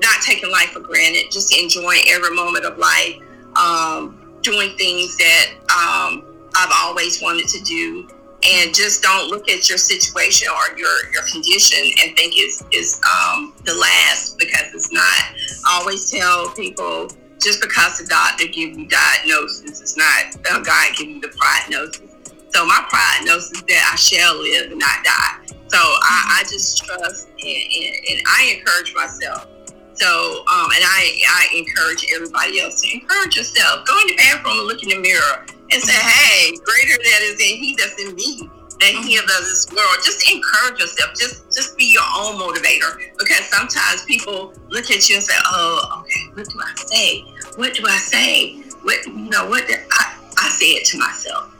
not 0.00 0.22
taking 0.22 0.50
life 0.50 0.70
for 0.70 0.80
granted, 0.80 1.30
just 1.30 1.56
enjoying 1.56 2.02
every 2.08 2.34
moment 2.34 2.64
of 2.64 2.78
life, 2.78 3.16
um, 3.56 4.38
doing 4.42 4.76
things 4.76 5.16
that 5.16 5.50
um, 5.64 6.24
I've 6.54 6.72
always 6.84 7.20
wanted 7.22 7.48
to 7.48 7.60
do. 7.64 8.08
And 8.44 8.72
just 8.72 9.02
don't 9.02 9.28
look 9.28 9.48
at 9.48 9.68
your 9.68 9.78
situation 9.78 10.48
or 10.48 10.78
your, 10.78 11.12
your 11.12 11.22
condition 11.30 11.82
and 12.02 12.16
think 12.16 12.34
it's, 12.36 12.62
it's 12.70 13.00
um, 13.04 13.52
the 13.64 13.74
last 13.74 14.38
because 14.38 14.72
it's 14.72 14.92
not. 14.92 15.24
Always 15.68 16.10
tell 16.10 16.48
people 16.54 17.08
just 17.42 17.60
because 17.60 17.98
the 17.98 18.06
doctor 18.06 18.46
give 18.46 18.78
you 18.78 18.86
diagnosis, 18.86 19.80
it's 19.80 19.96
not 19.96 20.36
uh, 20.50 20.60
God 20.60 20.96
giving 20.96 21.16
you 21.16 21.20
the 21.20 21.34
prognosis. 21.36 22.02
So 22.50 22.64
my 22.64 22.84
prognosis 22.88 23.52
is 23.52 23.62
that 23.62 23.90
I 23.92 23.96
shall 23.96 24.40
live 24.40 24.70
and 24.70 24.80
not 24.80 25.04
die. 25.04 25.46
So 25.68 25.78
I, 25.78 26.40
I 26.40 26.42
just 26.48 26.78
trust 26.78 27.28
and, 27.28 27.42
and, 27.44 27.94
and, 28.10 28.20
I 28.26 28.56
encourage 28.58 28.94
myself. 28.94 29.46
So 29.94 30.44
um, 30.48 30.68
and 30.74 30.84
I, 30.84 31.20
I 31.28 31.48
encourage 31.54 32.06
everybody 32.14 32.60
else 32.60 32.80
to 32.82 32.94
encourage 32.94 33.36
yourself. 33.36 33.86
Go 33.86 33.98
in 34.00 34.06
the 34.08 34.16
bathroom 34.16 34.58
and 34.58 34.66
look 34.66 34.82
in 34.82 34.88
the 34.88 34.98
mirror 34.98 35.44
and 35.70 35.82
say, 35.82 35.92
"Hey, 35.92 36.56
greater 36.64 36.96
that 36.96 37.20
is 37.22 37.40
in 37.40 37.56
He 37.58 37.76
that's 37.76 38.00
in 38.02 38.14
me 38.14 38.48
than 38.80 39.02
He 39.02 39.16
of 39.16 39.26
this 39.26 39.66
world." 39.74 39.96
Just 40.04 40.30
encourage 40.30 40.80
yourself. 40.80 41.14
Just 41.18 41.44
just 41.54 41.76
be 41.76 41.92
your 41.92 42.04
own 42.16 42.36
motivator 42.36 42.98
because 43.18 43.44
sometimes 43.46 44.04
people 44.04 44.52
look 44.68 44.90
at 44.90 45.08
you 45.08 45.16
and 45.16 45.24
say, 45.24 45.34
"Oh, 45.46 46.02
okay, 46.02 46.30
what 46.34 46.48
do 46.48 46.58
I 46.60 46.74
say? 46.86 47.24
What 47.56 47.74
do 47.74 47.84
I 47.86 47.96
say? 47.96 48.60
What 48.82 49.06
you 49.06 49.30
know? 49.30 49.48
What 49.48 49.64
I 49.68 50.16
I 50.38 50.48
say 50.50 50.66
it 50.72 50.84
to 50.86 50.98
myself." 50.98 51.54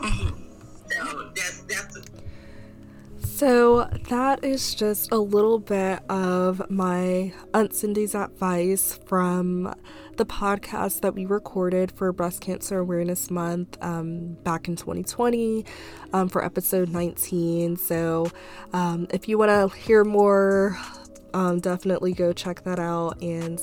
Mm-hmm. 0.00 0.36
So 0.90 1.30
that's 1.34 1.60
that's. 1.62 1.96
A, 1.96 2.02
so 3.36 3.84
that 4.08 4.42
is 4.44 4.74
just 4.74 5.12
a 5.12 5.18
little 5.18 5.58
bit 5.58 6.00
of 6.08 6.70
my 6.70 7.34
Aunt 7.52 7.74
Cindy's 7.74 8.14
advice 8.14 8.98
from 9.04 9.74
the 10.16 10.26
podcast 10.26 11.00
that 11.02 11.14
we 11.14 11.26
recorded 11.26 11.92
for 11.92 12.12
Breast 12.12 12.40
Cancer 12.40 12.78
Awareness 12.78 13.30
Month 13.30 13.76
um, 13.82 14.34
back 14.42 14.68
in 14.68 14.76
2020 14.76 15.64
um, 16.12 16.28
for 16.28 16.44
episode 16.44 16.88
19. 16.88 17.76
So 17.76 18.30
um, 18.72 19.06
if 19.10 19.28
you 19.28 19.36
want 19.38 19.50
to 19.50 19.76
hear 19.78 20.04
more, 20.04 20.78
um, 21.34 21.60
definitely 21.60 22.12
go 22.12 22.32
check 22.32 22.62
that 22.64 22.78
out. 22.78 23.20
And 23.22 23.60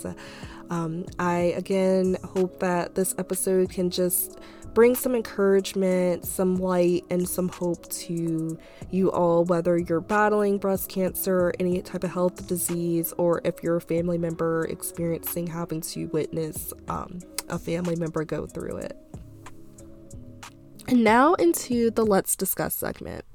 um, 0.70 1.06
I 1.18 1.54
again 1.58 2.18
hope 2.24 2.60
that 2.60 2.96
this 2.96 3.16
episode 3.18 3.70
can 3.70 3.90
just 3.90 4.40
bring 4.74 4.96
some 4.96 5.16
encouragement, 5.16 6.26
some 6.26 6.56
light, 6.56 7.06
and 7.10 7.28
some 7.28 7.50
hope 7.50 7.88
to 7.90 8.58
you 8.92 9.12
all, 9.12 9.46
whether 9.46 9.78
you're 9.78 10.02
battling 10.02 10.58
breast 10.58 10.90
cancer, 10.90 11.54
any 11.60 11.82
type 11.82 12.04
of 12.04 12.12
health 12.12 12.48
disease, 12.48 13.14
or 13.18 13.42
if 13.44 13.62
you're 13.62 13.78
a 13.78 13.82
family 13.82 14.18
member 14.18 14.66
experiencing 14.66 15.48
having 15.48 15.82
to 15.82 16.08
witness 16.08 16.74
um, 16.88 17.20
a 17.50 17.60
family 17.60 17.96
member 17.96 18.24
go 18.24 18.46
through 18.46 18.78
it. 18.78 18.98
And 20.88 21.04
now 21.04 21.34
into 21.36 21.92
the 21.92 22.06
Let's 22.06 22.36
Discuss 22.36 22.76
segment. 22.76 23.26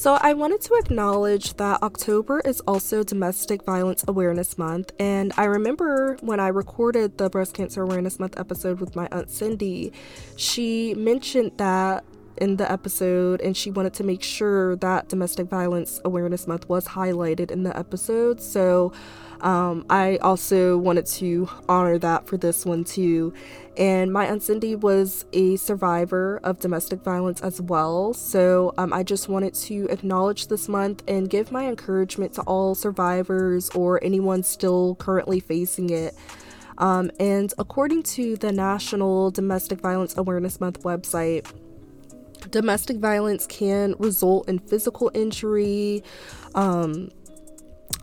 So, 0.00 0.14
I 0.18 0.32
wanted 0.32 0.62
to 0.62 0.76
acknowledge 0.82 1.52
that 1.58 1.82
October 1.82 2.40
is 2.40 2.60
also 2.60 3.02
Domestic 3.02 3.66
Violence 3.66 4.02
Awareness 4.08 4.56
Month. 4.56 4.92
And 4.98 5.30
I 5.36 5.44
remember 5.44 6.16
when 6.22 6.40
I 6.40 6.48
recorded 6.48 7.18
the 7.18 7.28
Breast 7.28 7.52
Cancer 7.52 7.82
Awareness 7.82 8.18
Month 8.18 8.40
episode 8.40 8.80
with 8.80 8.96
my 8.96 9.08
Aunt 9.12 9.30
Cindy, 9.30 9.92
she 10.36 10.94
mentioned 10.94 11.52
that 11.58 12.02
in 12.38 12.56
the 12.56 12.72
episode 12.72 13.42
and 13.42 13.54
she 13.54 13.70
wanted 13.70 13.92
to 13.92 14.02
make 14.02 14.22
sure 14.22 14.74
that 14.76 15.10
Domestic 15.10 15.48
Violence 15.48 16.00
Awareness 16.02 16.46
Month 16.46 16.66
was 16.66 16.86
highlighted 16.86 17.50
in 17.50 17.64
the 17.64 17.78
episode. 17.78 18.40
So, 18.40 18.94
um, 19.42 19.86
I 19.88 20.16
also 20.18 20.76
wanted 20.78 21.06
to 21.06 21.48
honor 21.68 21.98
that 21.98 22.26
for 22.26 22.36
this 22.36 22.64
one 22.64 22.84
too. 22.84 23.32
And 23.76 24.12
my 24.12 24.26
Aunt 24.26 24.42
Cindy 24.42 24.74
was 24.74 25.24
a 25.32 25.56
survivor 25.56 26.40
of 26.42 26.60
domestic 26.60 27.02
violence 27.02 27.40
as 27.40 27.60
well. 27.60 28.12
So 28.12 28.74
um, 28.76 28.92
I 28.92 29.02
just 29.02 29.28
wanted 29.28 29.54
to 29.54 29.86
acknowledge 29.88 30.48
this 30.48 30.68
month 30.68 31.02
and 31.08 31.30
give 31.30 31.50
my 31.50 31.66
encouragement 31.66 32.34
to 32.34 32.42
all 32.42 32.74
survivors 32.74 33.70
or 33.70 34.02
anyone 34.04 34.42
still 34.42 34.96
currently 34.96 35.40
facing 35.40 35.90
it. 35.90 36.14
Um, 36.78 37.10
and 37.20 37.52
according 37.58 38.02
to 38.04 38.36
the 38.36 38.52
National 38.52 39.30
Domestic 39.30 39.80
Violence 39.80 40.16
Awareness 40.16 40.60
Month 40.60 40.82
website, 40.82 41.46
domestic 42.50 42.96
violence 42.96 43.46
can 43.46 43.94
result 43.98 44.48
in 44.48 44.58
physical 44.58 45.10
injury, 45.14 46.02
um, 46.54 47.10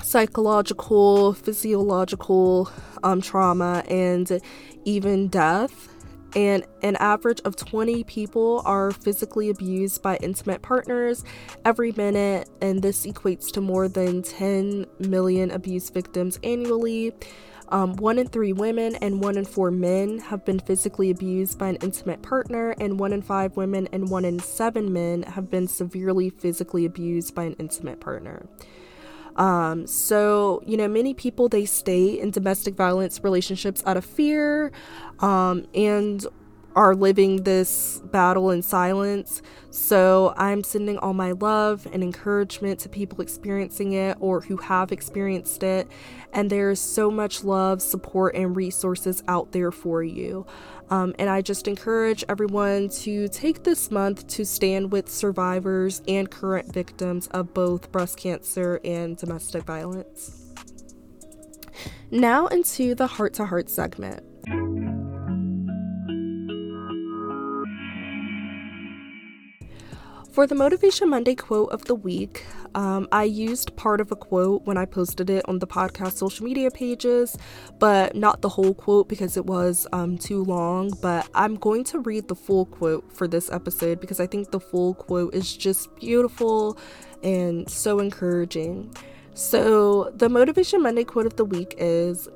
psychological, 0.03 1.33
physiological 1.33 2.69
um, 3.03 3.21
trauma, 3.21 3.83
and 3.89 4.41
even 4.85 5.27
death. 5.27 5.89
And 6.35 6.65
an 6.83 6.97
average 6.97 7.39
of 7.45 7.55
20 7.55 8.03
people 8.03 8.61
are 8.65 8.91
physically 8.91 9.49
abused 9.49 10.01
by 10.01 10.17
intimate 10.17 10.61
partners 10.61 11.23
every 11.65 11.93
minute, 11.93 12.49
and 12.61 12.81
this 12.81 13.05
equates 13.05 13.51
to 13.53 13.61
more 13.61 13.87
than 13.87 14.21
10 14.21 14.85
million 14.99 15.51
abuse 15.51 15.89
victims 15.89 16.39
annually. 16.43 17.13
Um, 17.69 17.95
one 17.97 18.17
in 18.17 18.27
three 18.27 18.53
women 18.53 18.95
and 18.95 19.21
one 19.21 19.37
in 19.37 19.43
four 19.43 19.71
men 19.71 20.19
have 20.19 20.45
been 20.45 20.59
physically 20.59 21.09
abused 21.09 21.57
by 21.57 21.69
an 21.69 21.77
intimate 21.77 22.21
partner, 22.21 22.75
and 22.79 22.99
one 22.99 23.13
in 23.13 23.21
five 23.21 23.57
women 23.57 23.87
and 23.91 24.09
one 24.09 24.23
in 24.23 24.39
seven 24.39 24.93
men 24.93 25.23
have 25.23 25.49
been 25.49 25.67
severely 25.67 26.29
physically 26.29 26.85
abused 26.85 27.35
by 27.35 27.43
an 27.43 27.55
intimate 27.59 27.99
partner. 27.99 28.47
Um, 29.37 29.85
so, 29.85 30.61
you 30.65 30.77
know, 30.77 30.87
many 30.87 31.13
people 31.13 31.47
they 31.47 31.65
stay 31.65 32.19
in 32.19 32.31
domestic 32.31 32.75
violence 32.75 33.23
relationships 33.23 33.83
out 33.85 33.97
of 33.97 34.05
fear 34.05 34.71
um, 35.19 35.65
and 35.75 36.25
are 36.77 36.95
living 36.95 37.43
this 37.43 37.99
battle 38.05 38.51
in 38.51 38.61
silence. 38.61 39.41
So, 39.71 40.33
I'm 40.37 40.63
sending 40.63 40.97
all 40.99 41.13
my 41.13 41.31
love 41.31 41.87
and 41.91 42.03
encouragement 42.03 42.79
to 42.81 42.89
people 42.89 43.19
experiencing 43.19 43.93
it 43.93 44.15
or 44.19 44.41
who 44.41 44.57
have 44.57 44.91
experienced 44.91 45.63
it. 45.63 45.87
And 46.33 46.49
there's 46.51 46.79
so 46.79 47.09
much 47.09 47.43
love, 47.43 47.81
support, 47.81 48.35
and 48.35 48.55
resources 48.55 49.23
out 49.27 49.51
there 49.53 49.71
for 49.71 50.03
you. 50.03 50.45
Um, 50.89 51.15
and 51.19 51.29
I 51.29 51.41
just 51.41 51.67
encourage 51.67 52.23
everyone 52.29 52.89
to 52.89 53.27
take 53.27 53.63
this 53.63 53.89
month 53.91 54.27
to 54.27 54.45
stand 54.45 54.91
with 54.91 55.09
survivors 55.09 56.01
and 56.07 56.29
current 56.29 56.71
victims 56.73 57.27
of 57.27 57.53
both 57.53 57.91
breast 57.91 58.17
cancer 58.17 58.79
and 58.85 59.17
domestic 59.17 59.63
violence. 59.63 60.45
Now, 62.11 62.47
into 62.47 62.95
the 62.95 63.07
heart 63.07 63.33
to 63.33 63.45
heart 63.45 63.69
segment. 63.69 64.23
For 70.37 70.45
the 70.45 70.53
Motivation 70.53 71.09
Monday 71.09 71.33
quote 71.33 71.71
of 71.71 71.85
the 71.85 71.95
week, 71.95 72.45
um, 72.75 73.07
I 73.11 73.23
used 73.23 73.75
part 73.75 73.99
of 73.99 74.11
a 74.11 74.15
quote 74.15 74.65
when 74.65 74.77
I 74.77 74.85
posted 74.85 75.31
it 75.31 75.43
on 75.49 75.57
the 75.57 75.65
podcast 75.65 76.11
social 76.11 76.45
media 76.45 76.69
pages, 76.69 77.35
but 77.79 78.15
not 78.15 78.43
the 78.43 78.49
whole 78.49 78.75
quote 78.75 79.09
because 79.09 79.35
it 79.35 79.47
was 79.47 79.87
um, 79.93 80.15
too 80.15 80.43
long. 80.43 80.91
But 81.01 81.27
I'm 81.33 81.55
going 81.55 81.85
to 81.85 82.01
read 82.01 82.27
the 82.27 82.35
full 82.35 82.67
quote 82.67 83.11
for 83.11 83.27
this 83.27 83.49
episode 83.49 83.99
because 83.99 84.19
I 84.19 84.27
think 84.27 84.51
the 84.51 84.59
full 84.59 84.93
quote 84.93 85.33
is 85.33 85.57
just 85.57 85.95
beautiful 85.95 86.77
and 87.23 87.67
so 87.67 87.97
encouraging. 87.97 88.93
So, 89.33 90.11
the 90.13 90.29
Motivation 90.29 90.83
Monday 90.83 91.03
quote 91.03 91.25
of 91.25 91.35
the 91.37 91.45
week 91.45 91.73
is 91.79 92.29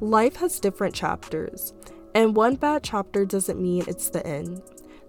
Life 0.00 0.36
has 0.36 0.60
different 0.60 0.94
chapters, 0.94 1.72
and 2.14 2.36
one 2.36 2.56
bad 2.56 2.82
chapter 2.82 3.24
doesn't 3.24 3.58
mean 3.58 3.84
it's 3.88 4.10
the 4.10 4.26
end. 4.26 4.60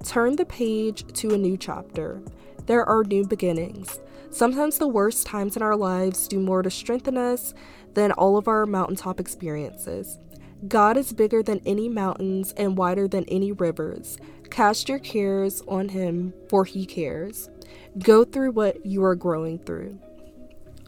Turn 0.04 0.38
the 0.38 0.46
page 0.46 1.06
to 1.14 1.34
a 1.34 1.38
new 1.38 1.58
chapter. 1.58 2.22
There 2.66 2.86
are 2.86 3.04
new 3.04 3.26
beginnings. 3.26 4.00
Sometimes 4.32 4.78
the 4.78 4.88
worst 4.88 5.26
times 5.26 5.58
in 5.58 5.62
our 5.62 5.76
lives 5.76 6.28
do 6.28 6.40
more 6.40 6.62
to 6.62 6.70
strengthen 6.70 7.18
us 7.18 7.54
than 7.96 8.12
all 8.14 8.38
of 8.38 8.48
our 8.48 8.66
mountaintop 8.66 9.20
experiences. 9.20 10.20
God 10.68 10.98
is 10.98 11.14
bigger 11.14 11.44
than 11.44 11.62
any 11.66 11.90
mountains 11.90 12.54
and 12.58 12.78
wider 12.78 13.08
than 13.08 13.26
any 13.26 13.52
rivers. 13.52 14.18
Cast 14.50 14.88
your 14.88 15.00
cares 15.00 15.62
on 15.68 15.90
Him, 15.90 16.34
for 16.50 16.64
He 16.64 16.86
cares. 16.86 17.50
Go 17.98 18.24
through 18.24 18.52
what 18.52 18.86
you 18.86 19.04
are 19.04 19.16
growing 19.16 19.60
through. 19.60 20.00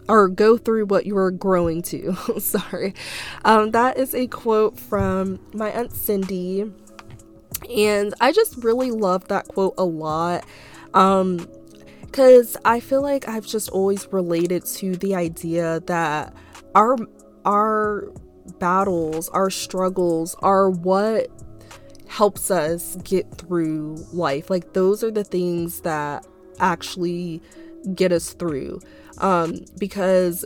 Or 0.07 0.27
go 0.27 0.57
through 0.57 0.85
what 0.85 1.05
you 1.05 1.17
are 1.17 1.31
growing 1.31 1.81
to. 1.83 2.15
Sorry. 2.39 2.93
Um, 3.45 3.71
that 3.71 3.97
is 3.97 4.13
a 4.15 4.27
quote 4.27 4.77
from 4.77 5.39
my 5.53 5.69
Aunt 5.69 5.93
Cindy 5.93 6.71
and 7.69 8.13
I 8.19 8.31
just 8.31 8.63
really 8.63 8.91
love 8.91 9.27
that 9.27 9.47
quote 9.47 9.75
a 9.77 9.85
lot. 9.85 10.45
Um, 10.93 11.47
because 12.01 12.57
I 12.65 12.81
feel 12.81 13.01
like 13.01 13.29
I've 13.29 13.45
just 13.45 13.69
always 13.69 14.11
related 14.11 14.65
to 14.65 14.97
the 14.97 15.15
idea 15.15 15.79
that 15.85 16.35
our 16.75 16.97
our 17.45 18.11
battles, 18.59 19.29
our 19.29 19.49
struggles 19.49 20.35
are 20.39 20.69
what 20.69 21.29
helps 22.07 22.51
us 22.51 22.97
get 23.03 23.33
through 23.37 24.05
life. 24.11 24.49
Like 24.49 24.73
those 24.73 25.03
are 25.03 25.11
the 25.11 25.23
things 25.23 25.81
that 25.81 26.27
actually 26.59 27.41
get 27.95 28.11
us 28.11 28.33
through. 28.33 28.81
Um, 29.19 29.65
because 29.77 30.45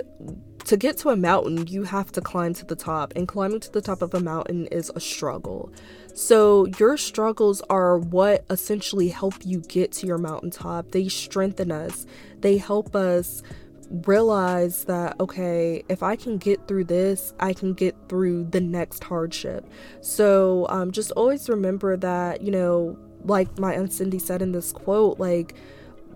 to 0.66 0.78
get 0.78 0.97
to 0.99 1.09
a 1.09 1.16
mountain, 1.16 1.68
you 1.68 1.84
have 1.84 2.11
to 2.13 2.22
climb 2.22 2.53
to 2.55 2.66
the 2.66 2.76
top, 2.76 3.13
and 3.16 3.28
climbing 3.28 3.59
to 3.61 3.72
the 3.72 3.82
top 3.82 4.01
of 4.01 4.13
a 4.13 4.20
mountain 4.20 4.68
is 4.68 4.91
a 4.95 4.99
struggle. 4.99 5.72
So, 6.18 6.66
your 6.80 6.95
struggles 6.95 7.61
are 7.70 7.97
what 7.97 8.45
essentially 8.49 9.09
help 9.09 9.34
you 9.43 9.59
get 9.59 9.91
to 9.93 10.07
your 10.07 10.18
mountaintop. 10.18 10.91
They 10.91 11.09
strengthen 11.09 11.74
us, 11.74 12.05
they 12.39 12.55
help 12.55 12.95
us 12.95 13.43
realize 13.89 14.86
that, 14.86 15.20
okay, 15.20 15.84
if 15.89 16.01
I 16.01 16.16
can 16.16 16.38
get 16.38 16.70
through 16.70 16.86
this, 16.86 17.34
I 17.41 17.51
can 17.51 17.74
get 17.74 17.97
through 18.07 18.45
the 18.45 18.61
next 18.61 19.03
hardship. 19.03 19.70
So, 19.99 20.68
um, 20.70 20.93
just 20.93 21.11
always 21.11 21.49
remember 21.49 21.97
that, 21.97 22.41
you 22.41 22.51
know, 22.51 22.97
like 23.26 23.59
my 23.59 23.76
Aunt 23.76 23.91
Cindy 23.91 24.18
said 24.20 24.41
in 24.41 24.53
this 24.53 24.72
quote, 24.72 25.20
like, 25.20 25.55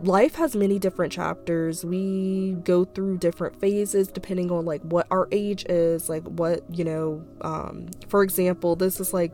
life 0.02 0.36
has 0.36 0.56
many 0.56 0.80
different 0.80 1.12
chapters. 1.12 1.84
We 1.84 2.56
go 2.64 2.86
through 2.86 3.18
different 3.18 3.60
phases 3.60 4.08
depending 4.08 4.50
on 4.50 4.64
like 4.64 4.82
what 4.84 5.08
our 5.12 5.28
age 5.34 5.66
is, 5.68 6.08
like 6.08 6.24
what, 6.24 6.64
you 6.74 6.86
know, 6.86 7.26
um 7.42 7.88
for 8.08 8.24
example, 8.24 8.78
this 8.78 9.02
is 9.02 9.14
like 9.14 9.34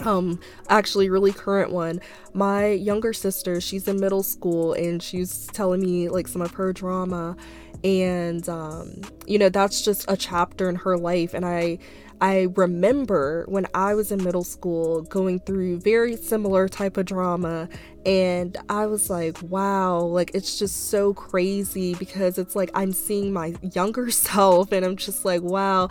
um 0.00 0.40
actually 0.68 1.08
really 1.08 1.32
current 1.32 1.72
one. 1.72 2.00
My 2.32 2.68
younger 2.68 3.12
sister 3.12 3.60
she's 3.60 3.86
in 3.88 4.00
middle 4.00 4.22
school 4.22 4.72
and 4.74 5.02
she's 5.02 5.46
telling 5.48 5.80
me 5.80 6.08
like 6.08 6.28
some 6.28 6.42
of 6.42 6.52
her 6.52 6.72
drama. 6.72 7.36
And 7.82 8.48
um 8.48 9.02
you 9.26 9.38
know 9.38 9.48
that's 9.48 9.82
just 9.82 10.04
a 10.08 10.16
chapter 10.16 10.68
in 10.68 10.76
her 10.76 10.96
life 10.96 11.34
and 11.34 11.44
i 11.44 11.78
I 12.24 12.48
remember 12.54 13.44
when 13.48 13.66
I 13.74 13.94
was 13.94 14.10
in 14.10 14.24
middle 14.24 14.44
school 14.44 15.02
going 15.02 15.40
through 15.40 15.80
very 15.80 16.16
similar 16.16 16.68
type 16.70 16.96
of 16.96 17.04
drama 17.04 17.68
and 18.06 18.56
I 18.70 18.86
was 18.86 19.10
like, 19.10 19.42
wow, 19.42 19.98
like 19.98 20.30
it's 20.32 20.58
just 20.58 20.88
so 20.88 21.12
crazy 21.12 21.94
because 21.96 22.38
it's 22.38 22.56
like 22.56 22.70
I'm 22.72 22.92
seeing 22.92 23.30
my 23.30 23.54
younger 23.60 24.10
self 24.26 24.72
and 24.72 24.86
I'm 24.86 24.96
just 24.96 25.26
like, 25.26 25.42
wow. 25.42 25.90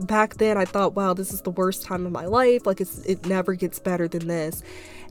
Back 0.00 0.34
then 0.34 0.58
I 0.58 0.66
thought, 0.66 0.94
wow, 0.94 1.14
this 1.14 1.32
is 1.32 1.40
the 1.40 1.50
worst 1.50 1.82
time 1.82 2.04
of 2.04 2.12
my 2.12 2.26
life. 2.26 2.66
Like 2.66 2.82
it's 2.82 2.98
it 3.06 3.24
never 3.24 3.54
gets 3.54 3.78
better 3.78 4.06
than 4.06 4.28
this. 4.28 4.62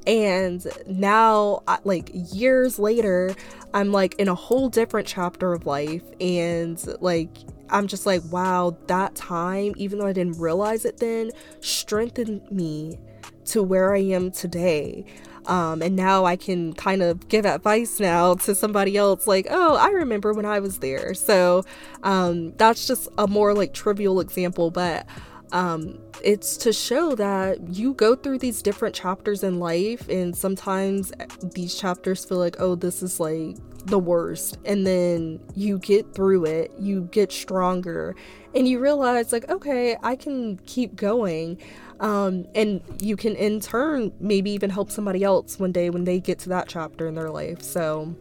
And 0.06 0.64
now, 0.86 1.64
like 1.84 2.12
years 2.14 2.78
later, 2.78 3.36
I'm 3.74 3.92
like 3.92 4.14
in 4.20 4.28
a 4.28 4.36
whole 4.36 4.70
different 4.70 5.08
chapter 5.08 5.52
of 5.52 5.66
life 5.66 6.04
and 6.22 6.80
like 7.02 7.30
I'm 7.72 7.88
just 7.88 8.06
like, 8.06 8.22
wow, 8.32 8.78
that 8.88 9.16
time, 9.16 9.74
even 9.78 10.00
though 10.00 10.08
I 10.08 10.14
didn't 10.14 10.40
realize 10.40 10.86
it 10.86 10.98
then, 10.98 11.32
strengthened 11.62 12.50
me 12.52 12.98
to 13.46 13.64
where 13.64 13.96
I 13.96 14.00
am 14.00 14.32
today. 14.32 15.06
Um, 15.46 15.82
and 15.82 15.96
now 15.96 16.26
I 16.26 16.36
can 16.36 16.74
kind 16.74 17.02
of 17.02 17.28
give 17.28 17.46
advice 17.46 18.00
now 18.00 18.36
to 18.36 18.54
somebody 18.54 18.98
else, 18.98 19.26
like, 19.26 19.48
oh, 19.50 19.78
I 19.78 19.90
remember 19.90 20.34
when 20.34 20.46
I 20.46 20.60
was 20.60 20.80
there. 20.80 21.14
So 21.14 21.64
um, 22.04 22.54
that's 22.58 22.86
just 22.86 23.08
a 23.18 23.28
more 23.28 23.54
like 23.56 23.74
trivial 23.74 24.20
example, 24.20 24.70
but 24.70 25.08
um, 25.52 25.98
it's 26.24 26.58
to 26.58 26.74
show 26.74 27.16
that 27.16 27.70
you 27.70 27.94
go 27.96 28.16
through 28.16 28.40
these 28.40 28.62
different 28.62 28.94
chapters 28.94 29.44
in 29.44 29.60
life, 29.60 30.08
and 30.08 30.36
sometimes 30.36 31.12
these 31.56 31.74
chapters 31.74 32.26
feel 32.26 32.38
like, 32.38 32.58
oh, 32.60 32.76
this 32.76 33.02
is 33.02 33.20
like 33.20 33.58
the 33.86 34.00
worst 34.00 34.58
and 34.66 34.86
then 34.86 35.40
you 35.56 35.80
get 35.80 36.14
through 36.14 36.46
it 36.46 36.72
you 36.80 37.08
get 37.12 37.32
stronger 37.32 38.16
and 38.54 38.68
you 38.68 38.80
realize 38.80 39.32
like 39.32 39.50
okay 39.50 39.96
i 40.04 40.16
can 40.16 40.58
keep 40.66 40.96
going 40.96 41.58
um, 42.00 42.46
and 42.56 42.82
you 43.02 43.18
can 43.18 43.36
in 43.36 43.60
turn 43.60 44.14
maybe 44.20 44.52
even 44.52 44.70
help 44.70 44.90
somebody 44.90 45.24
else 45.24 45.60
one 45.60 45.72
day 45.72 45.90
when 45.90 46.06
they 46.06 46.20
get 46.20 46.40
to 46.40 46.50
that 46.50 46.68
chapter 46.68 47.08
in 47.08 47.16
their 47.16 47.30
life. 47.30 47.62
So 47.62 48.16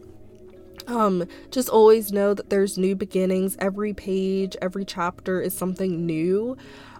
um, 0.87 1.25
just 1.51 1.69
always 1.69 2.11
know 2.11 2.33
that 2.33 2.49
there's 2.49 2.77
new 2.77 2.95
beginnings. 2.95 3.55
Every 3.59 3.93
page 3.93 4.57
every 4.61 4.83
chapter 4.83 5.39
is 5.39 5.55
something 5.55 6.05
new 6.05 6.57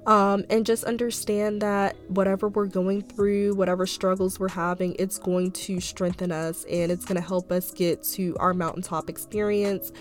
um, 0.09 0.43
and 0.49 0.65
just 0.65 0.85
understand 0.85 1.61
that 1.61 1.95
whatever 2.07 2.49
we're 2.49 2.65
going 2.65 3.03
through, 3.03 3.53
whatever 3.53 3.85
struggles 3.85 4.39
we're 4.39 4.49
having, 4.49 4.95
it's 4.97 5.19
going 5.19 5.51
to 5.51 5.79
strengthen 5.79 6.31
us 6.31 6.65
and 6.65 6.91
it's 6.91 7.05
going 7.05 7.15
to 7.15 7.25
help 7.25 7.51
us 7.51 7.71
get 7.71 8.03
to 8.03 8.35
our 8.39 8.55
mountaintop 8.55 9.07
experience. 9.07 9.91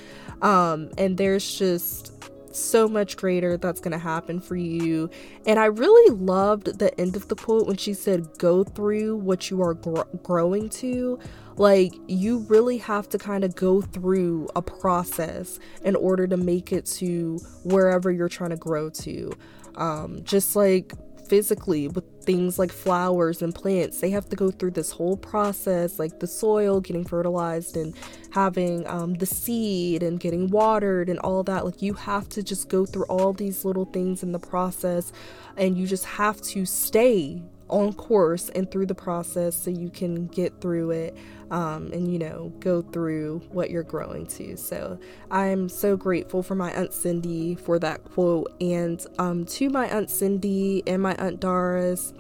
Um, 0.41 0.89
and 0.97 1.19
there's 1.19 1.59
just 1.59 2.15
so 2.55 2.89
much 2.89 3.19
greater 3.19 3.59
that's 3.59 3.81
going 3.81 3.93
to 3.93 3.99
happen 3.99 4.41
for 4.41 4.57
you. 4.57 5.11
And 5.47 5.59
I 5.59 5.67
really 5.67 6.17
loved 6.17 6.79
the 6.79 6.99
end 6.99 7.15
of 7.15 7.29
the 7.29 7.37
quote 7.37 7.67
when 7.67 7.77
she 7.77 7.93
said, 7.93 8.27
Go 8.39 8.65
through 8.65 9.17
what 9.17 9.51
you 9.51 9.61
are 9.61 9.75
gr- 9.75 10.01
growing 10.23 10.71
to. 10.71 11.19
Like, 11.57 11.93
you 12.07 12.39
really 12.49 12.79
have 12.79 13.09
to 13.11 13.19
kind 13.19 13.45
of 13.45 13.57
go 13.57 13.83
through 13.83 14.49
a 14.55 14.63
process 14.63 15.59
in 15.85 15.97
order 15.97 16.27
to 16.29 16.37
make 16.37 16.73
it 16.73 16.87
to 16.87 17.39
wherever 17.65 18.11
you're 18.11 18.29
trying 18.29 18.51
to 18.51 18.57
grow 18.57 18.89
to. 18.91 19.33
Um, 19.79 20.23
just 20.25 20.55
like 20.57 20.93
physically 21.29 21.89
with 21.89 22.05
things 22.23 22.59
like 22.59 22.73
flowers 22.73 23.43
and 23.43 23.55
plants 23.55 24.01
they 24.01 24.09
have 24.09 24.27
to 24.31 24.35
go 24.35 24.51
through 24.51 24.71
this 24.71 24.91
whole 24.91 25.15
process 25.15 25.99
like 25.99 26.21
the 26.21 26.27
soil 26.27 26.81
getting 26.81 27.05
fertilized 27.05 27.77
and 27.77 27.95
having 28.31 28.87
um, 28.87 29.15
the 29.15 29.27
seed 29.27 30.03
and 30.03 30.21
getting 30.21 30.49
watered 30.49 31.09
and 31.09 31.19
all 31.21 31.43
that. 31.43 31.65
Like 31.65 31.83
you 31.83 31.95
have 31.95 32.29
to 32.31 32.43
just 32.43 32.69
go 32.69 32.85
through 32.85 33.05
all 33.05 33.33
these 33.33 33.65
little 33.65 33.87
things 33.87 34.23
in 34.23 34.33
the 34.33 34.39
process 34.39 35.13
and 35.57 35.77
you 35.77 35.87
just 35.87 36.05
have 36.05 36.41
to 36.43 36.65
stay 36.65 37.43
on 37.69 37.93
course 37.93 38.49
and 38.51 38.71
through 38.71 38.87
the 38.87 38.95
process 38.95 39.55
so 39.55 39.71
you 39.71 39.91
can 39.91 40.27
get 40.29 40.61
through 40.61 40.91
it 40.91 41.17
um, 41.51 41.91
and 41.93 42.13
you 42.13 42.19
know 42.19 42.53
go 42.61 42.83
through 42.83 43.41
what 43.51 43.71
you're 43.71 43.83
growing 43.83 44.27
to 44.27 44.57
so 44.57 44.99
i'm 45.31 45.69
so 45.69 45.97
grateful 45.97 46.43
for 46.43 46.55
my 46.55 46.73
aunt 46.73 46.93
cindy 46.93 47.55
for 47.55 47.79
that 47.79 48.03
quote 48.05 48.53
and 48.61 49.07
um, 49.19 49.45
to 49.45 49.69
my 49.71 49.89
aunt 49.89 50.11
cindy 50.11 50.83
and 50.87 51.03
my 51.03 51.15
aunt 51.17 51.41
doris 51.41 52.13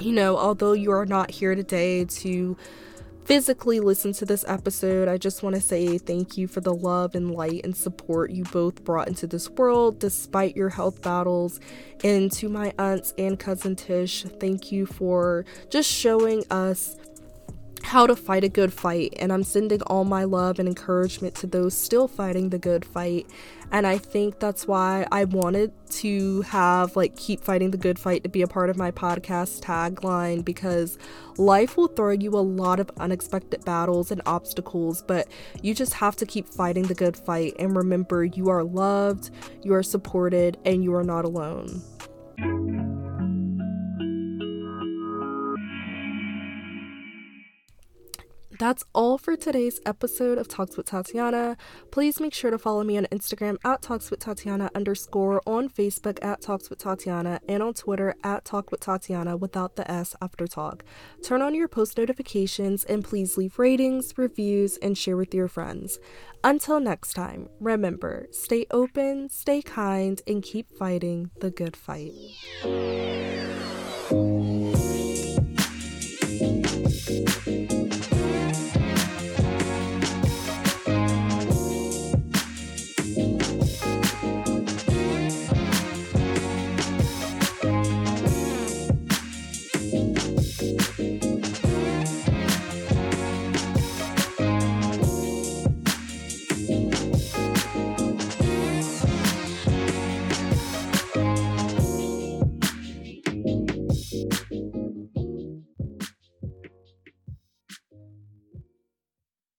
you 0.00 0.12
know 0.12 0.36
although 0.36 0.72
you 0.72 0.90
are 0.90 1.06
not 1.06 1.30
here 1.30 1.54
today 1.54 2.04
to 2.04 2.56
physically 3.26 3.80
listen 3.80 4.12
to 4.12 4.24
this 4.24 4.44
episode, 4.46 5.08
I 5.08 5.18
just 5.18 5.42
want 5.42 5.56
to 5.56 5.60
say 5.60 5.98
thank 5.98 6.38
you 6.38 6.46
for 6.46 6.60
the 6.60 6.72
love 6.72 7.16
and 7.16 7.34
light 7.34 7.62
and 7.64 7.76
support 7.76 8.30
you 8.30 8.44
both 8.44 8.84
brought 8.84 9.08
into 9.08 9.26
this 9.26 9.50
world 9.50 9.98
despite 9.98 10.54
your 10.54 10.68
health 10.68 11.02
battles. 11.02 11.58
And 12.04 12.30
to 12.32 12.48
my 12.48 12.72
aunts 12.78 13.14
and 13.18 13.36
cousin 13.36 13.74
Tish, 13.74 14.22
thank 14.22 14.70
you 14.70 14.86
for 14.86 15.44
just 15.70 15.90
showing 15.90 16.44
us 16.52 16.96
how 17.86 18.04
to 18.04 18.16
fight 18.16 18.42
a 18.42 18.48
good 18.48 18.72
fight. 18.72 19.14
And 19.18 19.32
I'm 19.32 19.44
sending 19.44 19.80
all 19.82 20.04
my 20.04 20.24
love 20.24 20.58
and 20.58 20.68
encouragement 20.68 21.36
to 21.36 21.46
those 21.46 21.72
still 21.76 22.08
fighting 22.08 22.50
the 22.50 22.58
good 22.58 22.84
fight. 22.84 23.28
And 23.70 23.86
I 23.86 23.96
think 23.96 24.40
that's 24.40 24.66
why 24.66 25.06
I 25.12 25.24
wanted 25.24 25.72
to 25.90 26.42
have 26.42 26.96
like 26.96 27.16
keep 27.16 27.42
fighting 27.42 27.70
the 27.70 27.76
good 27.76 27.98
fight 27.98 28.24
to 28.24 28.28
be 28.28 28.42
a 28.42 28.48
part 28.48 28.70
of 28.70 28.76
my 28.76 28.90
podcast 28.90 29.60
tagline 29.60 30.44
because 30.44 30.98
life 31.36 31.76
will 31.76 31.86
throw 31.86 32.10
you 32.10 32.30
a 32.30 32.42
lot 32.42 32.80
of 32.80 32.90
unexpected 32.98 33.64
battles 33.64 34.10
and 34.10 34.20
obstacles, 34.26 35.02
but 35.02 35.28
you 35.62 35.72
just 35.72 35.94
have 35.94 36.16
to 36.16 36.26
keep 36.26 36.48
fighting 36.48 36.84
the 36.84 36.94
good 36.94 37.16
fight 37.16 37.54
and 37.58 37.76
remember 37.76 38.24
you 38.24 38.48
are 38.48 38.64
loved, 38.64 39.30
you 39.62 39.72
are 39.74 39.82
supported, 39.82 40.58
and 40.64 40.82
you 40.82 40.92
are 40.94 41.04
not 41.04 41.24
alone. 41.24 41.82
That's 48.58 48.84
all 48.94 49.18
for 49.18 49.36
today's 49.36 49.80
episode 49.84 50.38
of 50.38 50.48
Talks 50.48 50.76
with 50.76 50.86
Tatiana. 50.86 51.58
Please 51.90 52.20
make 52.20 52.32
sure 52.32 52.50
to 52.50 52.58
follow 52.58 52.84
me 52.84 52.96
on 52.96 53.04
Instagram 53.06 53.56
at 53.64 53.82
Talks 53.82 54.10
with 54.10 54.20
Tatiana 54.20 54.70
underscore, 54.74 55.42
on 55.46 55.68
Facebook 55.68 56.24
at 56.24 56.40
Talks 56.40 56.70
with 56.70 56.78
Tatiana, 56.78 57.40
and 57.48 57.62
on 57.62 57.74
Twitter 57.74 58.14
at 58.24 58.44
Talk 58.46 58.70
with 58.70 58.80
Tatiana 58.80 59.36
without 59.36 59.76
the 59.76 59.90
S 59.90 60.14
after 60.22 60.46
talk. 60.46 60.84
Turn 61.22 61.42
on 61.42 61.54
your 61.54 61.68
post 61.68 61.98
notifications 61.98 62.84
and 62.84 63.04
please 63.04 63.36
leave 63.36 63.58
ratings, 63.58 64.14
reviews, 64.16 64.78
and 64.78 64.96
share 64.96 65.16
with 65.16 65.34
your 65.34 65.48
friends. 65.48 65.98
Until 66.42 66.80
next 66.80 67.12
time, 67.12 67.48
remember 67.60 68.26
stay 68.30 68.64
open, 68.70 69.28
stay 69.28 69.60
kind, 69.60 70.22
and 70.26 70.42
keep 70.42 70.70
fighting 70.78 71.30
the 71.40 71.50
good 71.50 71.76
fight. 71.76 72.12